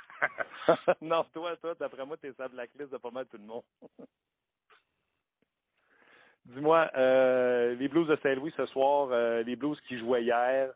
non, 1.00 1.24
toi, 1.32 1.56
toi, 1.56 1.74
d'après 1.78 2.04
moi, 2.04 2.16
tu 2.16 2.28
es 2.28 2.32
sur 2.32 2.42
la 2.42 2.48
blacklist 2.48 2.92
de 2.92 2.98
pas 2.98 3.10
mal 3.10 3.26
tout 3.26 3.38
le 3.38 3.44
monde. 3.44 3.62
Dis-moi, 6.46 6.90
euh, 6.96 7.74
les 7.74 7.88
Blues 7.88 8.08
de 8.08 8.16
Saint-Louis 8.22 8.52
ce 8.56 8.66
soir, 8.66 9.08
euh, 9.12 9.42
les 9.42 9.56
Blues 9.56 9.80
qui 9.82 9.98
jouaient 9.98 10.24
hier, 10.24 10.72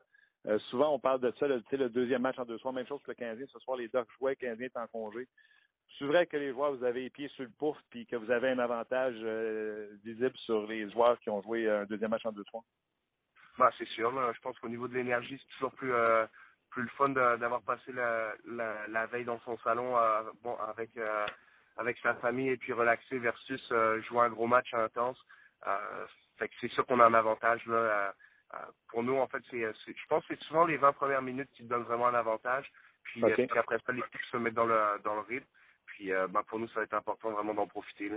Euh, 0.47 0.59
souvent, 0.69 0.93
on 0.93 0.99
parle 0.99 1.21
de 1.21 1.33
ça, 1.39 1.49
le, 1.49 1.63
le 1.73 1.89
deuxième 1.89 2.21
match 2.21 2.39
en 2.39 2.45
deux 2.45 2.59
soirs. 2.59 2.75
Même 2.75 2.87
chose 2.87 3.01
pour 3.01 3.13
le 3.13 3.15
Canadien. 3.15 3.47
Ce 3.51 3.59
soir, 3.61 3.79
les 3.79 3.89
Ducks 3.89 4.11
jouaient, 4.19 4.33
le 4.33 4.37
Canadien 4.37 4.67
est 4.67 4.77
en 4.77 4.87
congé. 4.89 5.27
C'est 5.99 6.05
vrai 6.05 6.27
que 6.27 6.37
les 6.37 6.53
joueurs, 6.53 6.75
vous 6.77 6.85
avez 6.85 7.01
les 7.05 7.09
pieds 7.11 7.29
sur 7.29 7.45
le 7.45 7.51
pouf 7.59 7.79
puis 7.89 8.05
que 8.05 8.17
vous 8.17 8.31
avez 8.31 8.51
un 8.51 8.59
avantage 8.59 9.15
visible 10.05 10.37
sur 10.37 10.67
les 10.67 10.91
joueurs 10.91 11.19
qui 11.21 11.31
ont 11.31 11.41
joué 11.41 11.67
un 11.71 11.87
deuxième 11.87 12.11
match 12.11 12.27
en 12.27 12.33
deux 12.33 12.45
soirs? 12.45 12.65
Bah, 13.57 13.71
c'est 13.79 13.89
sûr. 13.89 14.11
Je 14.35 14.41
pense 14.41 14.59
qu'au 14.59 14.69
niveau 14.69 14.87
de 14.87 14.93
l'énergie, 14.93 15.39
c'est 15.41 15.55
toujours 15.55 15.73
plus, 15.73 15.93
plus 16.69 16.83
le 16.83 16.89
fun 16.89 17.09
d'avoir 17.09 17.63
passé 17.63 17.93
la, 17.93 18.35
la, 18.89 19.07
veille 19.07 19.25
dans 19.25 19.41
son 19.47 19.57
salon 19.59 19.97
avec, 20.69 20.91
avec 21.79 21.97
sa 22.03 22.15
famille 22.17 22.51
et 22.51 22.59
puis 22.59 22.75
relaxer 22.75 23.19
versus 23.19 23.67
jouer 24.09 24.21
un 24.21 24.31
gros 24.31 24.47
match 24.47 24.75
intense. 24.75 25.19
Que 25.65 26.55
c'est 26.61 26.71
sûr 26.71 26.87
qu'on 26.87 27.01
a 27.01 27.07
un 27.07 27.15
avantage. 27.15 27.65
Là, 27.67 28.15
pour 28.89 29.03
nous, 29.03 29.17
en 29.17 29.27
fait, 29.27 29.43
c'est, 29.51 29.61
je 29.61 30.07
pense 30.09 30.25
que 30.27 30.35
c'est 30.35 30.45
souvent 30.45 30.65
les 30.67 30.77
20 30.77 30.93
premières 30.93 31.23
minutes 31.23 31.51
qui 31.55 31.65
donnent 31.65 31.83
vraiment 31.83 32.09
un 32.09 32.15
avantage. 32.15 32.71
Puis, 33.05 33.25
okay. 33.25 33.47
puis 33.47 33.59
après 33.59 33.79
ça, 33.85 33.93
les 33.93 34.01
l'équipe 34.01 34.25
se 34.31 34.37
met 34.37 34.51
dans 34.51 34.65
le, 34.65 35.03
dans 35.05 35.15
le 35.15 35.21
rythme. 35.21 35.47
Puis 35.87 36.11
bah, 36.31 36.43
pour 36.47 36.59
nous, 36.59 36.69
ça 36.69 36.77
va 36.77 36.83
être 36.83 36.95
important 36.95 37.31
vraiment 37.31 37.55
d'en 37.55 37.67
profiter. 37.67 38.09
Là. 38.09 38.17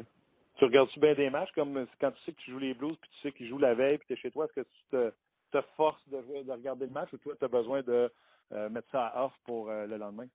Tu 0.57 0.65
regardes-tu 0.65 0.99
bien 0.99 1.13
des 1.13 1.29
matchs 1.29 1.51
comme 1.53 1.85
quand 2.01 2.11
tu 2.11 2.23
sais 2.23 2.33
que 2.33 2.39
tu 2.39 2.51
joues 2.51 2.59
les 2.59 2.73
Blues 2.73 2.97
puis 2.99 3.09
tu 3.11 3.21
sais 3.21 3.31
qu'ils 3.31 3.47
jouent 3.47 3.59
la 3.59 3.75
veille 3.75 3.99
puis 3.99 4.07
tu 4.07 4.13
es 4.13 4.17
chez 4.17 4.31
toi, 4.31 4.45
est-ce 4.45 4.53
que 4.53 4.67
tu 4.67 4.83
te, 4.89 5.13
te 5.51 5.61
force 5.75 6.01
de, 6.09 6.43
de, 6.43 6.51
regarder 6.51 6.87
le 6.87 6.91
match 6.91 7.13
ou 7.13 7.17
toi 7.17 7.35
tu 7.37 7.45
as 7.45 7.47
besoin 7.47 7.83
de 7.83 8.11
euh, 8.53 8.69
mettre 8.69 8.89
ça 8.91 9.07
à 9.07 9.25
off 9.25 9.33
pour 9.45 9.69
euh, 9.69 9.85
le 9.85 9.97
lendemain? 9.97 10.27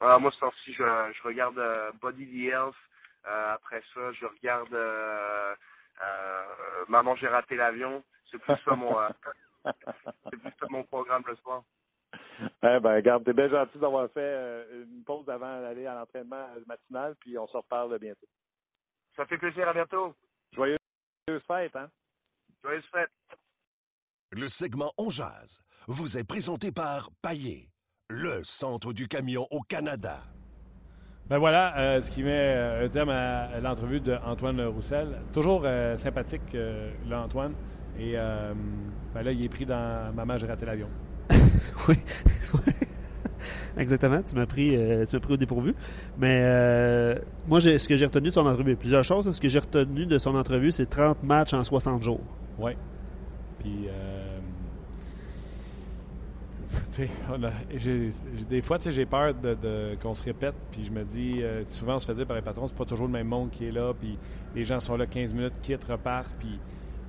Ah, 0.00 0.18
moi, 0.18 0.32
c'est 0.38 0.46
aussi, 0.46 0.72
je, 0.72 0.84
je 0.84 1.22
regarde 1.22 1.58
euh, 1.58 1.90
Body 2.00 2.26
the 2.26 2.52
Health. 2.52 2.76
après 3.24 3.82
ça, 3.94 4.12
je 4.12 4.26
regarde 4.26 4.74
Maman, 6.88 7.16
j'ai 7.16 7.28
raté 7.28 7.56
l'avion. 7.56 8.02
C'est 8.30 8.38
plus 8.38 8.54
ça 8.64 8.74
mon, 8.74 8.94
c'est 9.64 10.36
plus 10.38 10.52
ça 10.58 10.66
mon 10.70 10.84
programme 10.84 11.22
le 11.26 11.36
soir. 11.36 11.62
Eh 12.40 12.80
ben, 12.80 12.94
regarde, 12.96 13.24
t'es 13.24 13.32
bien 13.32 13.48
gentil 13.48 13.78
d'avoir 13.78 14.10
fait 14.10 14.66
une 14.72 15.04
pause 15.04 15.28
avant 15.28 15.60
d'aller 15.60 15.86
à 15.86 15.94
l'entraînement 15.94 16.46
matinal, 16.66 17.14
puis 17.20 17.38
on 17.38 17.46
se 17.46 17.56
reparle 17.56 17.98
bientôt. 17.98 18.26
Ça 19.16 19.26
fait 19.26 19.38
plaisir, 19.38 19.68
à 19.68 19.72
bientôt. 19.72 20.14
Joyeuse 20.52 20.78
fête, 21.46 21.76
hein? 21.76 21.90
Joyeuse 22.62 22.84
fête. 22.92 23.10
Le 24.30 24.48
segment 24.48 24.92
On 24.96 25.10
Jazz 25.10 25.62
vous 25.86 26.16
est 26.16 26.24
présenté 26.24 26.72
par 26.72 27.10
Paillé, 27.20 27.70
le 28.08 28.42
centre 28.44 28.92
du 28.92 29.08
camion 29.08 29.46
au 29.50 29.60
Canada. 29.60 30.22
Ben 31.28 31.38
voilà, 31.38 31.78
euh, 31.78 32.00
ce 32.00 32.10
qui 32.10 32.22
met 32.22 32.32
euh, 32.34 32.84
un 32.84 32.88
terme 32.88 33.10
à, 33.10 33.60
l'entrevue 33.62 34.00
d'Antoine 34.00 34.60
Roussel. 34.62 35.08
Toujours 35.32 35.62
euh, 35.64 35.96
sympathique, 35.96 36.54
euh, 36.54 36.90
là, 37.08 37.22
Antoine. 37.22 37.54
Et 37.98 38.14
ben 38.14 39.22
là, 39.22 39.32
il 39.32 39.44
est 39.44 39.48
pris 39.50 39.66
dans 39.66 40.12
Maman, 40.14 40.38
j'ai 40.38 40.46
raté 40.46 40.64
l'avion. 40.64 40.88
oui. 41.88 41.96
Exactement. 43.76 44.22
Tu 44.22 44.34
m'as 44.34 44.46
pris, 44.46 44.76
tu 45.08 45.20
pris 45.20 45.34
au 45.34 45.36
dépourvu. 45.36 45.74
Mais 46.18 47.20
moi, 47.46 47.60
ce 47.60 47.86
que 47.86 47.96
j'ai 47.96 48.06
retenu 48.06 48.28
de 48.28 48.32
son 48.32 48.46
entrevue, 48.46 48.76
plusieurs 48.76 49.04
choses. 49.04 49.30
Ce 49.30 49.40
que 49.40 49.48
j'ai 49.48 49.58
retenu 49.58 50.06
de 50.06 50.16
son 50.16 50.34
entrevue, 50.34 50.72
c'est 50.72 50.86
30 50.86 51.22
matchs 51.22 51.52
en 51.52 51.62
60 51.62 52.02
jours. 52.02 52.20
Oui. 52.58 52.72
Puis, 53.62 53.86
euh, 53.88 54.11
on 57.30 57.42
a, 57.44 57.50
des 58.48 58.62
fois, 58.62 58.78
j'ai 58.84 59.06
peur 59.06 59.34
de, 59.34 59.96
qu'on 60.02 60.14
se 60.14 60.24
répète, 60.24 60.54
puis 60.70 60.84
je 60.84 60.90
me 60.90 61.04
dis, 61.04 61.42
euh, 61.42 61.62
souvent 61.68 61.96
on 61.96 61.98
se 61.98 62.06
fait 62.06 62.14
dire 62.14 62.26
par 62.26 62.36
les 62.36 62.42
patrons, 62.42 62.68
c'est 62.68 62.76
pas 62.76 62.84
toujours 62.84 63.06
le 63.06 63.12
même 63.12 63.28
monde 63.28 63.50
qui 63.50 63.66
est 63.66 63.72
là, 63.72 63.92
puis 63.98 64.18
les 64.54 64.64
gens 64.64 64.80
sont 64.80 64.96
là 64.96 65.06
15 65.06 65.34
minutes, 65.34 65.54
quittent, 65.62 65.84
repartent, 65.84 66.34
puis 66.38 66.58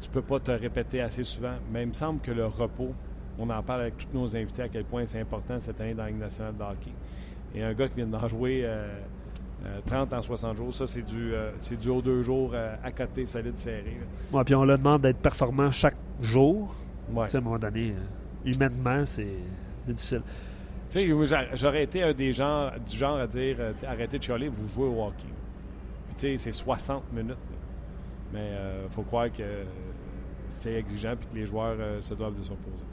tu 0.02 0.10
peux 0.10 0.22
pas 0.22 0.40
te 0.40 0.52
répéter 0.52 1.02
assez 1.02 1.24
souvent. 1.24 1.56
Mais 1.72 1.84
il 1.84 1.90
me 1.90 1.94
semble 1.94 2.20
que 2.22 2.32
le 2.32 2.46
repos, 2.46 2.94
on 3.40 3.50
en 3.50 3.64
parle 3.64 3.82
avec 3.82 3.98
tous 3.98 4.18
nos 4.18 4.36
invités 4.36 4.64
à 4.64 4.70
quel 4.70 4.86
point 4.86 5.06
c'est 5.06 5.20
important 5.20 5.60
cette 5.60 5.80
année 5.82 5.94
dans 5.94 6.04
la 6.04 6.10
Ligue 6.10 6.20
nationale 6.20 6.56
de 6.56 6.64
hockey. 6.64 6.92
Et 7.56 7.64
un 7.64 7.74
gars 7.74 7.88
qui 7.88 7.98
vient 7.98 8.08
d'en 8.08 8.28
jouer 8.28 8.62
euh, 8.64 8.88
30 9.86 10.14
en 10.14 10.22
60 10.22 10.58
jours, 10.58 10.74
ça, 10.74 10.88
c'est 10.88 11.02
du, 11.02 11.34
euh, 11.34 11.52
c'est 11.60 11.80
du 11.80 11.90
haut 11.90 12.02
deux 12.02 12.24
jours 12.24 12.52
euh, 12.54 12.76
à 12.84 12.92
côté, 12.92 13.26
solide, 13.26 13.58
serré. 13.58 13.98
Ouais, 14.32 14.44
puis 14.44 14.56
on 14.56 14.64
leur 14.64 14.78
demande 14.78 15.02
d'être 15.02 15.20
performant 15.20 15.72
chaque 15.72 15.96
jour. 16.22 16.74
Ouais. 17.12 17.34
à 17.34 17.38
un 17.38 17.42
moment 17.42 17.60
donné, 17.60 17.92
euh, 17.92 18.52
humainement, 18.52 19.06
c'est, 19.06 19.28
difficile. 19.92 20.22
Tu 20.90 21.00
sais, 21.00 21.38
j'aurais 21.56 21.84
été 21.84 22.04
un 22.04 22.14
des 22.14 22.32
gens 22.34 22.70
du 22.88 22.96
genre 22.96 23.18
à 23.18 23.28
dire 23.28 23.58
arrêtez 23.88 24.20
de 24.20 24.24
chialer, 24.24 24.48
vous 24.48 24.68
jouez 24.68 24.88
au 24.88 25.06
hockey. 25.06 25.24
tu 26.18 26.22
sais, 26.22 26.38
c'est 26.38 26.52
60 26.52 27.12
minutes. 27.12 27.36
Mais 28.32 28.52
il 28.84 28.92
faut 28.92 29.04
croire 29.04 29.32
que 29.32 29.44
c'est 30.50 30.74
exigeant 30.74 31.14
et 31.14 31.16
que 31.16 31.36
les 31.36 31.46
joueurs 31.46 31.78
se 32.02 32.14
doivent 32.14 32.38
de 32.38 32.44
s'opposer. 32.44 32.84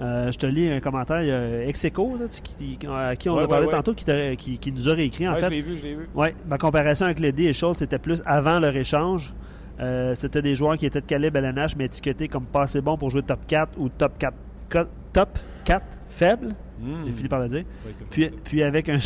Euh, 0.00 0.30
je 0.30 0.38
te 0.38 0.46
lis 0.46 0.70
un 0.70 0.80
commentaire. 0.80 1.22
Il 1.22 1.28
y 1.28 1.32
a 1.32 1.66
Execo, 1.66 2.16
qui, 2.42 2.78
à 2.88 3.16
qui 3.16 3.28
on 3.28 3.38
a 3.38 3.48
parlé 3.48 3.68
tantôt, 3.68 3.94
qui, 3.94 4.58
qui, 4.58 4.72
nous 4.72 4.88
a 4.88 4.94
réécrit. 4.94 5.28
En 5.28 5.34
fait, 5.34 5.44
je 5.44 5.48
l'ai 5.48 5.60
vu, 5.60 5.76
je 5.76 5.82
l'ai 5.82 5.94
vu. 5.94 6.08
Ouais, 6.14 6.34
ma 6.46 6.58
comparaison 6.58 7.06
avec 7.06 7.18
Ledy 7.18 7.46
et 7.46 7.52
Schultz, 7.52 7.78
c'était 7.78 7.98
plus 7.98 8.22
avant 8.24 8.60
leur 8.60 8.74
échange. 8.76 9.34
Euh, 9.80 10.14
c'était 10.14 10.42
des 10.42 10.54
joueurs 10.54 10.76
qui 10.76 10.86
étaient 10.86 11.00
de 11.00 11.06
calibre 11.06 11.38
LNH, 11.38 11.76
mais 11.76 11.86
étiquetés 11.86 12.28
comme 12.28 12.46
pas 12.46 12.62
assez 12.62 12.80
bons 12.80 12.96
pour 12.96 13.10
jouer 13.10 13.22
top 13.22 13.40
4 13.46 13.78
ou 13.78 13.88
top 13.88 14.12
4, 14.18 14.90
top 15.12 15.38
4 15.68 15.84
faible. 16.08 16.54
Hmm. 16.80 17.04
J'ai 17.04 17.12
fini 17.12 17.28
par 17.28 17.40
le 17.40 17.48
dire. 17.48 17.64
puis, 18.08 18.30
puis 18.42 18.62
avec 18.62 18.88
un 18.88 18.98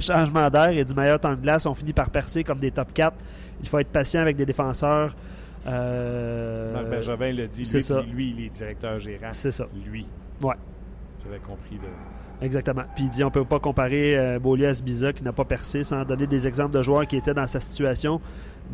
changement 0.00 0.48
d'air 0.48 0.70
et 0.70 0.84
du 0.84 0.94
meilleur 0.94 1.20
temps 1.20 1.34
de 1.34 1.40
glace, 1.40 1.66
on 1.66 1.74
finit 1.74 1.92
par 1.92 2.08
percer 2.08 2.42
comme 2.42 2.58
des 2.58 2.70
top 2.70 2.92
4. 2.94 3.14
Il 3.60 3.68
faut 3.68 3.78
être 3.78 3.90
patient 3.90 4.22
avec 4.22 4.36
des 4.36 4.46
défenseurs. 4.46 5.14
Euh, 5.66 6.72
Marc 6.72 6.88
Bergevin 6.88 7.32
l'a 7.32 7.46
dit. 7.46 7.64
Lui, 7.64 7.82
ça. 7.82 8.00
lui, 8.00 8.30
il 8.30 8.46
est 8.46 8.50
directeur 8.50 8.98
gérant. 8.98 9.28
C'est 9.32 9.50
ça. 9.50 9.66
Lui. 9.86 10.06
Ouais. 10.42 10.54
J'avais 11.24 11.38
compris. 11.38 11.78
Exactement. 12.40 12.84
Puis 12.94 13.04
il 13.04 13.10
dit 13.10 13.24
on 13.24 13.30
peut 13.30 13.44
pas 13.44 13.58
comparer 13.58 14.16
euh, 14.16 14.38
Beaulieu 14.38 14.68
à 14.68 14.74
Sbiza 14.74 15.12
qui 15.12 15.24
n'a 15.24 15.32
pas 15.32 15.44
percé 15.44 15.82
sans 15.82 16.04
donner 16.04 16.26
des 16.26 16.46
exemples 16.46 16.74
de 16.74 16.82
joueurs 16.82 17.06
qui 17.06 17.16
étaient 17.16 17.34
dans 17.34 17.46
sa 17.46 17.60
situation, 17.60 18.20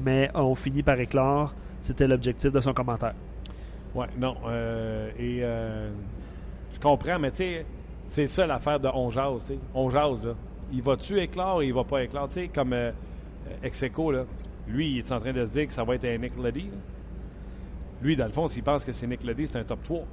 mais 0.05 0.31
ont 0.35 0.55
fini 0.55 0.83
par 0.83 0.99
éclore. 1.01 1.55
C'était 1.81 2.07
l'objectif 2.07 2.53
de 2.53 2.61
son 2.61 2.73
commentaire. 2.73 3.15
Ouais, 3.95 4.07
non. 4.19 4.37
Euh, 4.47 5.11
et 5.19 5.41
euh, 5.43 5.91
comprends, 6.83 7.19
mais 7.19 7.31
tu 7.31 7.39
sais, 7.39 7.67
c'est 8.09 8.27
ça 8.27 8.47
l'affaire 8.47 8.81
de 8.81 8.89
on 8.89 9.11
jase. 9.11 9.53
On 9.75 9.89
jase, 9.89 10.27
là. 10.27 10.35
Il 10.73 10.83
va-tu 10.83 11.21
éclore 11.21 11.59
ou 11.59 11.63
il 11.63 11.73
va 11.73 11.85
pas 11.85 12.03
éclore? 12.03 12.29
Tu 12.29 12.35
sais, 12.35 12.49
comme 12.49 12.75
Execo, 13.63 14.13
là. 14.13 14.25
Lui, 14.69 14.93
il 14.93 14.99
est 14.99 15.13
en 15.13 15.21
train 15.21 15.33
de 15.33 15.45
se 15.45 15.51
dire 15.51 15.67
que 15.67 15.73
ça 15.73 15.85
va 15.85 15.95
être 15.95 16.05
un 16.05 16.19
Nick 16.19 16.37
Leddy. 16.37 16.71
Lui, 18.01 18.17
dans 18.17 18.27
le 18.27 18.33
fond, 18.33 18.49
s'il 18.49 18.63
pense 18.63 18.85
que 18.85 18.93
c'est 18.93 19.07
Nick 19.07 19.25
Leddy, 19.25 19.47
c'est 19.47 19.59
un 19.59 19.65
top 19.65 19.83
3. 19.83 20.05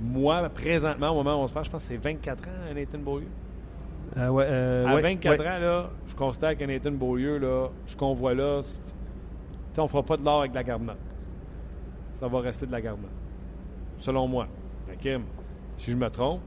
Moi, 0.00 0.48
présentement, 0.50 1.10
au 1.10 1.14
moment 1.16 1.40
où 1.40 1.44
on 1.44 1.46
se 1.46 1.52
parle, 1.52 1.66
je 1.66 1.70
pense 1.70 1.82
que 1.82 1.88
c'est 1.88 1.96
24 1.96 2.44
ans, 2.44 2.74
Nathan 2.74 2.98
Beaulieu. 2.98 3.26
Euh, 4.16 4.28
ouais, 4.28 4.46
euh, 4.48 4.86
à 4.86 5.00
24 5.00 5.40
ans, 5.40 5.58
là, 5.58 5.90
je 6.06 6.14
constate 6.14 6.58
que 6.58 6.64
Nathan 6.64 6.92
Beaulieu, 6.92 7.38
là, 7.38 7.68
ce 7.86 7.96
qu'on 7.96 8.14
voit 8.14 8.34
là, 8.34 8.60
on 9.76 9.82
ne 9.82 9.88
fera 9.88 10.02
pas 10.02 10.16
de 10.16 10.24
l'or 10.24 10.40
avec 10.40 10.52
de 10.52 10.56
la 10.56 10.64
garde 10.64 10.90
Ça 12.16 12.26
va 12.26 12.40
rester 12.40 12.66
de 12.66 12.72
la 12.72 12.80
garde 12.80 12.98
Selon 14.00 14.26
moi. 14.26 14.48
Kim, 15.00 15.22
si 15.76 15.92
je 15.92 15.96
me 15.96 16.08
trompe, 16.08 16.40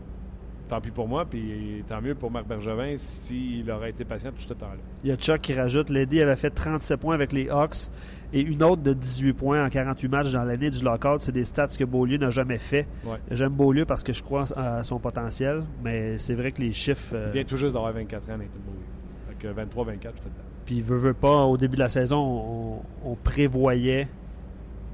tant 0.67 0.79
pis 0.79 0.91
pour 0.91 1.07
moi, 1.07 1.25
puis 1.25 1.83
tant 1.87 2.01
mieux 2.01 2.15
pour 2.15 2.31
Marc 2.31 2.47
Bergevin 2.47 2.95
s'il 2.97 3.69
aurait 3.71 3.89
été 3.89 4.05
patient 4.05 4.31
tout 4.31 4.41
ce 4.41 4.53
temps-là. 4.53 4.79
Il 5.03 5.09
y 5.09 5.13
a 5.13 5.17
Chuck 5.17 5.41
qui 5.41 5.53
rajoute 5.53 5.89
Lady 5.89 6.21
avait 6.21 6.35
fait 6.35 6.49
37 6.49 6.99
points 6.99 7.15
avec 7.15 7.33
les 7.33 7.49
Hawks 7.49 7.89
et 8.33 8.39
une 8.39 8.63
autre 8.63 8.81
de 8.81 8.93
18 8.93 9.33
points 9.33 9.65
en 9.65 9.69
48 9.69 10.07
matchs 10.07 10.31
dans 10.31 10.43
l'année 10.43 10.69
du 10.69 10.83
lockout. 10.83 11.19
C'est 11.19 11.31
des 11.31 11.45
stats 11.45 11.67
que 11.67 11.83
Beaulieu 11.83 12.17
n'a 12.17 12.29
jamais 12.29 12.57
fait. 12.57 12.87
J'aime 13.29 13.53
Beaulieu 13.53 13.85
parce 13.85 14.03
que 14.03 14.13
je 14.13 14.23
crois 14.23 14.45
à 14.55 14.83
son 14.83 14.99
potentiel, 14.99 15.63
mais 15.83 16.17
c'est 16.17 16.35
vrai 16.35 16.51
que 16.51 16.61
les 16.61 16.71
chiffres. 16.71 17.15
Il 17.27 17.31
vient 17.33 17.43
tout 17.43 17.57
juste 17.57 17.73
d'avoir 17.73 17.91
24 17.93 18.29
ans, 18.29 18.37
Nathan 18.37 18.59
Beaulieu. 18.65 18.85
Fait 19.27 19.47
23-24, 19.47 19.99
peut-être. 19.99 20.51
Puis 20.65 20.75
il 20.75 20.83
veut, 20.83 20.97
veut 20.97 21.13
pas, 21.13 21.43
au 21.43 21.57
début 21.57 21.75
de 21.75 21.81
la 21.81 21.89
saison, 21.89 22.83
on, 23.03 23.15
prévoyait 23.15 24.07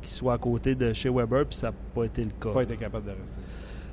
qu'il 0.01 0.11
soit 0.11 0.33
à 0.33 0.37
côté 0.37 0.75
de 0.75 0.93
chez 0.93 1.09
Weber, 1.09 1.45
puis 1.45 1.57
ça 1.57 1.67
n'a 1.67 1.73
pas 1.93 2.03
été 2.05 2.23
le 2.23 2.31
cas. 2.31 2.51
Pas 2.51 2.63
été 2.63 2.77
capable 2.77 3.05
de 3.05 3.11
rester. 3.11 3.41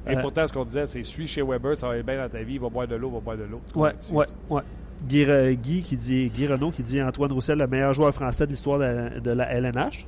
Et 0.06 0.16
euh, 0.16 0.20
pourtant, 0.20 0.46
ce 0.46 0.52
qu'on 0.52 0.64
disait, 0.64 0.86
c'est 0.86 1.02
suis 1.02 1.26
chez 1.26 1.42
Weber, 1.42 1.76
ça 1.76 1.86
va 1.86 1.94
aller 1.94 2.02
bien 2.02 2.18
dans 2.18 2.28
ta 2.28 2.42
vie, 2.42 2.54
il 2.54 2.60
va 2.60 2.68
boire 2.68 2.86
de 2.86 2.94
l'eau, 2.94 3.08
il 3.08 3.14
va 3.14 3.20
boire 3.20 3.36
de 3.36 3.44
l'eau. 3.44 3.60
Ouais, 3.74 3.92
ouais, 4.12 4.26
ouais. 4.50 4.62
Guy, 5.06 5.26
Guy, 5.56 5.82
qui 5.82 5.96
dit, 5.96 6.28
Guy 6.28 6.46
Renault 6.46 6.70
qui 6.70 6.82
dit 6.82 7.02
Antoine 7.02 7.32
Roussel, 7.32 7.58
le 7.58 7.66
meilleur 7.66 7.92
joueur 7.92 8.14
français 8.14 8.46
de 8.46 8.50
l'histoire 8.50 8.78
de, 8.78 9.30
la 9.30 9.52
LNH. 9.52 10.06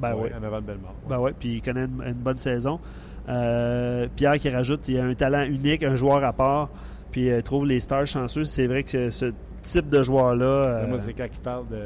Ben 0.00 0.14
oui. 0.14 0.28
En 0.38 0.42
avant 0.42 0.60
de 0.60 0.66
Bellemare. 0.66 0.94
Ben 1.08 1.18
oui, 1.18 1.30
puis 1.38 1.54
il 1.54 1.62
connaît 1.62 1.84
une, 1.84 2.12
bonne 2.12 2.38
saison. 2.38 2.78
Euh, 3.28 4.06
Pierre 4.14 4.38
qui 4.38 4.50
rajoute 4.50 4.86
il 4.88 4.98
a 4.98 5.04
un 5.04 5.14
talent 5.14 5.42
unique, 5.44 5.82
un 5.82 5.96
joueur 5.96 6.22
à 6.22 6.32
part, 6.32 6.68
puis 7.10 7.28
il 7.28 7.42
trouve 7.42 7.66
les 7.66 7.80
stars 7.80 8.06
chanceux. 8.06 8.44
C'est 8.44 8.66
vrai 8.66 8.82
que 8.82 9.08
ce 9.08 9.32
type 9.62 9.88
de 9.88 10.02
joueur-là. 10.02 10.86
Moi, 10.86 10.96
euh, 10.96 11.00
c'est 11.00 11.14
quand 11.14 11.26
il 11.32 11.40
parle 11.40 11.68
de. 11.68 11.82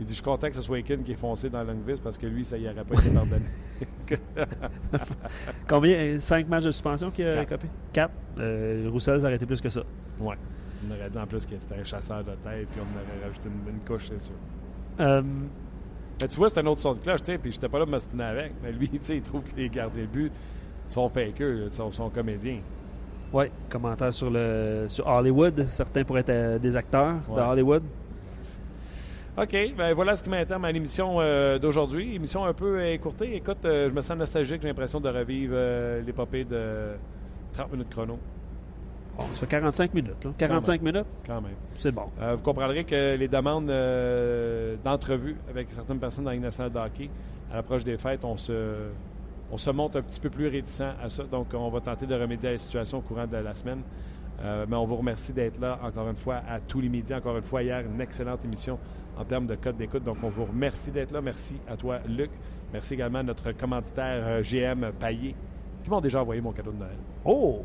Il 0.00 0.06
dit 0.06 0.12
Je 0.12 0.16
suis 0.16 0.24
content 0.24 0.48
que 0.48 0.54
ce 0.54 0.62
soit 0.62 0.78
Aiken 0.78 1.04
qui 1.04 1.12
est 1.12 1.16
foncé 1.16 1.50
dans 1.50 1.62
Longvis 1.62 2.00
parce 2.02 2.16
que 2.16 2.26
lui, 2.26 2.42
ça 2.42 2.56
y 2.56 2.66
aurait 2.66 2.84
pas 2.84 2.94
été 2.94 3.10
pardonné. 3.10 3.44
Combien 5.68 6.18
Cinq 6.18 6.48
matchs 6.48 6.64
de 6.64 6.70
suspension 6.70 7.10
qu'il 7.10 7.26
a 7.26 7.44
copé 7.44 7.68
Quatre. 7.92 8.14
Euh, 8.38 8.88
Roussel 8.90 9.22
a 9.22 9.28
arrêté 9.28 9.44
plus 9.44 9.60
que 9.60 9.68
ça. 9.68 9.82
Ouais. 10.18 10.36
On 10.88 10.90
aurait 10.90 11.10
dit 11.10 11.18
en 11.18 11.26
plus 11.26 11.44
que 11.44 11.52
c'était 11.58 11.78
un 11.78 11.84
chasseur 11.84 12.24
de 12.24 12.30
tête, 12.30 12.68
puis 12.68 12.80
on 12.80 12.96
aurait 12.96 13.26
rajouté 13.26 13.50
une, 13.50 13.80
couche, 13.80 14.08
c'est 14.08 14.22
sûr. 14.22 14.34
Euh, 15.00 15.22
mais 16.22 16.28
tu 16.28 16.36
vois, 16.38 16.48
c'est 16.48 16.60
un 16.60 16.66
autre 16.66 16.80
son 16.80 16.94
de 16.94 17.00
cloche, 17.00 17.20
tu 17.20 17.26
sais, 17.26 17.38
puis 17.38 17.52
j'étais 17.52 17.68
pas 17.68 17.78
là 17.78 17.84
pour 17.84 17.92
m'ostiner 17.92 18.24
avec. 18.24 18.54
Mais 18.62 18.72
lui, 18.72 18.88
tu 18.92 18.98
sais, 19.02 19.16
il 19.16 19.22
trouve 19.22 19.44
que 19.44 19.54
les 19.54 19.68
gardiens 19.68 20.04
de 20.04 20.08
but, 20.08 20.32
sont 20.88 21.10
fakers, 21.10 21.74
sont, 21.74 21.92
sont 21.92 22.08
comédiens. 22.08 22.60
Oui, 23.34 23.46
commentaire 23.68 24.14
sur 24.14 24.30
le 24.30 24.86
sur 24.88 25.06
Hollywood. 25.06 25.66
Certains 25.68 26.04
pourraient 26.04 26.20
être 26.20 26.30
euh, 26.30 26.58
des 26.58 26.74
acteurs 26.74 27.16
de. 27.28 27.40
Hollywood. 27.40 27.82
OK, 29.40 29.56
ben 29.74 29.94
voilà 29.94 30.16
ce 30.16 30.22
qui 30.22 30.28
m'intéresse 30.28 30.62
à 30.62 30.70
l'émission 30.72 31.16
euh, 31.18 31.58
d'aujourd'hui. 31.58 32.14
Émission 32.14 32.44
un 32.44 32.52
peu 32.52 32.84
écourtée. 32.84 33.36
Écoute, 33.36 33.64
euh, 33.64 33.88
je 33.88 33.94
me 33.94 34.02
sens 34.02 34.18
nostalgique, 34.18 34.60
j'ai 34.60 34.68
l'impression 34.68 35.00
de 35.00 35.08
revivre 35.08 35.54
euh, 35.56 36.02
l'épopée 36.02 36.44
de 36.44 36.90
30 37.54 37.72
minutes 37.72 37.88
chrono, 37.88 38.18
Bon, 39.16 39.24
ça 39.32 39.40
fait 39.40 39.46
45 39.46 39.94
minutes. 39.94 40.24
là. 40.24 40.32
45 40.36 40.82
minutes, 40.82 41.06
quand 41.26 41.40
même. 41.40 41.54
c'est 41.74 41.90
bon. 41.90 42.04
Vous 42.20 42.42
comprendrez 42.42 42.84
que 42.84 43.16
les 43.16 43.28
demandes 43.28 43.72
d'entrevue 44.84 45.36
avec 45.48 45.70
certaines 45.70 45.98
personnes 45.98 46.24
dans 46.24 46.30
la 46.30 46.34
Ligue 46.34 46.44
nationale 46.44 46.72
de 46.72 46.78
hockey, 46.78 47.08
à 47.50 47.56
l'approche 47.56 47.82
des 47.82 47.96
fêtes, 47.96 48.24
on 48.24 48.36
se, 48.36 48.88
on 49.50 49.56
se 49.56 49.70
montre 49.70 49.98
un 49.98 50.02
petit 50.02 50.20
peu 50.20 50.28
plus 50.28 50.48
réticent 50.48 50.82
à 51.02 51.08
ça. 51.08 51.22
Donc, 51.24 51.46
on 51.54 51.70
va 51.70 51.80
tenter 51.80 52.06
de 52.06 52.14
remédier 52.14 52.50
à 52.50 52.52
la 52.52 52.58
situation 52.58 52.98
au 52.98 53.02
courant 53.02 53.26
de 53.26 53.38
la 53.38 53.54
semaine. 53.54 53.80
Mais 54.68 54.76
on 54.76 54.86
vous 54.86 54.96
remercie 54.96 55.32
d'être 55.32 55.60
là 55.60 55.78
encore 55.82 56.08
une 56.08 56.16
fois 56.16 56.40
à 56.48 56.60
tous 56.60 56.80
les 56.80 56.88
médias. 56.88 57.18
Encore 57.18 57.36
une 57.36 57.42
fois, 57.42 57.62
hier, 57.62 57.80
une 57.80 58.00
excellente 58.00 58.44
émission 58.44 58.78
en 59.16 59.24
termes 59.24 59.46
de 59.46 59.54
code 59.54 59.76
d'écoute. 59.76 60.02
Donc, 60.02 60.18
on 60.22 60.28
vous 60.28 60.44
remercie 60.44 60.90
d'être 60.90 61.12
là. 61.12 61.20
Merci 61.20 61.56
à 61.68 61.76
toi, 61.76 61.98
Luc. 62.08 62.30
Merci 62.72 62.94
également 62.94 63.18
à 63.18 63.22
notre 63.22 63.52
commanditaire 63.52 64.22
euh, 64.26 64.42
GM 64.42 64.92
Paillé, 64.98 65.34
qui 65.82 65.90
m'ont 65.90 66.00
déjà 66.00 66.20
envoyé 66.20 66.40
mon 66.40 66.52
cadeau 66.52 66.72
de 66.72 66.78
Noël. 66.78 66.98
Oh! 67.24 67.64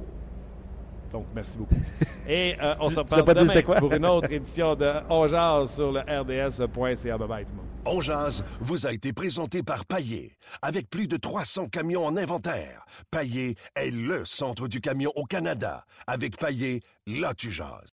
Donc, 1.11 1.27
merci 1.33 1.57
beaucoup. 1.57 1.75
Et 2.27 2.55
euh, 2.61 2.73
on 2.79 2.89
se 2.89 2.99
reparle 2.99 3.23
dit 3.23 3.49
demain 3.49 3.61
quoi? 3.61 3.75
pour 3.75 3.93
une 3.93 4.05
autre 4.05 4.31
édition 4.31 4.75
de 4.75 4.91
On 5.09 5.27
Jase 5.27 5.75
sur 5.75 5.91
le 5.91 5.99
rds.ca. 5.99 7.17
Bye 7.17 7.27
bye 7.27 7.45
tout 7.45 7.51
le 7.51 7.57
monde. 7.57 7.65
On 7.87 8.01
jase 8.01 8.43
vous 8.59 8.87
a 8.87 8.93
été 8.93 9.13
présenté 9.13 9.61
par 9.61 9.85
Paillé. 9.85 10.35
Avec 10.63 10.89
plus 10.89 11.07
de 11.07 11.17
300 11.17 11.67
camions 11.67 12.05
en 12.05 12.17
inventaire, 12.17 12.85
Paillé 13.11 13.55
est 13.75 13.91
le 13.91 14.25
centre 14.25 14.67
du 14.67 14.81
camion 14.81 15.11
au 15.15 15.25
Canada. 15.25 15.85
Avec 16.07 16.37
Paillé, 16.37 16.81
là 17.05 17.33
tu 17.35 17.51
jases. 17.51 17.89